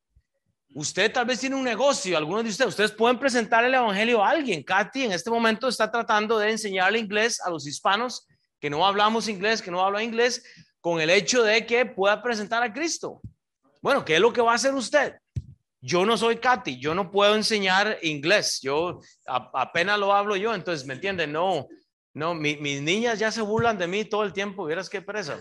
Usted 0.75 1.12
tal 1.12 1.27
vez 1.27 1.38
tiene 1.38 1.55
un 1.55 1.62
negocio, 1.62 2.16
algunos 2.16 2.42
de 2.42 2.51
ustedes, 2.51 2.71
ustedes 2.71 2.92
pueden 2.92 3.18
presentar 3.18 3.64
el 3.64 3.75
evangelio 3.75 4.25
a 4.25 4.31
alguien. 4.31 4.62
Katy 4.62 5.05
en 5.05 5.12
este 5.12 5.31
momento 5.31 5.68
está 5.68 5.90
tratando 5.90 6.38
de 6.38 6.51
enseñarle 6.51 6.99
inglés 6.99 7.38
a 7.42 7.51
los 7.51 7.66
hispanos 7.66 8.27
que 8.62 8.70
no 8.70 8.87
hablamos 8.87 9.29
inglés, 9.29 9.61
que 9.61 9.70
no 9.70 9.85
hablan 9.85 10.05
inglés, 10.05 10.42
con 10.81 11.03
el 11.03 11.11
hecho 11.11 11.42
de 11.42 11.66
que 11.66 11.85
pueda 11.85 12.22
presentar 12.22 12.62
a 12.62 12.72
Cristo. 12.72 13.20
Bueno, 13.83 14.03
¿qué 14.03 14.14
es 14.14 14.20
lo 14.20 14.33
que 14.33 14.40
va 14.40 14.53
a 14.53 14.55
hacer 14.55 14.72
usted? 14.72 15.16
yo 15.83 16.07
no 16.07 16.16
soy 16.16 16.37
Katy, 16.37 16.79
yo 16.79 16.94
no 16.94 17.11
puedo 17.11 17.35
enseñar 17.35 17.98
inglés, 18.03 18.61
yo 18.62 19.01
apenas 19.27 19.98
lo 19.98 20.14
hablo 20.14 20.37
yo, 20.37 20.55
entonces, 20.55 20.87
¿me 20.87 20.94
entienden? 20.94 21.33
No, 21.33 21.66
no, 22.14 22.35
mis 22.35 22.81
niñas 22.81 23.18
ya 23.18 23.33
se 23.33 23.42
burlan 23.42 23.77
de 23.77 23.88
mí 23.88 24.05
todo 24.05 24.22
el 24.22 24.33
tiempo, 24.33 24.64
vieras 24.64 24.88
qué 24.88 25.03
presa. 25.03 25.38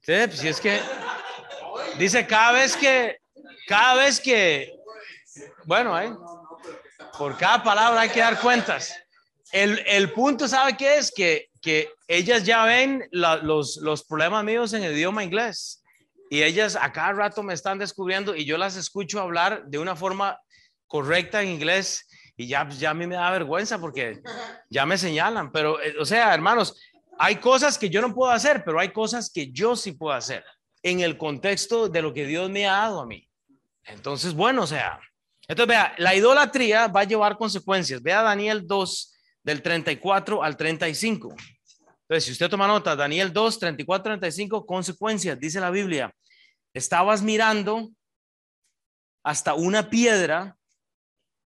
Sí, 0.00 0.14
pues 0.26 0.40
si 0.40 0.48
es 0.48 0.60
que, 0.60 0.80
dice, 1.98 2.26
cada 2.26 2.50
vez 2.50 2.76
que, 2.76 3.20
cada 3.68 3.94
vez 3.94 4.18
que, 4.18 4.74
bueno, 5.64 5.96
¿eh? 6.00 6.12
por 7.16 7.38
cada 7.38 7.62
palabra 7.62 8.00
hay 8.00 8.08
que 8.08 8.18
dar 8.18 8.40
cuentas. 8.40 8.92
El, 9.52 9.82
el 9.86 10.12
punto, 10.12 10.48
¿sabe 10.48 10.76
qué 10.76 10.96
es? 10.96 11.12
Que, 11.12 11.50
que 11.60 11.90
ellas 12.08 12.44
ya 12.44 12.64
ven 12.64 13.06
los, 13.12 13.76
los 13.76 14.04
problemas 14.04 14.44
míos 14.44 14.72
en 14.72 14.82
el 14.82 14.94
idioma 14.94 15.22
inglés 15.22 15.82
y 16.30 16.42
ellas 16.42 16.78
a 16.80 16.90
cada 16.92 17.12
rato 17.12 17.42
me 17.42 17.52
están 17.52 17.78
descubriendo 17.78 18.34
y 18.34 18.46
yo 18.46 18.56
las 18.56 18.76
escucho 18.76 19.20
hablar 19.20 19.66
de 19.66 19.78
una 19.78 19.94
forma 19.94 20.40
correcta 20.86 21.42
en 21.42 21.50
inglés 21.50 22.08
y 22.38 22.46
ya, 22.46 22.66
pues, 22.66 22.80
ya 22.80 22.90
a 22.90 22.94
mí 22.94 23.06
me 23.06 23.16
da 23.16 23.30
vergüenza 23.30 23.78
porque 23.78 24.22
ya 24.70 24.86
me 24.86 24.96
señalan, 24.96 25.52
pero 25.52 25.80
eh, 25.82 25.94
o 26.00 26.06
sea, 26.06 26.32
hermanos, 26.32 26.80
hay 27.18 27.36
cosas 27.36 27.76
que 27.76 27.90
yo 27.90 28.00
no 28.00 28.14
puedo 28.14 28.32
hacer, 28.32 28.64
pero 28.64 28.80
hay 28.80 28.88
cosas 28.88 29.30
que 29.30 29.52
yo 29.52 29.76
sí 29.76 29.92
puedo 29.92 30.14
hacer 30.14 30.42
en 30.82 31.00
el 31.00 31.18
contexto 31.18 31.88
de 31.88 32.00
lo 32.00 32.14
que 32.14 32.24
Dios 32.24 32.48
me 32.48 32.66
ha 32.66 32.72
dado 32.72 33.02
a 33.02 33.06
mí. 33.06 33.28
Entonces, 33.84 34.32
bueno, 34.32 34.62
o 34.62 34.66
sea, 34.66 34.98
entonces 35.46 35.68
vea, 35.68 35.94
la 35.98 36.14
idolatría 36.14 36.88
va 36.88 37.00
a 37.00 37.04
llevar 37.04 37.36
consecuencias. 37.36 38.02
Vea 38.02 38.22
Daniel 38.22 38.66
2 38.66 39.11
del 39.42 39.62
34 39.62 40.42
al 40.42 40.56
35. 40.56 41.34
Entonces, 42.12 42.24
si 42.24 42.32
usted 42.32 42.48
toma 42.48 42.66
nota, 42.66 42.94
Daniel 42.94 43.32
2, 43.32 43.58
34, 43.58 44.04
35, 44.18 44.66
consecuencias, 44.66 45.38
dice 45.38 45.60
la 45.60 45.70
Biblia, 45.70 46.14
estabas 46.74 47.22
mirando 47.22 47.90
hasta 49.24 49.54
una 49.54 49.88
piedra, 49.88 50.56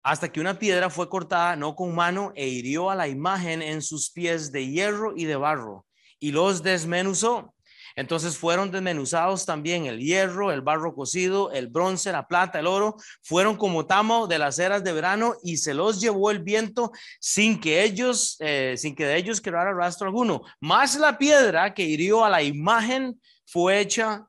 hasta 0.03 0.31
que 0.31 0.41
una 0.41 0.59
piedra 0.59 0.91
fue 0.91 1.09
cortada, 1.09 1.57
no 1.57 1.75
con 1.75 1.95
mano, 1.95 2.33
e 2.35 2.49
hirió 2.49 2.91
a 2.91 2.95
la 2.95 3.09
imagen 3.09 3.63
en 3.63 3.83
sus 3.83 4.11
pies 4.11 4.53
de 4.53 4.69
hierro 4.69 5.15
y 5.17 5.25
de 5.25 5.37
barro, 5.37 5.87
y 6.19 6.33
los 6.33 6.63
desmenuzó. 6.63 7.55
Entonces 7.97 8.37
fueron 8.37 8.71
desmenuzados 8.71 9.47
también 9.47 9.87
el 9.87 9.99
hierro, 9.99 10.53
el 10.53 10.61
barro 10.61 10.95
cocido, 10.95 11.53
el 11.53 11.69
bronce, 11.69 12.13
la 12.13 12.27
plata, 12.27 12.59
el 12.59 12.67
oro, 12.67 12.97
fueron 13.23 13.57
como 13.57 13.87
tamo 13.87 14.27
de 14.27 14.39
las 14.39 14.59
eras 14.59 14.85
de 14.85 14.93
verano 14.93 15.35
y 15.43 15.59
se 15.59 15.75
los 15.75 16.01
llevó 16.01 16.31
el 16.31 16.41
viento 16.41 16.93
sin 17.21 17.61
que 17.61 17.83
ellos, 17.83 18.37
eh, 18.41 18.75
sin 18.77 18.95
que 18.95 19.07
de 19.07 19.17
ellos 19.17 19.41
quedara 19.41 19.73
rastro 19.73 20.07
alguno. 20.07 20.43
Más 20.61 20.97
la 20.97 21.19
piedra 21.19 21.75
que 21.75 21.85
hirió 21.85 22.25
a 22.25 22.31
la 22.31 22.43
imagen 22.43 23.21
fue 23.47 23.81
hecha 23.81 24.27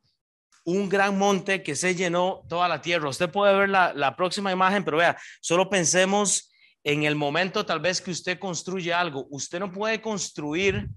un 0.66 0.88
gran 0.88 1.18
monte 1.18 1.62
que 1.62 1.76
se 1.76 1.96
llenó 1.96 2.44
toda 2.48 2.68
la 2.68 2.82
tierra. 2.82 3.10
Usted 3.10 3.30
puede 3.30 3.56
ver 3.58 3.70
la, 3.70 3.94
la 3.94 4.16
próxima 4.16 4.52
imagen, 4.52 4.84
pero 4.84 4.98
vea, 4.98 5.18
solo 5.42 5.70
pensemos 5.70 6.52
en 6.84 7.04
el 7.04 7.16
momento 7.16 7.66
tal 7.66 7.80
vez 7.80 8.02
que 8.02 8.12
usted 8.12 8.40
construye 8.40 8.94
algo. 8.94 9.28
Usted 9.30 9.60
no 9.60 9.72
puede 9.72 10.02
construir 10.02 10.88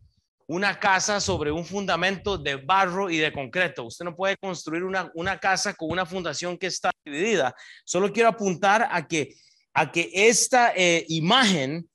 una 0.46 0.78
casa 0.78 1.20
sobre 1.20 1.50
un 1.50 1.64
fundamento 1.64 2.38
de 2.38 2.56
barro 2.56 3.11
y 3.11 3.16
de 3.16 3.32
concreto. 3.32 3.85
Usted 3.85 4.04
no 4.04 4.14
puede 4.14 4.37
construir 4.37 4.85
una, 4.85 5.11
una 5.14 5.38
casa 5.38 5.74
con 5.74 5.90
una 5.90 6.06
fundación 6.06 6.56
que 6.56 6.68
está 6.68 6.90
dividida. 7.04 7.54
Solo 7.85 8.12
quiero 8.12 8.28
apuntar 8.28 8.88
a 8.90 9.06
que, 9.06 9.35
a 9.74 9.90
que 9.90 10.11
esta 10.12 10.72
eh, 10.76 11.04
imagen 11.09 11.88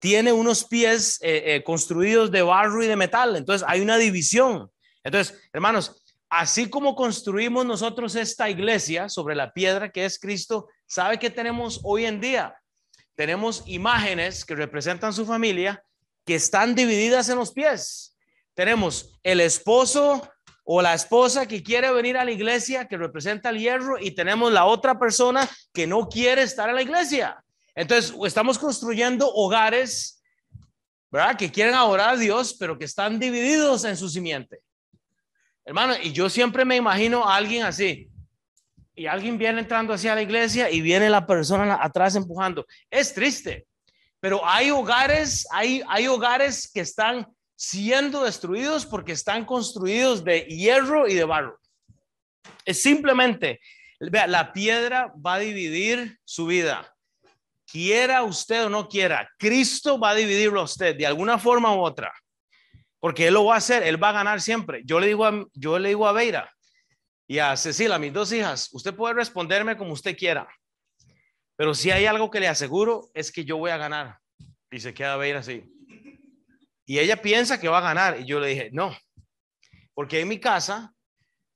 tiene 0.00 0.32
unos 0.32 0.64
pies 0.64 1.20
eh, 1.22 1.54
eh, 1.54 1.62
construidos 1.62 2.32
de 2.32 2.42
barro 2.42 2.82
y 2.82 2.88
de 2.88 2.96
metal. 2.96 3.36
Entonces 3.36 3.66
hay 3.68 3.80
una 3.80 3.96
división. 3.96 4.68
Entonces, 5.04 5.40
hermanos, 5.52 6.02
así 6.28 6.68
como 6.68 6.96
construimos 6.96 7.64
nosotros 7.64 8.16
esta 8.16 8.50
iglesia 8.50 9.08
sobre 9.08 9.36
la 9.36 9.52
piedra 9.52 9.92
que 9.92 10.04
es 10.04 10.18
Cristo, 10.18 10.66
¿sabe 10.86 11.20
qué 11.20 11.30
tenemos 11.30 11.80
hoy 11.84 12.06
en 12.06 12.20
día? 12.20 12.56
Tenemos 13.14 13.62
imágenes 13.66 14.44
que 14.44 14.56
representan 14.56 15.12
su 15.12 15.24
familia 15.24 15.84
que 16.24 16.34
están 16.34 16.74
divididas 16.74 17.28
en 17.28 17.36
los 17.36 17.52
pies. 17.52 18.16
Tenemos 18.54 19.18
el 19.22 19.40
esposo 19.40 20.28
o 20.64 20.80
la 20.80 20.94
esposa 20.94 21.46
que 21.46 21.62
quiere 21.62 21.90
venir 21.92 22.16
a 22.16 22.24
la 22.24 22.30
iglesia, 22.30 22.86
que 22.86 22.96
representa 22.96 23.50
el 23.50 23.58
hierro, 23.58 23.98
y 23.98 24.12
tenemos 24.12 24.52
la 24.52 24.64
otra 24.64 24.98
persona 24.98 25.48
que 25.72 25.86
no 25.86 26.08
quiere 26.08 26.42
estar 26.42 26.68
en 26.68 26.76
la 26.76 26.82
iglesia. 26.82 27.42
Entonces, 27.74 28.14
estamos 28.24 28.58
construyendo 28.58 29.28
hogares, 29.32 30.22
¿verdad? 31.10 31.36
Que 31.36 31.50
quieren 31.50 31.74
adorar 31.74 32.10
a 32.10 32.16
Dios, 32.16 32.54
pero 32.58 32.78
que 32.78 32.84
están 32.84 33.18
divididos 33.18 33.84
en 33.84 33.96
su 33.96 34.08
simiente. 34.08 34.60
Hermano, 35.64 35.94
y 36.00 36.12
yo 36.12 36.28
siempre 36.28 36.64
me 36.64 36.76
imagino 36.76 37.28
a 37.28 37.36
alguien 37.36 37.64
así. 37.64 38.08
Y 38.94 39.06
alguien 39.06 39.38
viene 39.38 39.60
entrando 39.60 39.94
hacia 39.94 40.14
la 40.14 40.22
iglesia 40.22 40.70
y 40.70 40.80
viene 40.80 41.08
la 41.08 41.26
persona 41.26 41.78
atrás 41.80 42.14
empujando. 42.14 42.66
Es 42.90 43.14
triste. 43.14 43.66
Pero 44.22 44.46
hay 44.46 44.70
hogares, 44.70 45.48
hay, 45.50 45.82
hay 45.88 46.06
hogares 46.06 46.70
que 46.72 46.78
están 46.78 47.26
siendo 47.56 48.22
destruidos 48.22 48.86
porque 48.86 49.10
están 49.10 49.44
construidos 49.44 50.22
de 50.22 50.42
hierro 50.42 51.08
y 51.08 51.14
de 51.14 51.24
barro. 51.24 51.58
Es 52.64 52.80
simplemente, 52.80 53.58
vea, 53.98 54.28
la 54.28 54.52
piedra 54.52 55.12
va 55.14 55.34
a 55.34 55.38
dividir 55.40 56.20
su 56.24 56.46
vida. 56.46 56.88
Quiera 57.66 58.22
usted 58.22 58.66
o 58.66 58.68
no 58.68 58.88
quiera, 58.88 59.28
Cristo 59.38 59.98
va 59.98 60.10
a 60.10 60.14
dividirlo 60.14 60.60
a 60.60 60.64
usted 60.64 60.96
de 60.96 61.06
alguna 61.06 61.36
forma 61.36 61.74
u 61.74 61.80
otra. 61.80 62.12
Porque 63.00 63.26
Él 63.26 63.34
lo 63.34 63.46
va 63.46 63.54
a 63.54 63.58
hacer, 63.58 63.82
Él 63.82 64.00
va 64.00 64.10
a 64.10 64.20
ganar 64.20 64.40
siempre. 64.40 64.82
Yo 64.84 65.00
le 65.00 65.08
digo 65.08 65.24
a, 65.24 65.44
yo 65.52 65.80
le 65.80 65.88
digo 65.88 66.06
a 66.06 66.12
Beira 66.12 66.48
y 67.26 67.40
a 67.40 67.56
Cecilia, 67.56 67.98
mis 67.98 68.12
dos 68.12 68.32
hijas, 68.32 68.68
usted 68.72 68.94
puede 68.94 69.14
responderme 69.14 69.76
como 69.76 69.94
usted 69.94 70.16
quiera. 70.16 70.46
Pero 71.62 71.76
si 71.76 71.92
hay 71.92 72.06
algo 72.06 72.28
que 72.28 72.40
le 72.40 72.48
aseguro 72.48 73.12
es 73.14 73.30
que 73.30 73.44
yo 73.44 73.56
voy 73.56 73.70
a 73.70 73.76
ganar. 73.76 74.18
Y 74.68 74.80
se 74.80 74.92
queda 74.92 75.14
a 75.14 75.16
ver 75.16 75.36
así. 75.36 75.62
Y 76.84 76.98
ella 76.98 77.22
piensa 77.22 77.60
que 77.60 77.68
va 77.68 77.78
a 77.78 77.82
ganar. 77.82 78.18
Y 78.18 78.24
yo 78.24 78.40
le 78.40 78.48
dije, 78.48 78.70
no, 78.72 78.92
porque 79.94 80.18
en 80.18 80.26
mi 80.26 80.40
casa, 80.40 80.92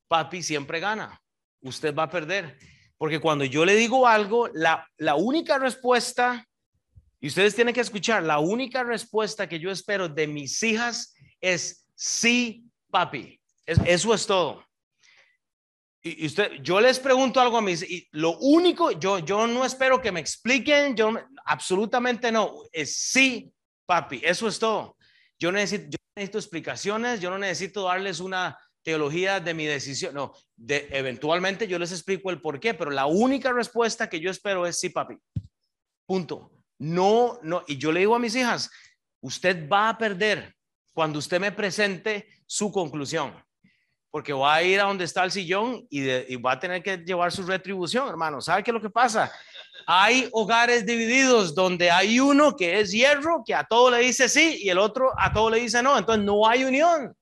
papi 0.06 0.44
siempre 0.44 0.78
gana. 0.78 1.20
usted 1.60 1.92
va 1.92 2.04
a 2.04 2.08
perder. 2.08 2.56
Porque 2.96 3.18
cuando 3.18 3.44
yo 3.44 3.64
le 3.64 3.74
digo 3.74 4.06
algo, 4.06 4.48
la, 4.54 4.88
la 4.96 5.16
única 5.16 5.58
respuesta, 5.58 6.46
y 7.18 7.26
ustedes 7.26 7.56
tienen 7.56 7.74
que 7.74 7.80
escuchar, 7.80 8.22
la 8.22 8.38
única 8.38 8.84
respuesta 8.84 9.48
que 9.48 9.58
yo 9.58 9.72
espero 9.72 10.08
de 10.08 10.28
mis 10.28 10.62
hijas 10.62 11.16
es 11.40 11.84
sí, 11.96 12.64
papi. 12.92 13.40
eso 13.66 14.14
es 14.14 14.24
todo. 14.24 14.64
Y, 16.06 16.26
usted, 16.26 16.52
yo 16.62 16.80
les 16.80 17.00
pregunto 17.00 17.40
algo 17.40 17.58
a 17.58 17.62
mis, 17.62 17.82
y 17.82 18.06
lo 18.12 18.38
único, 18.38 18.92
yo, 18.92 19.18
yo 19.18 19.46
no 19.48 19.64
espero 19.64 20.00
que 20.00 20.12
me 20.12 20.20
expliquen, 20.20 20.94
yo 20.94 21.12
absolutamente 21.44 22.30
no, 22.30 22.54
es 22.70 22.96
sí, 22.96 23.52
papi, 23.86 24.20
eso 24.22 24.46
es 24.46 24.58
todo. 24.58 24.96
Yo 25.36 25.50
necesito, 25.50 25.90
yo 25.90 25.98
necesito 26.14 26.38
explicaciones, 26.38 27.20
yo 27.20 27.30
no 27.30 27.38
necesito 27.38 27.82
darles 27.82 28.20
una 28.20 28.56
teología 28.82 29.40
de 29.40 29.52
mi 29.52 29.66
decisión. 29.66 30.14
No, 30.14 30.32
de, 30.54 30.86
eventualmente 30.92 31.66
yo 31.66 31.76
les 31.76 31.90
explico 31.90 32.30
el 32.30 32.40
por 32.40 32.60
qué, 32.60 32.72
pero 32.72 32.92
la 32.92 33.06
única 33.06 33.52
respuesta 33.52 34.08
que 34.08 34.20
yo 34.20 34.30
espero 34.30 34.64
es 34.64 34.78
sí, 34.78 34.90
papi. 34.90 35.16
Punto. 36.06 36.52
No, 36.78 37.40
no. 37.42 37.64
Y 37.66 37.78
yo 37.78 37.90
le 37.90 38.00
digo 38.00 38.14
a 38.14 38.20
mis 38.20 38.36
hijas, 38.36 38.70
usted 39.20 39.68
va 39.68 39.88
a 39.88 39.98
perder 39.98 40.54
cuando 40.92 41.18
usted 41.18 41.40
me 41.40 41.50
presente 41.50 42.28
su 42.46 42.70
conclusión, 42.70 43.34
porque 44.16 44.32
va 44.32 44.54
a 44.54 44.62
ir 44.62 44.80
a 44.80 44.84
donde 44.84 45.04
está 45.04 45.24
el 45.24 45.30
sillón 45.30 45.86
y, 45.90 46.10
y 46.10 46.36
va 46.36 46.52
a 46.52 46.58
tener 46.58 46.82
que 46.82 46.96
llevar 46.96 47.30
su 47.30 47.42
retribución, 47.42 48.08
hermano. 48.08 48.40
¿Sabe 48.40 48.62
qué 48.62 48.70
es 48.70 48.74
lo 48.74 48.80
que 48.80 48.88
pasa? 48.88 49.30
Hay 49.86 50.30
hogares 50.32 50.86
divididos 50.86 51.54
donde 51.54 51.90
hay 51.90 52.18
uno 52.18 52.56
que 52.56 52.80
es 52.80 52.92
hierro, 52.92 53.42
que 53.44 53.54
a 53.54 53.64
todo 53.64 53.90
le 53.90 53.98
dice 53.98 54.30
sí, 54.30 54.60
y 54.62 54.70
el 54.70 54.78
otro 54.78 55.12
a 55.18 55.34
todo 55.34 55.50
le 55.50 55.60
dice 55.60 55.82
no. 55.82 55.98
Entonces 55.98 56.24
no 56.24 56.48
hay 56.48 56.64
unión. 56.64 57.14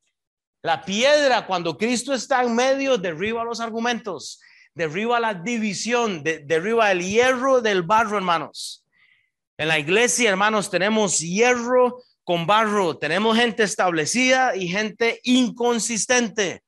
La 0.63 0.85
piedra, 0.85 1.45
cuando 1.49 1.77
Cristo 1.77 2.15
está 2.15 2.45
en 2.45 2.55
medio, 2.55 2.97
derriba 2.97 3.43
los 3.43 3.59
argumentos, 3.59 4.41
derriba 4.73 5.19
la 5.19 5.35
división, 5.35 6.23
derriba 6.23 6.93
el 6.93 7.03
hierro 7.03 7.61
del 7.61 7.83
barro, 7.83 8.19
hermanos. 8.19 8.87
En 9.59 9.67
la 9.67 9.81
iglesia, 9.81 10.31
hermanos, 10.31 10.71
tenemos 10.71 11.19
hierro 11.19 12.05
con 12.23 12.47
barro, 12.47 12.97
tenemos 12.97 13.37
gente 13.37 13.65
establecida 13.65 14.55
y 14.55 14.69
gente 14.69 15.19
inconsistente. 15.25 16.64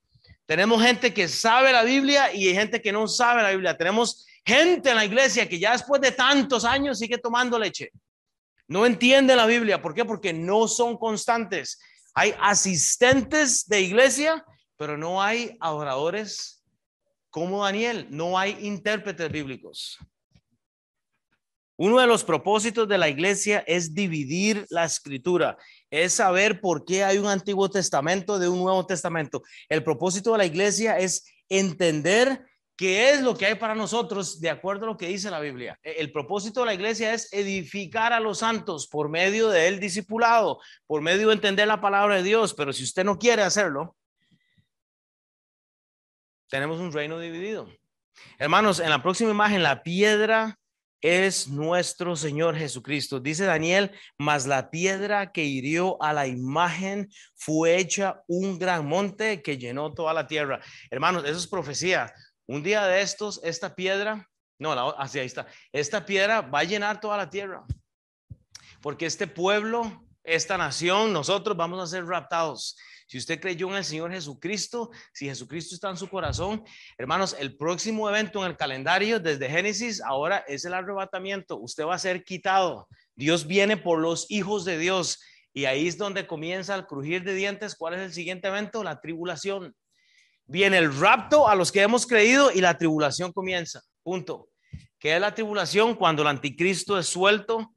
Tenemos 0.47 0.81
gente 0.81 1.13
que 1.13 1.27
sabe 1.27 1.73
la 1.73 1.83
Biblia 1.83 2.33
y 2.33 2.53
gente 2.53 2.81
que 2.81 2.93
no 2.93 3.07
sabe 3.07 3.43
la 3.43 3.51
Biblia. 3.51 3.77
Tenemos 3.77 4.25
gente 4.45 4.89
en 4.89 4.95
la 4.95 5.03
iglesia 5.03 5.47
que 5.47 5.59
ya 5.59 5.73
después 5.73 6.01
de 6.01 6.13
tantos 6.13 6.63
años 6.63 6.99
sigue 6.99 7.17
tomando 7.17 7.59
leche. 7.59 7.91
No 8.65 8.85
entiende 8.85 9.35
la 9.35 9.45
Biblia. 9.45 9.81
¿Por 9.81 9.93
qué? 9.93 10.05
Porque 10.05 10.31
no 10.31 10.69
son 10.69 10.97
constantes. 10.97 11.79
Hay 12.13 12.33
asistentes 12.39 13.67
de 13.67 13.81
iglesia, 13.81 14.45
pero 14.77 14.97
no 14.97 15.21
hay 15.21 15.57
adoradores 15.59 16.63
como 17.29 17.65
Daniel, 17.65 18.07
no 18.09 18.39
hay 18.39 18.57
intérpretes 18.61 19.29
bíblicos. 19.29 19.99
Uno 21.75 21.99
de 21.99 22.07
los 22.07 22.23
propósitos 22.23 22.87
de 22.87 22.97
la 22.97 23.09
iglesia 23.09 23.63
es 23.67 23.93
dividir 23.93 24.65
la 24.69 24.85
escritura, 24.85 25.57
es 25.89 26.13
saber 26.13 26.61
por 26.61 26.85
qué 26.85 27.03
hay 27.03 27.17
un 27.17 27.27
Antiguo 27.27 27.69
Testamento 27.69 28.39
de 28.39 28.49
un 28.49 28.59
Nuevo 28.59 28.85
Testamento. 28.85 29.41
El 29.69 29.83
propósito 29.83 30.31
de 30.31 30.37
la 30.39 30.45
iglesia 30.45 30.97
es 30.97 31.25
entender 31.49 32.45
¿Qué 32.77 33.09
es 33.09 33.23
lo 33.23 33.35
que 33.35 33.47
hay 33.47 33.55
para 33.55 33.73
nosotros 33.73 34.39
de 34.39 34.51
acuerdo 34.51 34.85
a 34.85 34.89
lo 34.89 34.97
que 34.97 35.07
dice 35.07 35.31
la 35.31 35.39
Biblia? 35.39 35.79
E, 35.81 35.93
el 35.97 36.11
propósito 36.11 36.59
de 36.59 36.67
la 36.67 36.73
iglesia 36.75 37.11
es 37.11 37.33
edificar 37.33 38.13
a 38.13 38.19
los 38.19 38.37
santos 38.37 38.87
por 38.87 39.09
medio 39.09 39.49
del 39.49 39.79
discipulado, 39.79 40.61
por 40.85 41.01
medio 41.01 41.29
de 41.29 41.33
entender 41.33 41.67
la 41.67 41.81
palabra 41.81 42.17
de 42.17 42.23
Dios, 42.23 42.53
pero 42.53 42.71
si 42.71 42.83
usted 42.83 43.03
no 43.03 43.17
quiere 43.17 43.41
hacerlo, 43.41 43.95
tenemos 46.49 46.79
un 46.79 46.91
reino 46.91 47.17
dividido. 47.17 47.67
Hermanos, 48.37 48.79
en 48.79 48.91
la 48.91 49.01
próxima 49.01 49.31
imagen, 49.31 49.63
la 49.63 49.81
piedra 49.81 50.59
es 51.01 51.47
nuestro 51.47 52.15
Señor 52.15 52.55
Jesucristo. 52.55 53.19
Dice 53.19 53.45
Daniel, 53.45 53.91
mas 54.17 54.47
la 54.47 54.69
piedra 54.69 55.31
que 55.31 55.43
hirió 55.43 56.01
a 56.01 56.13
la 56.13 56.27
imagen 56.27 57.09
fue 57.35 57.77
hecha 57.77 58.23
un 58.27 58.57
gran 58.57 58.87
monte 58.87 59.41
que 59.41 59.57
llenó 59.57 59.93
toda 59.93 60.13
la 60.13 60.27
tierra. 60.27 60.59
Hermanos, 60.89 61.23
eso 61.25 61.37
es 61.37 61.47
profecía. 61.47 62.13
Un 62.47 62.63
día 62.63 62.85
de 62.85 63.01
estos, 63.01 63.39
esta 63.43 63.75
piedra, 63.75 64.27
no, 64.59 64.71
así 64.97 65.19
ahí 65.19 65.25
está, 65.25 65.47
esta 65.71 66.05
piedra 66.05 66.41
va 66.41 66.59
a 66.59 66.63
llenar 66.63 66.99
toda 66.99 67.17
la 67.17 67.29
tierra. 67.29 67.65
Porque 68.81 69.05
este 69.05 69.27
pueblo, 69.27 70.05
esta 70.23 70.57
nación, 70.57 71.13
nosotros 71.13 71.57
vamos 71.57 71.81
a 71.81 71.87
ser 71.87 72.05
raptados. 72.05 72.77
Si 73.07 73.17
usted 73.17 73.39
creyó 73.39 73.69
en 73.69 73.75
el 73.75 73.85
Señor 73.85 74.11
Jesucristo, 74.11 74.91
si 75.13 75.27
Jesucristo 75.27 75.75
está 75.75 75.89
en 75.89 75.97
su 75.97 76.09
corazón, 76.09 76.63
hermanos, 76.97 77.35
el 77.39 77.55
próximo 77.55 78.09
evento 78.09 78.43
en 78.43 78.51
el 78.51 78.57
calendario 78.57 79.19
desde 79.19 79.49
Génesis 79.49 80.01
ahora 80.01 80.43
es 80.47 80.65
el 80.65 80.73
arrebatamiento. 80.73 81.57
Usted 81.57 81.85
va 81.85 81.95
a 81.95 81.99
ser 81.99 82.25
quitado. 82.25 82.87
Dios 83.15 83.47
viene 83.47 83.77
por 83.77 83.99
los 83.99 84.29
hijos 84.29 84.65
de 84.65 84.77
Dios. 84.77 85.21
Y 85.53 85.65
ahí 85.65 85.87
es 85.87 85.97
donde 85.97 86.27
comienza 86.27 86.75
el 86.75 86.85
crujir 86.85 87.23
de 87.23 87.33
dientes. 87.33 87.75
¿Cuál 87.75 87.95
es 87.95 88.01
el 88.01 88.13
siguiente 88.13 88.49
evento? 88.49 88.83
La 88.83 88.99
tribulación. 88.99 89.73
Viene 90.45 90.77
el 90.77 90.93
rapto 90.99 91.47
a 91.47 91.55
los 91.55 91.71
que 91.71 91.81
hemos 91.81 92.05
creído 92.05 92.51
y 92.51 92.61
la 92.61 92.77
tribulación 92.77 93.31
comienza. 93.31 93.81
Punto. 94.03 94.49
¿Qué 94.99 95.15
es 95.15 95.21
la 95.21 95.33
tribulación? 95.33 95.95
Cuando 95.95 96.23
el 96.23 96.27
anticristo 96.27 96.99
es 96.99 97.07
suelto. 97.07 97.73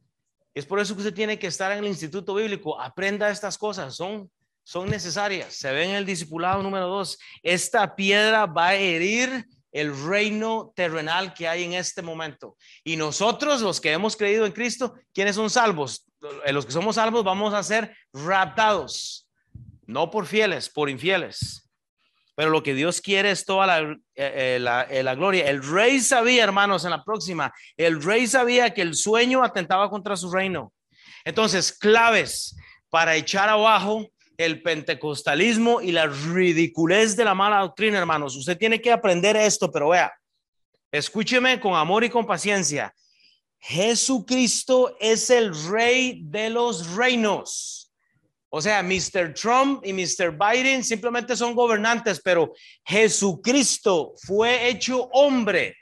Es 0.54 0.66
por 0.66 0.80
eso 0.80 0.94
que 0.94 1.02
usted 1.02 1.14
tiene 1.14 1.38
que 1.38 1.46
estar 1.46 1.70
en 1.70 1.78
el 1.78 1.86
instituto 1.86 2.34
bíblico. 2.34 2.80
Aprenda 2.80 3.30
estas 3.30 3.56
cosas. 3.56 3.94
Son, 3.94 4.28
son 4.70 4.88
necesarias. 4.88 5.52
Se 5.54 5.72
ve 5.72 5.82
en 5.82 5.96
el 5.96 6.06
discipulado 6.06 6.62
número 6.62 6.86
dos. 6.86 7.18
Esta 7.42 7.96
piedra 7.96 8.46
va 8.46 8.68
a 8.68 8.74
herir 8.76 9.44
el 9.72 10.00
reino 10.06 10.72
terrenal 10.76 11.34
que 11.34 11.48
hay 11.48 11.64
en 11.64 11.72
este 11.72 12.02
momento. 12.02 12.56
Y 12.84 12.94
nosotros, 12.94 13.62
los 13.62 13.80
que 13.80 13.90
hemos 13.90 14.16
creído 14.16 14.46
en 14.46 14.52
Cristo, 14.52 14.94
¿quiénes 15.12 15.34
son 15.34 15.50
salvos? 15.50 16.06
Los 16.52 16.64
que 16.64 16.70
somos 16.70 16.94
salvos 16.94 17.24
vamos 17.24 17.52
a 17.52 17.64
ser 17.64 17.96
raptados. 18.12 19.28
No 19.86 20.08
por 20.08 20.26
fieles, 20.26 20.68
por 20.68 20.88
infieles. 20.88 21.68
Pero 22.36 22.50
lo 22.50 22.62
que 22.62 22.74
Dios 22.74 23.00
quiere 23.00 23.32
es 23.32 23.44
toda 23.44 23.66
la, 23.66 23.80
eh, 23.80 23.98
eh, 24.14 24.86
eh, 24.88 25.02
la, 25.02 25.14
gloria. 25.16 25.50
El 25.50 25.64
rey 25.64 25.98
sabía, 25.98 26.44
hermanos, 26.44 26.84
en 26.84 26.90
la 26.90 27.02
próxima, 27.02 27.52
el 27.76 28.00
rey 28.00 28.28
sabía 28.28 28.72
que 28.72 28.82
el 28.82 28.94
sueño 28.94 29.42
atentaba 29.42 29.90
contra 29.90 30.16
su 30.16 30.30
reino. 30.30 30.72
Entonces, 31.24 31.72
claves 31.72 32.54
para 32.88 33.16
echar 33.16 33.48
abajo 33.48 34.06
el 34.40 34.62
pentecostalismo 34.62 35.82
y 35.82 35.92
la 35.92 36.06
ridiculez 36.06 37.14
de 37.14 37.26
la 37.26 37.34
mala 37.34 37.58
doctrina, 37.58 37.98
hermanos. 37.98 38.36
Usted 38.36 38.56
tiene 38.56 38.80
que 38.80 38.90
aprender 38.90 39.36
esto, 39.36 39.70
pero 39.70 39.90
vea, 39.90 40.10
escúcheme 40.90 41.60
con 41.60 41.74
amor 41.74 42.04
y 42.04 42.10
con 42.10 42.26
paciencia. 42.26 42.94
Jesucristo 43.58 44.96
es 44.98 45.28
el 45.28 45.54
rey 45.70 46.22
de 46.24 46.48
los 46.48 46.94
reinos. 46.96 47.92
O 48.48 48.62
sea, 48.62 48.82
Mr. 48.82 49.34
Trump 49.34 49.84
y 49.84 49.92
Mr. 49.92 50.32
Biden 50.32 50.82
simplemente 50.82 51.36
son 51.36 51.54
gobernantes, 51.54 52.18
pero 52.24 52.54
Jesucristo 52.84 54.14
fue 54.22 54.70
hecho 54.70 55.02
hombre, 55.12 55.76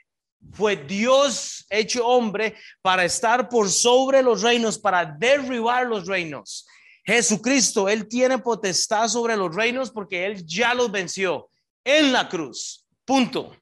fue 0.51 0.75
Dios 0.75 1.65
hecho 1.69 2.05
hombre 2.05 2.55
para 2.81 3.05
estar 3.05 3.47
por 3.47 3.69
sobre 3.69 4.21
los 4.21 4.41
reinos, 4.41 4.77
para 4.77 5.05
derribar 5.05 5.87
los 5.87 6.05
reinos. 6.05 6.67
Jesucristo, 7.09 7.89
Él 7.89 8.07
tiene 8.07 8.37
potestad 8.37 9.07
sobre 9.07 9.35
los 9.35 9.55
reinos 9.55 9.89
porque 9.89 10.27
Él 10.27 10.45
ya 10.45 10.75
los 10.75 10.91
venció 10.91 11.49
en 11.83 12.13
la 12.13 12.29
cruz. 12.29 12.85
Punto. 13.03 13.57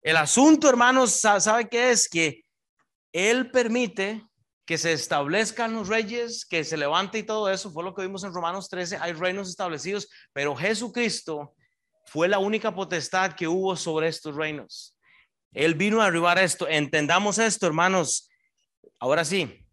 El 0.00 0.16
asunto, 0.18 0.68
hermanos, 0.68 1.10
¿sabe 1.10 1.68
qué 1.68 1.90
es? 1.90 2.08
Que 2.08 2.44
Él 3.12 3.50
permite 3.50 4.22
que 4.64 4.78
se 4.78 4.92
establezcan 4.92 5.74
los 5.74 5.88
reyes, 5.88 6.46
que 6.46 6.62
se 6.62 6.76
levante 6.76 7.18
y 7.18 7.24
todo 7.24 7.50
eso, 7.50 7.72
fue 7.72 7.82
lo 7.82 7.92
que 7.92 8.02
vimos 8.02 8.22
en 8.22 8.32
Romanos 8.32 8.68
13, 8.68 8.98
hay 8.98 9.12
reinos 9.12 9.48
establecidos, 9.48 10.08
pero 10.32 10.54
Jesucristo 10.54 11.56
fue 12.06 12.28
la 12.28 12.38
única 12.38 12.72
potestad 12.72 13.32
que 13.34 13.48
hubo 13.48 13.74
sobre 13.74 14.06
estos 14.06 14.36
reinos. 14.36 14.96
Él 15.52 15.74
vino 15.74 16.00
a 16.00 16.06
arribar 16.06 16.38
esto, 16.38 16.68
entendamos 16.68 17.38
esto, 17.38 17.66
hermanos. 17.66 18.30
Ahora 19.00 19.24
sí, 19.24 19.63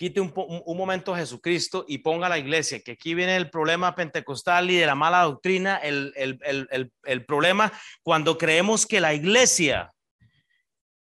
quite 0.00 0.18
un, 0.18 0.32
momento 0.78 1.12
a 1.12 1.18
Jesucristo 1.18 1.84
y 1.86 1.98
ponga 1.98 2.26
la 2.26 2.38
iglesia, 2.38 2.80
que 2.80 2.92
aquí 2.92 3.12
viene 3.12 3.36
el 3.36 3.50
problema 3.50 3.94
pentecostal 3.94 4.70
y 4.70 4.76
de 4.76 4.86
la 4.86 4.94
mala 4.94 5.24
doctrina, 5.24 5.76
el, 5.76 6.14
el 6.16 7.24
problema 7.26 7.70
cuando 8.02 8.38
creemos 8.38 8.86
que 8.86 8.98
la 8.98 9.12
iglesia 9.12 9.92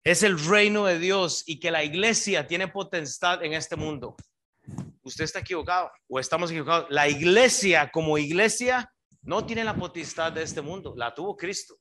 es 0.02 0.22
el 0.22 0.42
reino 0.42 0.86
de 0.86 0.98
Dios 0.98 1.42
y 1.44 1.60
que 1.60 1.70
la 1.70 1.84
iglesia 1.84 2.46
tiene 2.46 2.68
potestad 2.68 3.44
en 3.44 3.52
este 3.52 3.76
mundo. 3.76 4.16
Usted 5.02 5.24
está 5.24 5.40
equivocado 5.40 5.90
o 6.08 6.18
estamos 6.18 6.50
equivocados. 6.50 6.86
La 6.88 7.06
iglesia 7.06 7.90
como 7.92 8.16
iglesia 8.16 8.90
no 9.20 9.44
tiene 9.44 9.62
la 9.62 9.74
potestad 9.74 10.32
de 10.32 10.42
este 10.42 10.62
mundo, 10.62 10.94
la 10.96 11.12
tuvo 11.12 11.36
Cristo. 11.36 11.76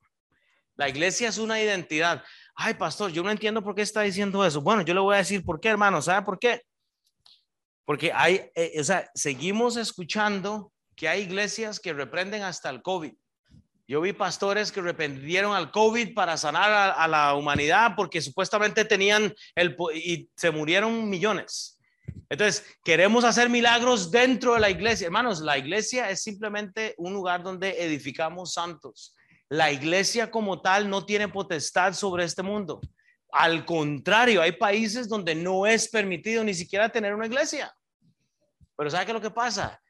La 0.76 0.90
iglesia 0.90 1.30
es 1.30 1.38
una 1.38 1.62
identidad. 1.62 2.22
Ay, 2.56 2.74
pastor, 2.74 3.10
yo 3.10 3.24
no 3.24 3.32
entiendo 3.32 3.64
por 3.64 3.74
qué 3.74 3.84
está 3.84 4.02
diciendo 4.02 4.46
eso. 4.46 4.60
Bueno, 4.60 4.82
yo 4.82 4.94
le 4.94 5.00
voy 5.00 5.16
a 5.16 5.20
decir 5.20 5.46
por 5.46 5.62
qué, 5.62 5.70
hermano. 5.70 6.02
¿Sabe 6.02 6.26
por 6.26 6.38
qué? 6.38 6.62
Porque 7.86 8.12
hay, 8.14 8.50
eh, 8.56 8.74
o 8.80 8.84
sea, 8.84 9.10
seguimos 9.14 9.78
escuchando 9.78 10.74
que 10.96 11.08
hay 11.08 11.22
iglesias 11.22 11.80
que 11.80 11.94
reprenden 11.94 12.44
hasta 12.44 12.70
el 12.70 12.82
COVID. 12.82 13.14
Yo 13.88 14.02
vi 14.02 14.14
pastores 14.14 14.72
que 14.72 14.80
arrepentieron 14.80 15.56
al 15.56 15.70
COVID 15.70 16.16
para 16.16 16.38
sanar 16.38 16.96
a, 16.98 17.08
la 17.08 17.36
humanidad 17.36 17.94
porque 17.96 18.20
supuestamente 18.20 18.84
tenían 18.84 19.34
el 19.54 19.76
y 19.94 20.28
se 20.36 20.50
murieron 20.50 21.08
millones. 21.08 21.80
Entonces, 22.30 22.66
queremos 22.84 23.24
hacer 23.24 23.50
milagros 23.50 24.10
dentro 24.10 24.56
de 24.56 24.60
la 24.60 24.72
iglesia. 24.72 25.06
Hermanos, 25.06 25.42
la 25.42 25.60
iglesia 25.60 26.10
es 26.10 26.24
simplemente 26.24 26.96
un 26.98 27.14
lugar 27.14 27.44
donde 27.44 27.84
edificamos 27.84 28.54
santos. 28.54 29.16
La 29.50 29.72
iglesia 29.72 30.32
como 30.32 30.62
tal 30.62 30.90
no 30.90 31.06
tiene 31.06 31.28
potestad 31.28 31.94
sobre 31.94 32.24
este 32.24 32.42
mundo. 32.42 32.82
Al 33.32 33.66
contrario, 33.66 34.42
hay 34.42 34.54
países 34.54 35.08
donde 35.08 35.36
no 35.36 35.68
es 35.68 35.90
permitido 35.90 36.44
ni 36.44 36.56
siquiera 36.56 36.90
tener 36.90 37.14
una 37.14 37.28
iglesia. 37.28 37.75
Pero 38.76 38.90
¿sabe 38.90 39.06
qué 39.06 39.12
es 39.12 39.16
lo 39.16 39.22
que 39.22 39.32
pasa? 39.32 39.82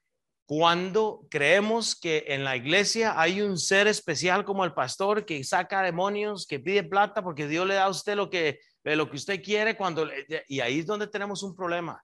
Cuando 0.47 1.25
creemos 1.29 1.95
que 1.95 2.25
en 2.27 2.43
la 2.43 2.55
iglesia 2.55 3.19
hay 3.19 3.41
un 3.41 3.57
ser 3.57 3.87
especial 3.87 4.45
como 4.45 4.63
el 4.63 4.73
pastor 4.73 5.25
que 5.25 5.43
saca 5.43 5.81
demonios, 5.81 6.45
que 6.45 6.59
pide 6.59 6.83
plata 6.83 7.23
porque 7.23 7.47
Dios 7.47 7.65
le 7.65 7.73
da 7.73 7.85
a 7.85 7.89
usted 7.89 8.15
lo 8.15 8.29
que, 8.29 8.59
lo 8.83 9.09
que 9.09 9.17
usted 9.17 9.41
quiere, 9.41 9.75
cuando, 9.75 10.07
y 10.47 10.59
ahí 10.59 10.79
es 10.79 10.85
donde 10.85 11.07
tenemos 11.07 11.41
un 11.41 11.55
problema. 11.55 12.03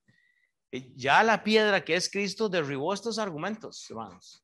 Ya 0.96 1.22
la 1.22 1.44
piedra 1.44 1.84
que 1.84 1.96
es 1.96 2.10
Cristo 2.10 2.50
derribó 2.50 2.94
estos 2.94 3.20
argumentos, 3.20 3.86
hermanos. 3.89 4.44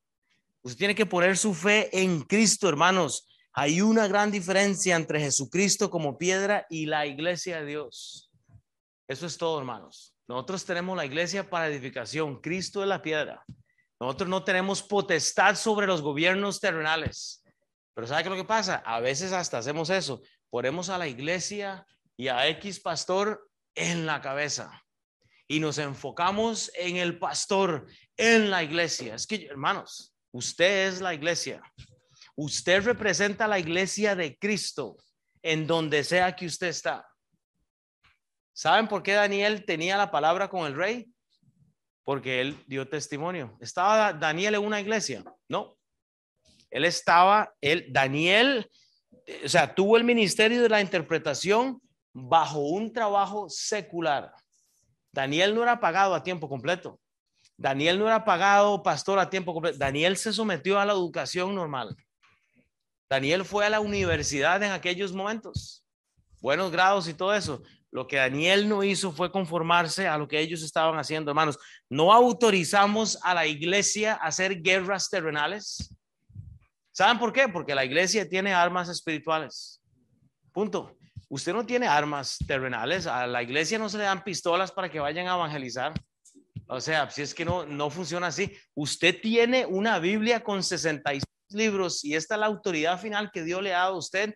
Usted 0.62 0.78
tiene 0.78 0.96
que 0.96 1.06
poner 1.06 1.38
su 1.38 1.54
fe 1.54 1.90
en 1.92 2.22
Cristo, 2.22 2.70
hermanos. 2.70 3.28
Hay 3.54 3.82
una 3.82 4.08
gran 4.08 4.30
diferencia 4.30 4.96
entre 4.96 5.20
Jesucristo 5.20 5.90
como 5.90 6.18
piedra 6.18 6.68
y 6.70 6.86
la 6.86 7.08
iglesia 7.08 7.62
de 7.62 7.66
Dios. 7.66 8.30
Eso 9.08 9.26
es 9.26 9.38
todo, 9.38 9.58
hermanos. 9.58 10.17
Nosotros 10.28 10.66
tenemos 10.66 10.98
la 10.98 11.06
iglesia 11.06 11.50
para 11.50 11.68
edificación. 11.68 12.42
Cristo 12.42 12.82
es 12.82 12.88
la 12.88 13.02
piedra. 13.02 13.44
Nosotros 14.00 14.30
no 14.30 14.44
tenemos 14.44 14.84
potestad 14.84 15.56
sobre 15.56 15.88
los 15.88 16.02
gobiernos 16.02 16.60
terrenales. 16.60 17.44
Pero 17.94 18.08
¿sabe 18.08 18.24
qué 18.24 18.30
es 18.30 18.36
lo 18.36 18.42
que 18.42 18.48
pasa? 18.48 18.84
A 18.86 19.00
veces 19.00 19.32
hasta 19.32 19.58
hacemos 19.58 19.90
eso. 19.90 20.22
Ponemos 20.50 20.90
a 20.90 20.98
la 20.98 21.08
iglesia 21.08 21.86
y 22.16 22.28
a 22.28 22.48
X 22.50 22.80
pastor 22.80 23.50
en 23.74 24.06
la 24.06 24.22
cabeza. 24.22 24.84
Y 25.48 25.60
nos 25.60 25.78
enfocamos 25.78 26.72
en 26.76 26.98
el 26.98 27.18
pastor, 27.18 27.88
en 28.18 28.52
la 28.52 28.64
iglesia. 28.64 29.16
Es 29.16 29.26
que, 29.26 29.46
hermanos, 29.46 30.14
usted 30.32 30.90
es 30.90 31.02
la 31.02 31.14
iglesia. 31.14 31.62
Usted 32.36 32.84
representa 32.84 33.48
la 33.48 33.58
iglesia 33.58 34.16
de 34.16 34.38
Cristo 34.38 34.98
en 35.42 35.66
donde 35.66 36.04
sea 36.04 36.36
que 36.36 36.46
usted 36.46 36.68
está. 36.68 37.08
¿Saben 38.58 38.88
por 38.88 39.04
qué 39.04 39.14
Daniel 39.14 39.66
tenía 39.66 39.98
la 39.98 40.10
palabra 40.10 40.50
con 40.50 40.66
el 40.66 40.76
rey? 40.76 41.14
porque 42.08 42.40
él 42.40 42.64
dio 42.68 42.88
testimonio. 42.88 43.58
¿Estaba 43.60 44.14
Daniel 44.14 44.56
en 44.56 44.64
una 44.64 44.80
iglesia? 44.80 45.26
No. 45.50 45.78
Él 46.72 46.86
estaba, 46.86 47.54
él, 47.60 47.88
Daniel, 47.90 48.72
eh, 49.26 49.42
o 49.44 49.50
sea, 49.50 49.76
tuvo 49.76 49.98
el 49.98 50.06
ministerio 50.06 50.62
de 50.62 50.70
la 50.70 50.80
interpretación 50.80 51.82
bajo 52.14 52.60
un 52.60 52.94
trabajo 52.94 53.50
secular. 53.50 54.32
Daniel 55.12 55.54
no 55.54 55.64
era 55.64 55.82
pagado 55.82 56.16
a 56.16 56.24
tiempo 56.24 56.48
completo. 56.48 56.98
Daniel 57.58 58.00
no 58.00 58.08
era 58.08 58.24
pagado 58.24 58.82
pastor 58.82 59.20
a 59.20 59.30
tiempo 59.30 59.52
completo. 59.54 59.78
Daniel 59.78 60.16
se 60.16 60.32
sometió 60.32 60.80
a 60.80 60.86
la 60.86 60.94
educación 60.94 61.54
normal. 61.54 61.94
Daniel 63.10 63.44
fue 63.44 63.66
a 63.66 63.70
la 63.70 63.82
universidad 63.82 64.64
en 64.64 64.72
aquellos 64.72 65.12
momentos, 65.12 65.86
buenos 66.40 66.72
grados 66.72 67.10
y 67.10 67.14
todo 67.14 67.36
eso. 67.36 67.62
Lo 67.92 68.08
que 68.08 68.18
Daniel 68.18 68.68
no 68.68 68.84
hizo 68.84 69.12
fue 69.12 69.32
conformarse 69.32 70.08
a 70.08 70.18
lo 70.18 70.28
que 70.28 70.40
ellos 70.40 70.62
estaban 70.62 71.00
haciendo, 71.00 71.32
hermanos. 71.32 71.58
No 71.90 72.12
autorizamos 72.14 73.18
a 73.24 73.34
la 73.34 73.48
iglesia 73.48 74.14
a 74.14 74.28
hacer 74.28 74.62
guerras 74.62 75.10
terrenales. 75.10 75.96
¿Saben 76.92 77.18
por 77.18 77.32
qué? 77.32 77.48
Porque 77.48 77.76
la 77.76 77.86
iglesia 77.86 78.28
tiene 78.28 78.54
armas 78.54 78.90
espirituales. 78.90 79.82
Punto. 80.52 80.98
Usted 81.30 81.54
no 81.54 81.66
tiene 81.66 81.88
armas 81.88 82.38
terrenales. 82.46 83.08
A 83.08 83.28
la 83.28 83.44
iglesia 83.44 83.78
no 83.78 83.90
se 83.90 83.98
le 83.98 84.04
dan 84.04 84.24
pistolas 84.24 84.72
para 84.72 84.90
que 84.90 85.00
vayan 85.00 85.28
a 85.28 85.36
evangelizar. 85.36 85.94
O 86.68 86.82
sea, 86.82 87.10
si 87.10 87.22
es 87.22 87.34
que 87.34 87.46
no, 87.46 87.66
no 87.66 87.90
funciona 87.90 88.28
así. 88.28 88.52
Usted 88.74 89.22
tiene 89.22 89.66
una 89.66 90.00
Biblia 90.00 90.44
con 90.44 90.64
66 90.64 91.24
libros 91.50 92.04
y 92.04 92.16
esta 92.16 92.36
es 92.36 92.42
la 92.42 92.48
autoridad 92.48 93.00
final 93.00 93.32
que 93.32 93.44
Dios 93.44 93.62
le 93.62 93.74
ha 93.74 93.80
dado 93.80 93.96
a 93.96 94.00
usted 94.00 94.34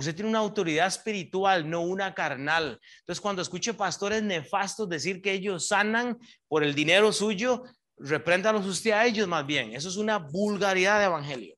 Usted 0.00 0.14
tiene 0.14 0.30
una 0.30 0.38
autoridad 0.38 0.86
espiritual, 0.86 1.68
no 1.68 1.82
una 1.82 2.14
carnal. 2.14 2.80
Entonces, 3.00 3.20
cuando 3.20 3.42
escuche 3.42 3.74
pastores 3.74 4.22
nefastos 4.22 4.88
decir 4.88 5.20
que 5.20 5.30
ellos 5.30 5.68
sanan 5.68 6.18
por 6.48 6.64
el 6.64 6.74
dinero 6.74 7.12
suyo, 7.12 7.64
repréndalos 7.98 8.64
usted 8.64 8.92
a 8.92 9.04
ellos 9.04 9.28
más 9.28 9.44
bien. 9.44 9.74
Eso 9.74 9.90
es 9.90 9.98
una 9.98 10.16
vulgaridad 10.16 11.00
de 11.00 11.04
evangelio. 11.04 11.54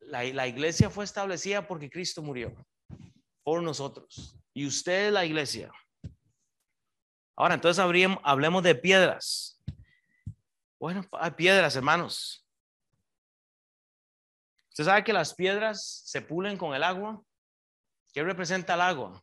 La, 0.00 0.24
la 0.24 0.46
iglesia 0.46 0.90
fue 0.90 1.06
establecida 1.06 1.66
porque 1.66 1.88
Cristo 1.88 2.20
murió 2.20 2.54
por 3.42 3.62
nosotros. 3.62 4.36
Y 4.52 4.66
usted 4.66 5.06
es 5.06 5.12
la 5.14 5.24
iglesia. 5.24 5.72
Ahora, 7.34 7.54
entonces 7.54 7.82
hablemos 7.82 8.62
de 8.62 8.74
piedras. 8.74 9.58
Bueno, 10.78 11.02
hay 11.12 11.30
piedras, 11.30 11.76
hermanos. 11.76 12.46
Usted 14.68 14.84
sabe 14.84 15.02
que 15.02 15.14
las 15.14 15.32
piedras 15.32 16.02
se 16.04 16.20
pulen 16.20 16.58
con 16.58 16.74
el 16.74 16.82
agua. 16.82 17.22
¿Qué 18.12 18.22
representa 18.22 18.74
el 18.74 18.80
agua? 18.80 19.22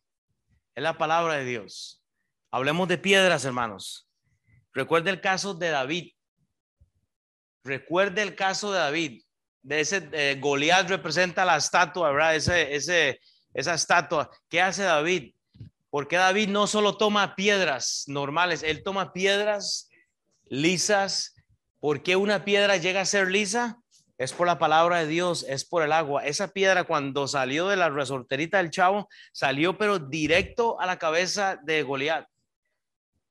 Es 0.74 0.82
la 0.82 0.96
palabra 0.96 1.34
de 1.34 1.44
Dios. 1.44 2.02
Hablemos 2.50 2.88
de 2.88 2.98
piedras, 2.98 3.44
hermanos. 3.44 4.08
Recuerde 4.72 5.10
el 5.10 5.20
caso 5.20 5.54
de 5.54 5.70
David. 5.70 6.12
Recuerde 7.64 8.22
el 8.22 8.34
caso 8.34 8.72
de 8.72 8.78
David. 8.78 9.22
De 9.62 9.80
ese 9.80 10.36
Goliat 10.40 10.88
representa 10.88 11.44
la 11.44 11.56
estatua, 11.56 12.12
¿verdad? 12.12 12.36
Ese, 12.36 13.18
esa 13.52 13.74
estatua. 13.74 14.30
¿Qué 14.48 14.60
hace 14.60 14.84
David? 14.84 15.34
Porque 15.90 16.16
David 16.16 16.48
no 16.48 16.66
solo 16.66 16.96
toma 16.96 17.34
piedras 17.34 18.04
normales, 18.06 18.62
él 18.62 18.82
toma 18.84 19.12
piedras 19.12 19.88
lisas. 20.44 21.34
¿Por 21.80 22.02
qué 22.02 22.16
una 22.16 22.44
piedra 22.44 22.76
llega 22.76 23.00
a 23.00 23.06
ser 23.06 23.30
lisa? 23.30 23.78
Es 24.18 24.32
por 24.32 24.46
la 24.46 24.58
palabra 24.58 24.98
de 24.98 25.06
Dios, 25.06 25.44
es 25.48 25.64
por 25.64 25.82
el 25.82 25.92
agua. 25.92 26.24
Esa 26.24 26.48
piedra 26.48 26.84
cuando 26.84 27.28
salió 27.28 27.68
de 27.68 27.76
la 27.76 27.90
resorterita 27.90 28.58
del 28.58 28.70
chavo, 28.70 29.08
salió 29.32 29.76
pero 29.76 29.98
directo 29.98 30.80
a 30.80 30.86
la 30.86 30.98
cabeza 30.98 31.58
de 31.62 31.82
Goliat. 31.82 32.26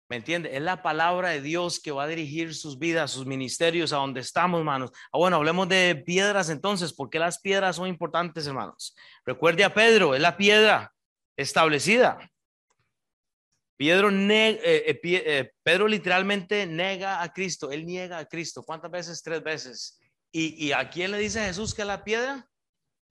¿Me 0.08 0.18
entiende? 0.18 0.56
Es 0.56 0.62
la 0.62 0.84
palabra 0.84 1.30
de 1.30 1.42
Dios 1.42 1.80
que 1.80 1.92
va 1.92 2.04
a 2.04 2.08
dirigir 2.08 2.54
sus 2.54 2.78
vidas, 2.78 3.10
sus 3.10 3.26
ministerios, 3.26 3.92
a 3.92 3.98
donde 3.98 4.20
estamos, 4.20 4.60
hermanos. 4.60 4.92
Ah, 5.12 5.18
bueno, 5.18 5.38
hablemos 5.38 5.68
de 5.68 5.96
piedras 6.06 6.50
entonces. 6.50 6.94
¿Por 6.94 7.10
qué 7.10 7.18
las 7.18 7.40
piedras 7.40 7.78
son 7.78 7.88
importantes, 7.88 8.46
hermanos? 8.46 8.96
Recuerde 9.26 9.64
a 9.64 9.74
Pedro, 9.74 10.14
es 10.14 10.22
la 10.22 10.38
piedra 10.38 10.94
establecida. 11.36 12.20
Pedro, 13.78 14.10
eh, 14.10 14.60
eh, 14.64 15.00
eh, 15.04 15.52
Pedro 15.64 15.88
literalmente 15.88 16.66
nega 16.66 17.22
a 17.22 17.34
Cristo, 17.34 17.72
él 17.72 17.86
niega 17.86 18.20
a 18.20 18.26
Cristo. 18.26 18.64
¿Cuántas 18.64 18.92
veces? 18.92 19.24
Tres 19.24 19.44
veces. 19.44 20.00
¿Y, 20.38 20.74
a 20.74 20.90
quién 20.90 21.12
le 21.12 21.18
dice 21.18 21.40
Jesús 21.46 21.74
que 21.74 21.86
la 21.86 22.04
piedra? 22.04 22.46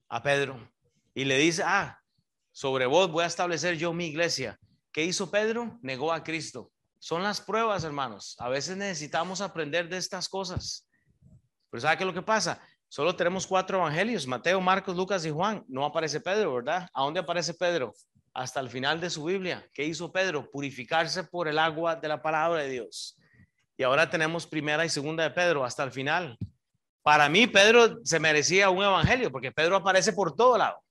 A 0.09 0.21
Pedro. 0.21 0.71
Y 1.15 1.25
le 1.25 1.39
dice, 1.39 1.63
ah, 1.65 1.99
sobre 2.51 2.85
vos 2.85 3.11
voy 3.11 3.23
a 3.23 3.27
establecer 3.27 3.77
yo 3.77 3.93
mi 3.93 4.05
iglesia. 4.05 4.59
¿Qué 4.91 5.03
hizo 5.03 5.31
Pedro? 5.31 5.79
Negó 5.81 6.13
a 6.13 6.23
Cristo. 6.23 6.71
Son 6.99 7.23
las 7.23 7.41
pruebas, 7.41 7.83
hermanos. 7.83 8.35
A 8.37 8.47
veces 8.47 8.77
necesitamos 8.77 9.41
aprender 9.41 9.89
de 9.89 9.97
estas 9.97 10.29
cosas. 10.29 10.87
Pero 11.71 11.81
¿sabe 11.81 11.97
qué 11.97 12.05
lo 12.05 12.13
que 12.13 12.21
pasa? 12.21 12.61
Solo 12.89 13.15
tenemos 13.15 13.47
cuatro 13.47 13.79
evangelios, 13.79 14.27
Mateo, 14.27 14.61
Marcos, 14.61 14.95
Lucas 14.95 15.25
y 15.25 15.31
Juan. 15.31 15.65
No 15.67 15.83
aparece 15.83 16.21
Pedro, 16.21 16.53
¿verdad? 16.53 16.87
¿A 16.93 17.01
dónde 17.01 17.21
aparece 17.21 17.55
Pedro? 17.55 17.95
Hasta 18.35 18.59
el 18.59 18.69
final 18.69 19.01
de 19.01 19.09
su 19.09 19.23
Biblia. 19.23 19.67
¿Qué 19.73 19.83
hizo 19.83 20.11
Pedro? 20.11 20.51
Purificarse 20.51 21.23
por 21.23 21.47
el 21.47 21.57
agua 21.57 21.95
de 21.95 22.07
la 22.07 22.21
palabra 22.21 22.61
de 22.61 22.69
Dios. 22.69 23.17
Y 23.77 23.81
ahora 23.81 24.07
tenemos 24.07 24.45
primera 24.45 24.85
y 24.85 24.89
segunda 24.89 25.23
de 25.23 25.31
Pedro 25.31 25.65
hasta 25.65 25.83
el 25.83 25.91
final. 25.91 26.37
Para 27.05 27.29
mí, 27.29 27.45
Pedro 27.45 27.99
se 28.03 28.19
merecía 28.19 28.71
un 28.71 28.83
evangelio, 28.83 29.31
porque 29.31 29.51
Pedro 29.51 29.75
aparece 29.75 30.11
por 30.11 30.35
todo 30.35 30.57
lado. 30.57 30.81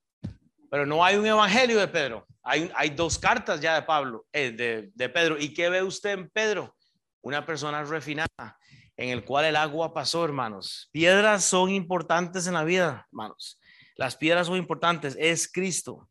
Pero 0.71 0.85
no 0.85 1.03
hay 1.03 1.17
un 1.17 1.25
evangelio 1.25 1.77
de 1.77 1.89
Pedro. 1.89 2.25
Hay, 2.41 2.71
hay 2.73 2.91
dos 2.91 3.19
cartas 3.19 3.59
ya 3.59 3.75
de 3.75 3.81
Pablo, 3.81 4.25
eh, 4.31 4.51
de, 4.51 4.91
de 4.95 5.09
Pedro. 5.09 5.37
¿Y 5.37 5.53
qué 5.53 5.67
ve 5.67 5.83
usted 5.83 6.11
en 6.11 6.29
Pedro? 6.29 6.73
Una 7.21 7.45
persona 7.45 7.83
refinada, 7.83 8.57
en 8.95 9.09
el 9.09 9.25
cual 9.25 9.43
el 9.43 9.57
agua 9.57 9.93
pasó, 9.93 10.23
hermanos. 10.23 10.87
Piedras 10.93 11.43
son 11.43 11.69
importantes 11.69 12.47
en 12.47 12.53
la 12.53 12.63
vida, 12.63 13.05
hermanos. 13.11 13.59
Las 13.97 14.15
piedras 14.15 14.47
son 14.47 14.55
importantes. 14.55 15.17
Es 15.19 15.51
Cristo. 15.51 16.07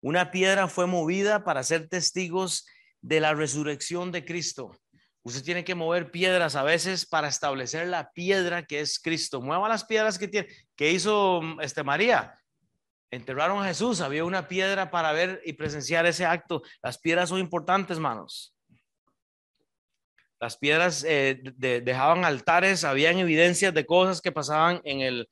Una 0.00 0.30
piedra 0.30 0.68
fue 0.68 0.86
movida 0.86 1.42
para 1.42 1.64
ser 1.64 1.88
testigos 1.88 2.66
de 3.00 3.18
la 3.18 3.34
resurrección 3.34 4.12
de 4.12 4.24
Cristo. 4.24 4.70
Usted 5.24 5.42
tiene 5.42 5.64
que 5.64 5.74
mover 5.74 6.10
piedras 6.10 6.54
a 6.54 6.62
veces 6.62 7.06
para 7.06 7.28
establecer 7.28 7.86
la 7.86 8.12
piedra 8.12 8.66
que 8.66 8.80
es 8.80 8.98
Cristo. 8.98 9.40
Mueva 9.40 9.70
las 9.70 9.84
piedras 9.84 10.18
que 10.18 10.28
tiene. 10.28 10.48
¿Qué 10.76 10.90
hizo 10.90 11.40
mm, 11.42 11.62
este 11.62 11.82
María? 11.82 12.38
Enterraron 13.10 13.62
a 13.62 13.66
Jesús. 13.66 14.02
Había 14.02 14.26
una 14.26 14.48
piedra 14.48 14.90
para 14.90 15.12
ver 15.12 15.40
y 15.46 15.54
presenciar 15.54 16.04
ese 16.04 16.26
acto. 16.26 16.62
Las 16.82 16.98
piedras 16.98 17.30
son 17.30 17.38
importantes, 17.38 17.98
manos. 17.98 18.54
Las 20.38 20.58
piedras 20.58 21.02
eh, 21.08 21.40
dejaban 21.56 22.26
altares, 22.26 22.84
habían 22.84 23.16
evidencias 23.16 23.72
de 23.72 23.86
cosas 23.86 24.20
que 24.20 24.30
pasaban 24.30 24.82
En 24.84 25.00
el 25.00 25.26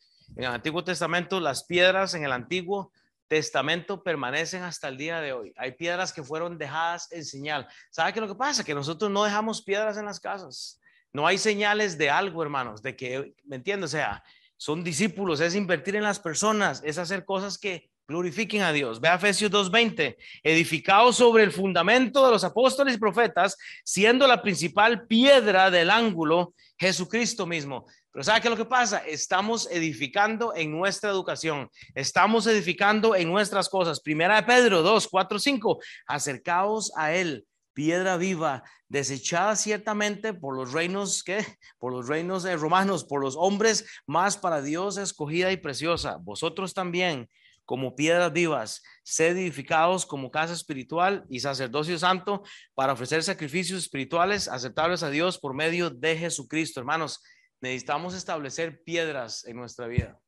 Antiguo 0.46 0.82
Testamento, 0.82 1.38
las 1.38 1.64
piedras 1.64 2.14
en 2.14 2.24
el 2.24 2.32
Antiguo 2.32 2.92
Testamento 3.32 4.02
permanecen 4.02 4.62
hasta 4.62 4.88
el 4.88 4.98
día 4.98 5.22
de 5.22 5.32
hoy. 5.32 5.54
Hay 5.56 5.72
piedras 5.72 6.12
que 6.12 6.22
fueron 6.22 6.58
dejadas 6.58 7.10
en 7.12 7.24
señal. 7.24 7.66
¿Sabe 7.88 8.12
qué 8.12 8.20
lo 8.20 8.28
que 8.28 8.34
pasa? 8.34 8.62
Que 8.62 8.74
nosotros 8.74 9.10
no 9.10 9.24
dejamos 9.24 9.62
piedras 9.62 9.96
en 9.96 10.04
las 10.04 10.20
casas. 10.20 10.78
No 11.14 11.26
hay 11.26 11.38
señales 11.38 11.96
de 11.96 12.10
algo, 12.10 12.42
hermanos, 12.42 12.82
de 12.82 12.94
que, 12.94 13.32
¿me 13.44 13.56
entiendes? 13.56 13.88
O 13.88 13.96
sea, 13.96 14.22
son 14.58 14.84
discípulos, 14.84 15.40
es 15.40 15.54
invertir 15.54 15.96
en 15.96 16.02
las 16.02 16.20
personas, 16.20 16.82
es 16.84 16.98
hacer 16.98 17.24
cosas 17.24 17.56
que 17.56 17.90
glorifiquen 18.06 18.60
a 18.60 18.72
Dios. 18.72 19.00
Ve 19.00 19.08
a 19.08 19.14
Efesios 19.14 19.50
2.20, 19.50 20.14
edificado 20.42 21.10
sobre 21.10 21.42
el 21.44 21.52
fundamento 21.52 22.26
de 22.26 22.32
los 22.32 22.44
apóstoles 22.44 22.96
y 22.96 22.98
profetas, 22.98 23.56
siendo 23.82 24.26
la 24.26 24.42
principal 24.42 25.06
piedra 25.06 25.70
del 25.70 25.88
ángulo 25.88 26.52
Jesucristo 26.78 27.46
mismo. 27.46 27.86
Pero 28.12 28.24
¿sabe 28.24 28.42
qué 28.42 28.48
es 28.48 28.50
lo 28.50 28.62
que 28.62 28.68
pasa? 28.68 28.98
Estamos 28.98 29.66
edificando 29.70 30.54
en 30.54 30.70
nuestra 30.70 31.08
educación, 31.08 31.70
estamos 31.94 32.46
edificando 32.46 33.16
en 33.16 33.28
nuestras 33.28 33.70
cosas. 33.70 34.00
Primera 34.00 34.36
de 34.36 34.42
Pedro 34.42 34.82
2, 34.82 35.08
4, 35.08 35.38
5, 35.38 35.78
acercaos 36.06 36.92
a 36.94 37.14
Él, 37.14 37.46
piedra 37.72 38.18
viva, 38.18 38.64
desechada 38.88 39.56
ciertamente 39.56 40.34
por 40.34 40.54
los 40.54 40.72
reinos, 40.72 41.24
¿qué? 41.24 41.42
Por 41.78 41.92
los 41.92 42.06
reinos 42.06 42.42
de 42.42 42.54
romanos, 42.54 43.04
por 43.04 43.22
los 43.22 43.34
hombres, 43.34 43.86
más 44.06 44.36
para 44.36 44.60
Dios 44.60 44.98
escogida 44.98 45.50
y 45.50 45.56
preciosa. 45.56 46.18
Vosotros 46.20 46.74
también, 46.74 47.30
como 47.64 47.96
piedras 47.96 48.30
vivas, 48.30 48.82
sed 49.02 49.38
edificados 49.38 50.04
como 50.04 50.30
casa 50.30 50.52
espiritual 50.52 51.24
y 51.30 51.40
sacerdocio 51.40 51.98
santo 51.98 52.42
para 52.74 52.92
ofrecer 52.92 53.22
sacrificios 53.22 53.84
espirituales 53.84 54.48
aceptables 54.48 55.02
a 55.02 55.08
Dios 55.08 55.38
por 55.38 55.54
medio 55.54 55.88
de 55.88 56.18
Jesucristo. 56.18 56.80
Hermanos, 56.80 57.22
necesitamos 57.62 58.14
establecer 58.14 58.82
piedras 58.82 59.46
en 59.46 59.56
nuestra 59.56 59.86
vida. 59.86 60.18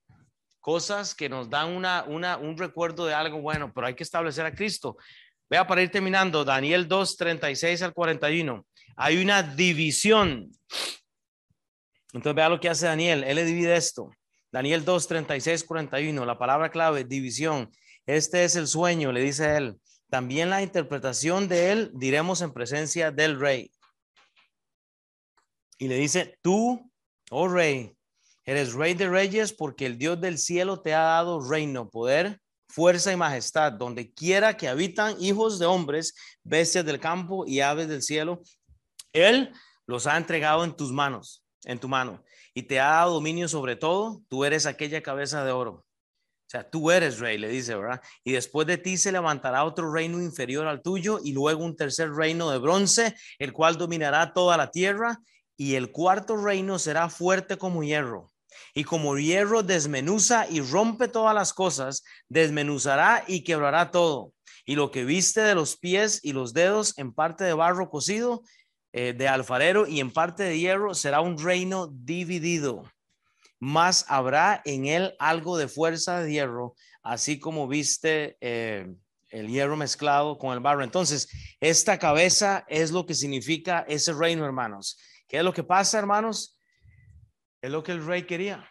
Cosas 0.61 1.14
que 1.14 1.28
nos 1.28 1.51
dan 1.51 1.70
una, 1.70 2.05
una, 2.05 2.39
un 2.39 2.57
recuerdo 2.57 3.05
de 3.05 3.12
algo 3.12 3.41
bueno, 3.41 3.72
pero 3.74 3.89
hay 3.89 3.95
que 3.95 4.05
establecer 4.05 4.47
a 4.47 4.55
Cristo. 4.55 4.97
Vea 5.51 5.66
para 5.66 5.82
ir 5.82 5.91
terminando, 5.91 6.45
Daniel 6.45 6.89
2, 6.89 7.16
36 7.16 7.82
al 7.82 7.93
41. 7.93 8.64
Hay 8.97 9.18
una 9.18 9.43
división. 9.43 10.51
Entonces 12.12 12.35
vea 12.35 12.49
lo 12.49 12.61
que 12.61 12.68
hace 12.68 12.87
Daniel. 12.87 13.24
Él 13.24 13.37
le 13.37 13.45
divide 13.45 13.76
esto. 13.76 14.11
Daniel 14.51 14.85
2, 14.85 15.09
36, 15.09 15.64
41. 15.64 16.24
La 16.24 16.39
palabra 16.39 16.70
clave, 16.70 17.05
división. 17.05 17.70
Este 18.07 18.45
es 18.45 18.55
el 18.55 18.68
sueño, 18.68 19.12
le 19.12 19.20
dice 19.20 19.57
él. 19.57 19.76
También 20.09 20.49
la 20.49 20.62
interpretación 20.62 21.49
de 21.49 21.72
él 21.72 21.91
diremos 21.95 22.41
en 22.41 22.53
presencia 22.53 23.11
del 23.11 23.41
rey. 23.41 23.72
Y 25.78 25.89
le 25.89 25.97
dice, 25.97 26.39
tú 26.41 26.91
Oh 27.37 27.49
rey, 27.49 27.93
eres 28.45 28.74
rey 28.74 28.95
de 28.95 29.09
reyes 29.09 29.53
porque 29.53 29.87
el 29.87 29.99
Dios 29.99 30.20
del 30.20 30.39
cielo 30.39 30.80
te 30.80 30.95
ha 30.95 31.01
dado 31.01 31.41
reino, 31.41 31.91
poder, 31.91 32.41
fuerza 32.68 33.12
y 33.12 33.16
majestad, 33.16 33.72
donde 33.72 34.14
quiera 34.14 34.57
que 34.57 34.68
habitan 34.68 35.20
hijos 35.20 35.59
de 35.59 35.66
hombres, 35.66 36.14
bestias 36.45 36.85
del 36.85 37.01
campo 37.01 37.45
y 37.45 37.59
aves 37.59 37.89
del 37.89 38.03
cielo. 38.03 38.41
Él 39.12 39.53
los 39.85 40.07
ha 40.07 40.16
entregado 40.16 40.62
en 40.62 40.76
tus 40.76 40.93
manos, 40.93 41.45
en 41.64 41.80
tu 41.80 41.89
mano, 41.89 42.22
y 42.55 42.62
te 42.62 42.78
ha 42.78 42.91
dado 42.91 43.14
dominio 43.14 43.49
sobre 43.49 43.74
todo. 43.74 44.22
Tú 44.28 44.45
eres 44.45 44.64
aquella 44.64 45.03
cabeza 45.03 45.45
de 45.45 45.51
oro. 45.51 45.72
O 45.72 45.85
sea, 46.47 46.70
tú 46.70 46.93
eres 46.93 47.18
rey, 47.18 47.37
le 47.37 47.49
dice, 47.49 47.74
¿verdad? 47.74 48.01
Y 48.22 48.30
después 48.30 48.68
de 48.68 48.78
ti 48.78 48.97
se 48.97 49.11
levantará 49.11 49.64
otro 49.64 49.91
reino 49.91 50.22
inferior 50.22 50.68
al 50.68 50.82
tuyo 50.82 51.18
y 51.20 51.32
luego 51.32 51.64
un 51.64 51.74
tercer 51.74 52.12
reino 52.12 52.49
de 52.51 52.59
bronce, 52.59 53.16
el 53.41 53.53
cual 53.53 53.76
dominará 53.76 54.32
toda 54.32 54.57
la 54.57 54.70
tierra 54.70 55.18
y 55.57 55.74
el 55.74 55.92
cuarto 55.92 56.36
reino 56.36 56.78
será 56.78 57.09
fuerte 57.09 57.57
como 57.57 57.82
hierro. 57.82 58.32
Y 58.74 58.84
como 58.84 59.16
hierro 59.16 59.62
desmenuza 59.62 60.48
y 60.48 60.61
rompe 60.61 61.09
todas 61.09 61.34
las 61.34 61.52
cosas, 61.52 62.05
desmenuzará 62.28 63.24
y 63.26 63.44
quebrará 63.44 63.90
todo. 63.90 64.32
Y 64.64 64.76
lo 64.76 64.90
que 64.90 65.05
viste 65.05 65.40
de 65.42 65.55
los 65.55 65.76
pies 65.76 66.20
y 66.22 66.32
los 66.32 66.55
dedos 66.55 66.96
en 66.98 67.12
parte 67.12 67.44
de 67.44 67.52
barro 67.52 67.90
cocido, 67.90 68.42
eh, 68.92 69.12
de 69.12 69.28
alfarero 69.28 69.86
y 69.86 70.00
en 70.00 70.12
parte 70.12 70.44
de 70.44 70.59
hierro, 70.59 70.94
será 70.94 71.20
un 71.20 71.38
reino 71.38 71.88
dividido. 71.92 72.84
Más 73.61 74.05
habrá 74.09 74.61
en 74.64 74.86
él 74.86 75.14
algo 75.18 75.57
de 75.57 75.68
fuerza 75.68 76.20
de 76.20 76.32
hierro, 76.32 76.74
así 77.02 77.38
como 77.38 77.68
viste 77.68 78.36
eh, 78.40 78.86
el 79.30 79.48
hierro 79.48 79.76
mezclado 79.76 80.38
con 80.38 80.52
el 80.52 80.61
barro. 80.61 80.84
Entonces, 80.84 81.28
esta 81.61 81.98
cabeza 81.98 82.64
es 82.68 82.90
lo 82.90 83.07
que 83.07 83.14
significa 83.14 83.84
ese 83.88 84.12
reino, 84.12 84.44
hermanos 84.44 84.98
¿Qué 85.27 85.39
es 85.39 85.45
lo 85.45 85.53
que 85.53 85.64
pasa, 85.64 85.99
hermanos? 85.99 86.59
Es 87.61 87.70
lo 87.70 87.83
que 87.83 87.93
el 87.93 88.05
rey 88.05 88.25
quería. 88.25 88.68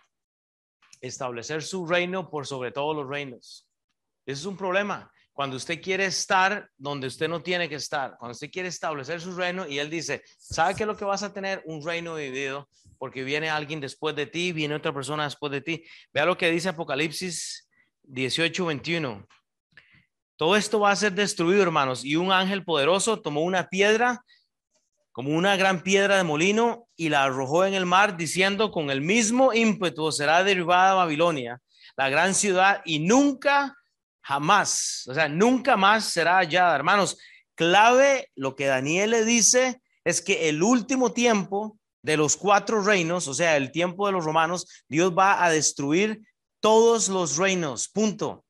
Establecer 1.01 1.63
su 1.63 1.85
reino 1.85 2.29
por 2.29 2.47
sobre 2.47 2.71
todos 2.71 2.95
los 2.95 3.07
reinos. 3.07 3.67
Ese 4.25 4.41
es 4.41 4.45
un 4.45 4.55
problema. 4.55 5.11
Cuando 5.33 5.57
usted 5.57 5.81
quiere 5.81 6.05
estar 6.05 6.69
donde 6.77 7.07
usted 7.07 7.27
no 7.27 7.41
tiene 7.41 7.67
que 7.67 7.75
estar, 7.75 8.17
cuando 8.19 8.33
usted 8.33 8.51
quiere 8.51 8.69
establecer 8.69 9.19
su 9.19 9.35
reino 9.35 9.67
y 9.67 9.79
él 9.79 9.89
dice, 9.89 10.23
¿sabe 10.37 10.75
qué 10.75 10.83
es 10.83 10.87
lo 10.87 10.95
que 10.95 11.05
vas 11.05 11.23
a 11.23 11.33
tener? 11.33 11.63
Un 11.65 11.83
reino 11.83 12.15
dividido, 12.15 12.69
porque 12.99 13.23
viene 13.23 13.49
alguien 13.49 13.81
después 13.81 14.15
de 14.15 14.27
ti, 14.27 14.51
viene 14.51 14.75
otra 14.75 14.93
persona 14.93 15.23
después 15.23 15.51
de 15.51 15.61
ti. 15.61 15.83
Vea 16.13 16.25
lo 16.25 16.37
que 16.37 16.51
dice 16.51 16.69
Apocalipsis 16.69 17.67
18, 18.03 18.65
21. 18.67 19.27
Todo 20.35 20.55
esto 20.55 20.79
va 20.79 20.91
a 20.91 20.95
ser 20.95 21.13
destruido, 21.13 21.63
hermanos, 21.63 22.05
y 22.05 22.15
un 22.15 22.31
ángel 22.31 22.63
poderoso 22.63 23.19
tomó 23.19 23.41
una 23.41 23.69
piedra 23.69 24.23
como 25.13 25.29
una 25.29 25.55
gran 25.55 25.83
piedra 25.83 26.17
de 26.17 26.23
molino 26.23 26.87
y 26.95 27.09
la 27.09 27.23
arrojó 27.23 27.65
en 27.65 27.75
el 27.75 27.85
mar, 27.85 28.17
diciendo, 28.17 28.71
con 28.71 28.89
el 28.89 28.99
mismo 28.99 29.53
ímpetu 29.53 30.11
será 30.11 30.43
derribada 30.43 30.95
Babilonia, 30.95 31.61
la 31.95 32.09
gran 32.09 32.33
ciudad, 32.33 32.81
y 32.83 32.97
nunca, 32.97 33.77
jamás, 34.21 35.05
o 35.07 35.13
sea, 35.13 35.29
nunca 35.29 35.77
más 35.77 36.05
será 36.05 36.37
hallada. 36.37 36.75
Hermanos, 36.75 37.19
clave 37.53 38.31
lo 38.35 38.55
que 38.55 38.65
Daniel 38.65 39.11
le 39.11 39.23
dice 39.23 39.81
es 40.03 40.19
que 40.19 40.49
el 40.49 40.63
último 40.63 41.13
tiempo 41.13 41.77
de 42.01 42.17
los 42.17 42.35
cuatro 42.35 42.81
reinos, 42.81 43.27
o 43.27 43.35
sea, 43.35 43.55
el 43.55 43.71
tiempo 43.71 44.07
de 44.07 44.13
los 44.13 44.25
romanos, 44.25 44.65
Dios 44.89 45.13
va 45.15 45.43
a 45.43 45.51
destruir 45.51 46.23
todos 46.59 47.07
los 47.07 47.37
reinos, 47.37 47.87
punto. 47.87 48.43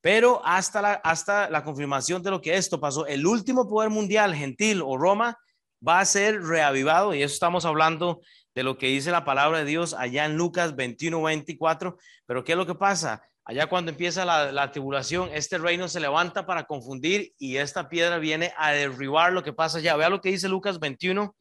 Pero 0.00 0.40
hasta 0.44 0.80
la, 0.80 0.92
hasta 0.92 1.50
la 1.50 1.64
confirmación 1.64 2.22
de 2.22 2.30
lo 2.30 2.40
que 2.40 2.54
esto 2.56 2.78
pasó, 2.78 3.04
el 3.06 3.26
último 3.26 3.66
poder 3.66 3.90
mundial, 3.90 4.32
gentil 4.32 4.80
o 4.80 4.96
Roma, 4.96 5.36
va 5.86 6.00
a 6.00 6.04
ser 6.04 6.42
reavivado 6.42 7.14
y 7.14 7.22
eso 7.22 7.34
estamos 7.34 7.64
hablando 7.64 8.20
de 8.54 8.62
lo 8.62 8.78
que 8.78 8.86
dice 8.86 9.10
la 9.10 9.24
palabra 9.24 9.58
de 9.58 9.64
Dios 9.64 9.94
allá 9.94 10.24
en 10.24 10.36
Lucas 10.36 10.76
21, 10.76 11.20
24. 11.20 11.98
Pero 12.26 12.44
¿qué 12.44 12.52
es 12.52 12.58
lo 12.58 12.66
que 12.66 12.74
pasa? 12.74 13.22
Allá 13.44 13.66
cuando 13.66 13.90
empieza 13.90 14.24
la, 14.24 14.70
tribulación, 14.70 15.28
este 15.32 15.58
reino 15.58 15.86
se 15.88 16.00
levanta 16.00 16.46
para 16.46 16.64
confundir 16.64 17.34
y 17.38 17.56
esta 17.56 17.88
piedra 17.90 18.18
viene 18.18 18.54
a 18.56 18.72
derribar 18.72 19.32
lo 19.32 19.42
que 19.42 19.52
pasa 19.52 19.78
allá. 19.78 19.96
Vea 19.96 20.08
lo 20.08 20.22
que 20.22 20.30
dice 20.30 20.48
Lucas 20.48 20.80
21, 20.80 21.34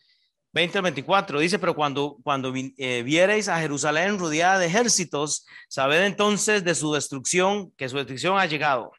20 0.52 0.78
al 0.78 0.82
24. 0.82 1.40
Dice, 1.40 1.60
pero 1.60 1.76
cuando, 1.76 2.18
cuando 2.24 2.52
eh, 2.56 3.04
viereis 3.04 3.48
a 3.48 3.60
Jerusalén 3.60 4.20
rodeada 4.20 4.60
de 4.60 4.66
ejércitos, 4.66 5.46
sabed 5.70 6.04
entonces 6.04 6.66
de 6.66 6.76
su 6.76 6.92
destrucción, 6.94 7.72
que 7.78 7.88
su 7.88 7.96
destrucción 7.96 8.38
ha 8.38 8.48
llegado. 8.48 8.92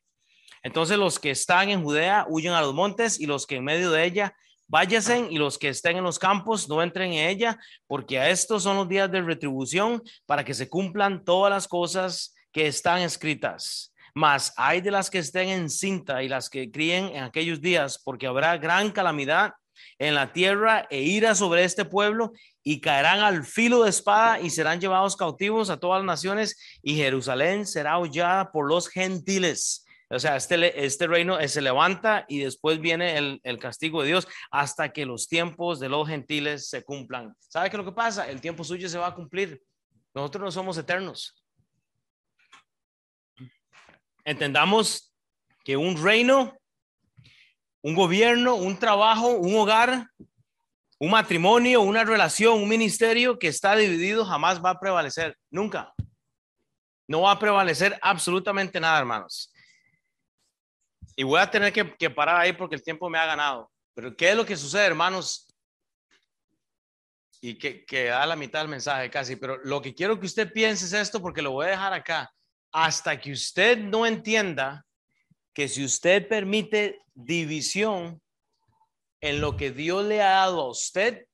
Entonces 0.62 0.96
los 0.96 1.18
que 1.18 1.30
están 1.30 1.68
en 1.68 1.82
Judea 1.82 2.24
huyen 2.26 2.54
a 2.54 2.62
los 2.62 2.72
montes 2.72 3.20
y 3.20 3.26
los 3.26 3.46
que 3.46 3.56
en 3.56 3.64
medio 3.64 3.90
de 3.90 4.04
ella 4.04 4.34
Váyanse 4.66 5.26
y 5.30 5.36
los 5.36 5.58
que 5.58 5.68
estén 5.68 5.96
en 5.96 6.04
los 6.04 6.18
campos 6.18 6.68
no 6.68 6.82
entren 6.82 7.12
en 7.12 7.28
ella, 7.28 7.58
porque 7.86 8.18
a 8.18 8.30
estos 8.30 8.62
son 8.62 8.76
los 8.76 8.88
días 8.88 9.10
de 9.10 9.22
retribución 9.22 10.02
para 10.26 10.44
que 10.44 10.54
se 10.54 10.68
cumplan 10.68 11.24
todas 11.24 11.50
las 11.50 11.68
cosas 11.68 12.34
que 12.50 12.66
están 12.66 13.02
escritas. 13.02 13.92
Mas 14.14 14.52
hay 14.56 14.80
de 14.80 14.90
las 14.90 15.10
que 15.10 15.18
estén 15.18 15.48
en 15.48 15.68
cinta 15.68 16.22
y 16.22 16.28
las 16.28 16.48
que 16.48 16.70
críen 16.70 17.06
en 17.06 17.24
aquellos 17.24 17.60
días, 17.60 18.00
porque 18.02 18.26
habrá 18.26 18.56
gran 18.56 18.90
calamidad 18.90 19.52
en 19.98 20.14
la 20.14 20.32
tierra 20.32 20.86
e 20.90 21.02
ira 21.02 21.34
sobre 21.34 21.64
este 21.64 21.84
pueblo 21.84 22.32
y 22.62 22.80
caerán 22.80 23.20
al 23.20 23.44
filo 23.44 23.82
de 23.82 23.90
espada 23.90 24.40
y 24.40 24.50
serán 24.50 24.80
llevados 24.80 25.16
cautivos 25.16 25.68
a 25.68 25.78
todas 25.78 26.00
las 26.00 26.06
naciones 26.06 26.56
y 26.82 26.96
Jerusalén 26.96 27.66
será 27.66 27.98
hollada 27.98 28.50
por 28.52 28.68
los 28.68 28.88
gentiles 28.88 29.83
o 30.10 30.18
sea, 30.18 30.36
este, 30.36 30.84
este 30.84 31.06
reino 31.06 31.38
eh, 31.38 31.48
se 31.48 31.62
levanta 31.62 32.24
y 32.28 32.40
después 32.40 32.80
viene 32.80 33.16
el, 33.16 33.40
el, 33.42 33.58
castigo 33.58 34.02
de 34.02 34.08
Dios 34.08 34.28
hasta 34.50 34.92
que 34.92 35.06
los 35.06 35.28
tiempos 35.28 35.80
de 35.80 35.88
los 35.88 36.08
gentiles 36.08 36.68
se 36.68 36.84
cumplan. 36.84 37.34
¿Sabe 37.40 37.70
qué 37.70 37.76
lo 37.76 37.84
que 37.84 37.92
pasa? 37.92 38.28
El 38.28 38.40
tiempo 38.40 38.64
suyo 38.64 38.88
se 38.88 38.98
va 38.98 39.08
a 39.08 39.14
cumplir. 39.14 39.62
Nosotros 40.14 40.44
no 40.44 40.50
somos 40.52 40.78
eternos. 40.78 41.42
Entendamos 44.24 45.12
que 45.64 45.76
un 45.76 46.02
reino, 46.02 46.56
un 47.82 47.94
gobierno, 47.94 48.54
un 48.54 48.78
trabajo, 48.78 49.28
un 49.28 49.56
hogar, 49.56 50.08
un 50.98 51.10
matrimonio, 51.10 51.80
una 51.80 52.04
relación, 52.04 52.62
un 52.62 52.68
ministerio 52.68 53.38
que 53.38 53.48
está 53.48 53.74
dividido 53.74 54.24
jamás 54.24 54.62
va 54.64 54.70
a 54.70 54.80
prevalecer. 54.80 55.36
Nunca. 55.50 55.92
No 57.06 57.22
va 57.22 57.32
a 57.32 57.38
prevalecer 57.38 57.98
absolutamente 58.00 58.80
nada, 58.80 58.98
hermanos. 58.98 59.52
Y 61.16 61.22
voy 61.22 61.40
a 61.40 61.50
tener 61.50 61.72
que, 61.72 62.10
parar 62.10 62.40
ahí 62.40 62.52
porque 62.52 62.74
el 62.74 62.82
tiempo 62.82 63.08
me 63.08 63.18
ha 63.18 63.26
ganado. 63.26 63.70
Pero 63.94 64.16
¿qué 64.16 64.30
es 64.30 64.36
lo 64.36 64.44
que 64.44 64.56
sucede, 64.56 64.86
hermanos? 64.86 65.46
y 67.40 67.58
que, 67.58 67.84
que 67.84 68.04
da 68.04 68.24
la 68.24 68.36
mitad 68.36 68.60
del 68.60 68.68
mensaje 68.68 69.10
casi, 69.10 69.36
pero 69.36 69.58
lo 69.64 69.82
que 69.82 69.94
quiero 69.94 70.18
que 70.18 70.24
usted 70.24 70.50
piense 70.50 70.86
es 70.86 70.94
esto 70.94 71.20
porque 71.20 71.42
lo 71.42 71.50
voy 71.50 71.66
a 71.66 71.70
dejar 71.70 71.92
acá. 71.92 72.32
Hasta 72.72 73.20
que 73.20 73.32
usted 73.32 73.76
no 73.76 74.06
entienda 74.06 74.82
que 75.52 75.68
si 75.68 75.84
usted 75.84 76.26
permite 76.26 77.00
división 77.12 78.18
en 79.20 79.42
lo 79.42 79.58
que 79.58 79.72
Dios 79.72 80.06
le 80.06 80.22
ha 80.22 80.30
dado 80.30 80.62
a 80.62 80.70
usted, 80.70 81.26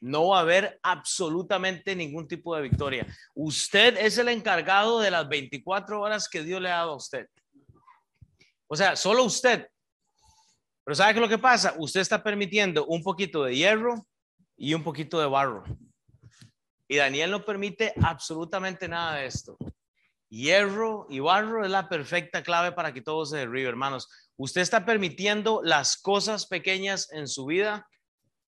no 0.00 0.28
va 0.28 0.38
a 0.38 0.42
haber 0.42 0.78
absolutamente 0.82 1.96
ningún 1.96 2.28
tipo 2.28 2.54
de 2.54 2.62
victoria. 2.62 3.06
Usted 3.34 3.96
es 3.96 4.18
el 4.18 4.28
encargado 4.28 5.00
de 5.00 5.10
las 5.10 5.28
24 5.28 6.00
horas 6.00 6.28
que 6.28 6.42
Dios 6.42 6.60
le 6.60 6.70
ha 6.70 6.76
dado 6.76 6.92
a 6.92 6.96
usted. 6.96 7.26
O 8.68 8.76
sea, 8.76 8.94
solo 8.94 9.24
usted. 9.24 9.68
Pero 10.84 10.94
¿sabe 10.94 11.12
qué 11.12 11.18
es 11.18 11.22
lo 11.22 11.28
que 11.28 11.38
pasa? 11.38 11.74
Usted 11.78 12.00
está 12.00 12.22
permitiendo 12.22 12.86
un 12.86 13.02
poquito 13.02 13.44
de 13.44 13.56
hierro 13.56 14.06
y 14.56 14.74
un 14.74 14.84
poquito 14.84 15.18
de 15.18 15.26
barro. 15.26 15.64
Y 16.86 16.96
Daniel 16.96 17.30
no 17.30 17.44
permite 17.44 17.92
absolutamente 18.02 18.88
nada 18.88 19.16
de 19.16 19.26
esto. 19.26 19.58
Hierro 20.30 21.06
y 21.08 21.20
barro 21.20 21.64
es 21.64 21.70
la 21.70 21.88
perfecta 21.88 22.42
clave 22.42 22.72
para 22.72 22.92
que 22.92 23.02
todo 23.02 23.26
se 23.26 23.38
derribe, 23.38 23.68
hermanos. 23.68 24.08
Usted 24.36 24.60
está 24.60 24.84
permitiendo 24.84 25.60
las 25.62 25.96
cosas 25.96 26.46
pequeñas 26.46 27.10
en 27.12 27.28
su 27.28 27.46
vida 27.46 27.88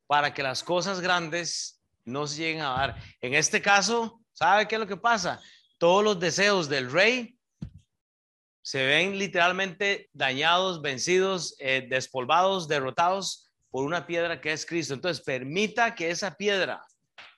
para 0.08 0.34
que 0.34 0.44
las 0.44 0.64
cosas 0.64 1.02
grandes 1.02 1.82
no 2.06 2.28
se 2.28 2.38
lleguen 2.38 2.62
a 2.62 2.70
dar. 2.70 3.04
En 3.22 3.34
este 3.34 3.62
caso, 3.62 4.22
¿sabe 4.34 4.68
qué 4.68 4.76
es 4.76 4.80
lo 4.80 4.88
que 4.88 4.98
pasa? 4.98 5.42
Todos 5.78 6.04
los 6.04 6.20
deseos 6.20 6.70
del 6.70 6.92
rey 6.92 7.38
se 8.64 8.86
ven 8.86 9.20
literalmente 9.20 10.10
dañados, 10.14 10.82
vencidos, 10.82 11.56
eh, 11.60 11.86
despolvados, 11.90 12.70
derrotados 12.70 13.52
por 13.70 13.84
una 13.86 14.08
piedra 14.08 14.40
que 14.40 14.54
es 14.54 14.66
Cristo. 14.66 14.94
Entonces, 14.94 15.24
permita 15.24 15.94
que 15.94 16.10
esa 16.10 16.34
piedra 16.34 16.82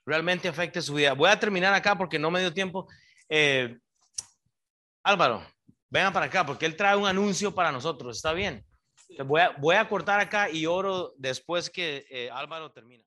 realmente 0.06 0.48
afecte 0.48 0.84
su 0.84 0.94
vida. 0.94 1.14
Voy 1.14 1.30
a 1.30 1.40
terminar 1.40 1.74
acá 1.74 1.98
porque 1.98 2.20
no 2.20 2.30
me 2.30 2.42
dio 2.42 2.54
tiempo. 2.54 2.88
Eh, 3.28 3.76
Álvaro, 5.04 5.44
venga 5.90 6.12
para 6.12 6.28
acá 6.28 6.46
porque 6.46 6.68
él 6.68 6.76
trae 6.76 6.96
un 6.96 7.08
anuncio 7.08 7.56
para 7.56 7.72
nosotros. 7.72 8.18
¿Está 8.18 8.32
bien? 8.32 8.64
Voy 9.26 9.42
a, 9.42 9.50
voy 9.58 9.78
a 9.78 9.90
cortar 9.90 10.20
acá 10.20 10.52
y 10.52 10.68
oro 10.68 11.14
después 11.18 11.72
que 11.72 12.06
eh, 12.12 12.30
Álvaro 12.32 12.72
termina. 12.72 13.04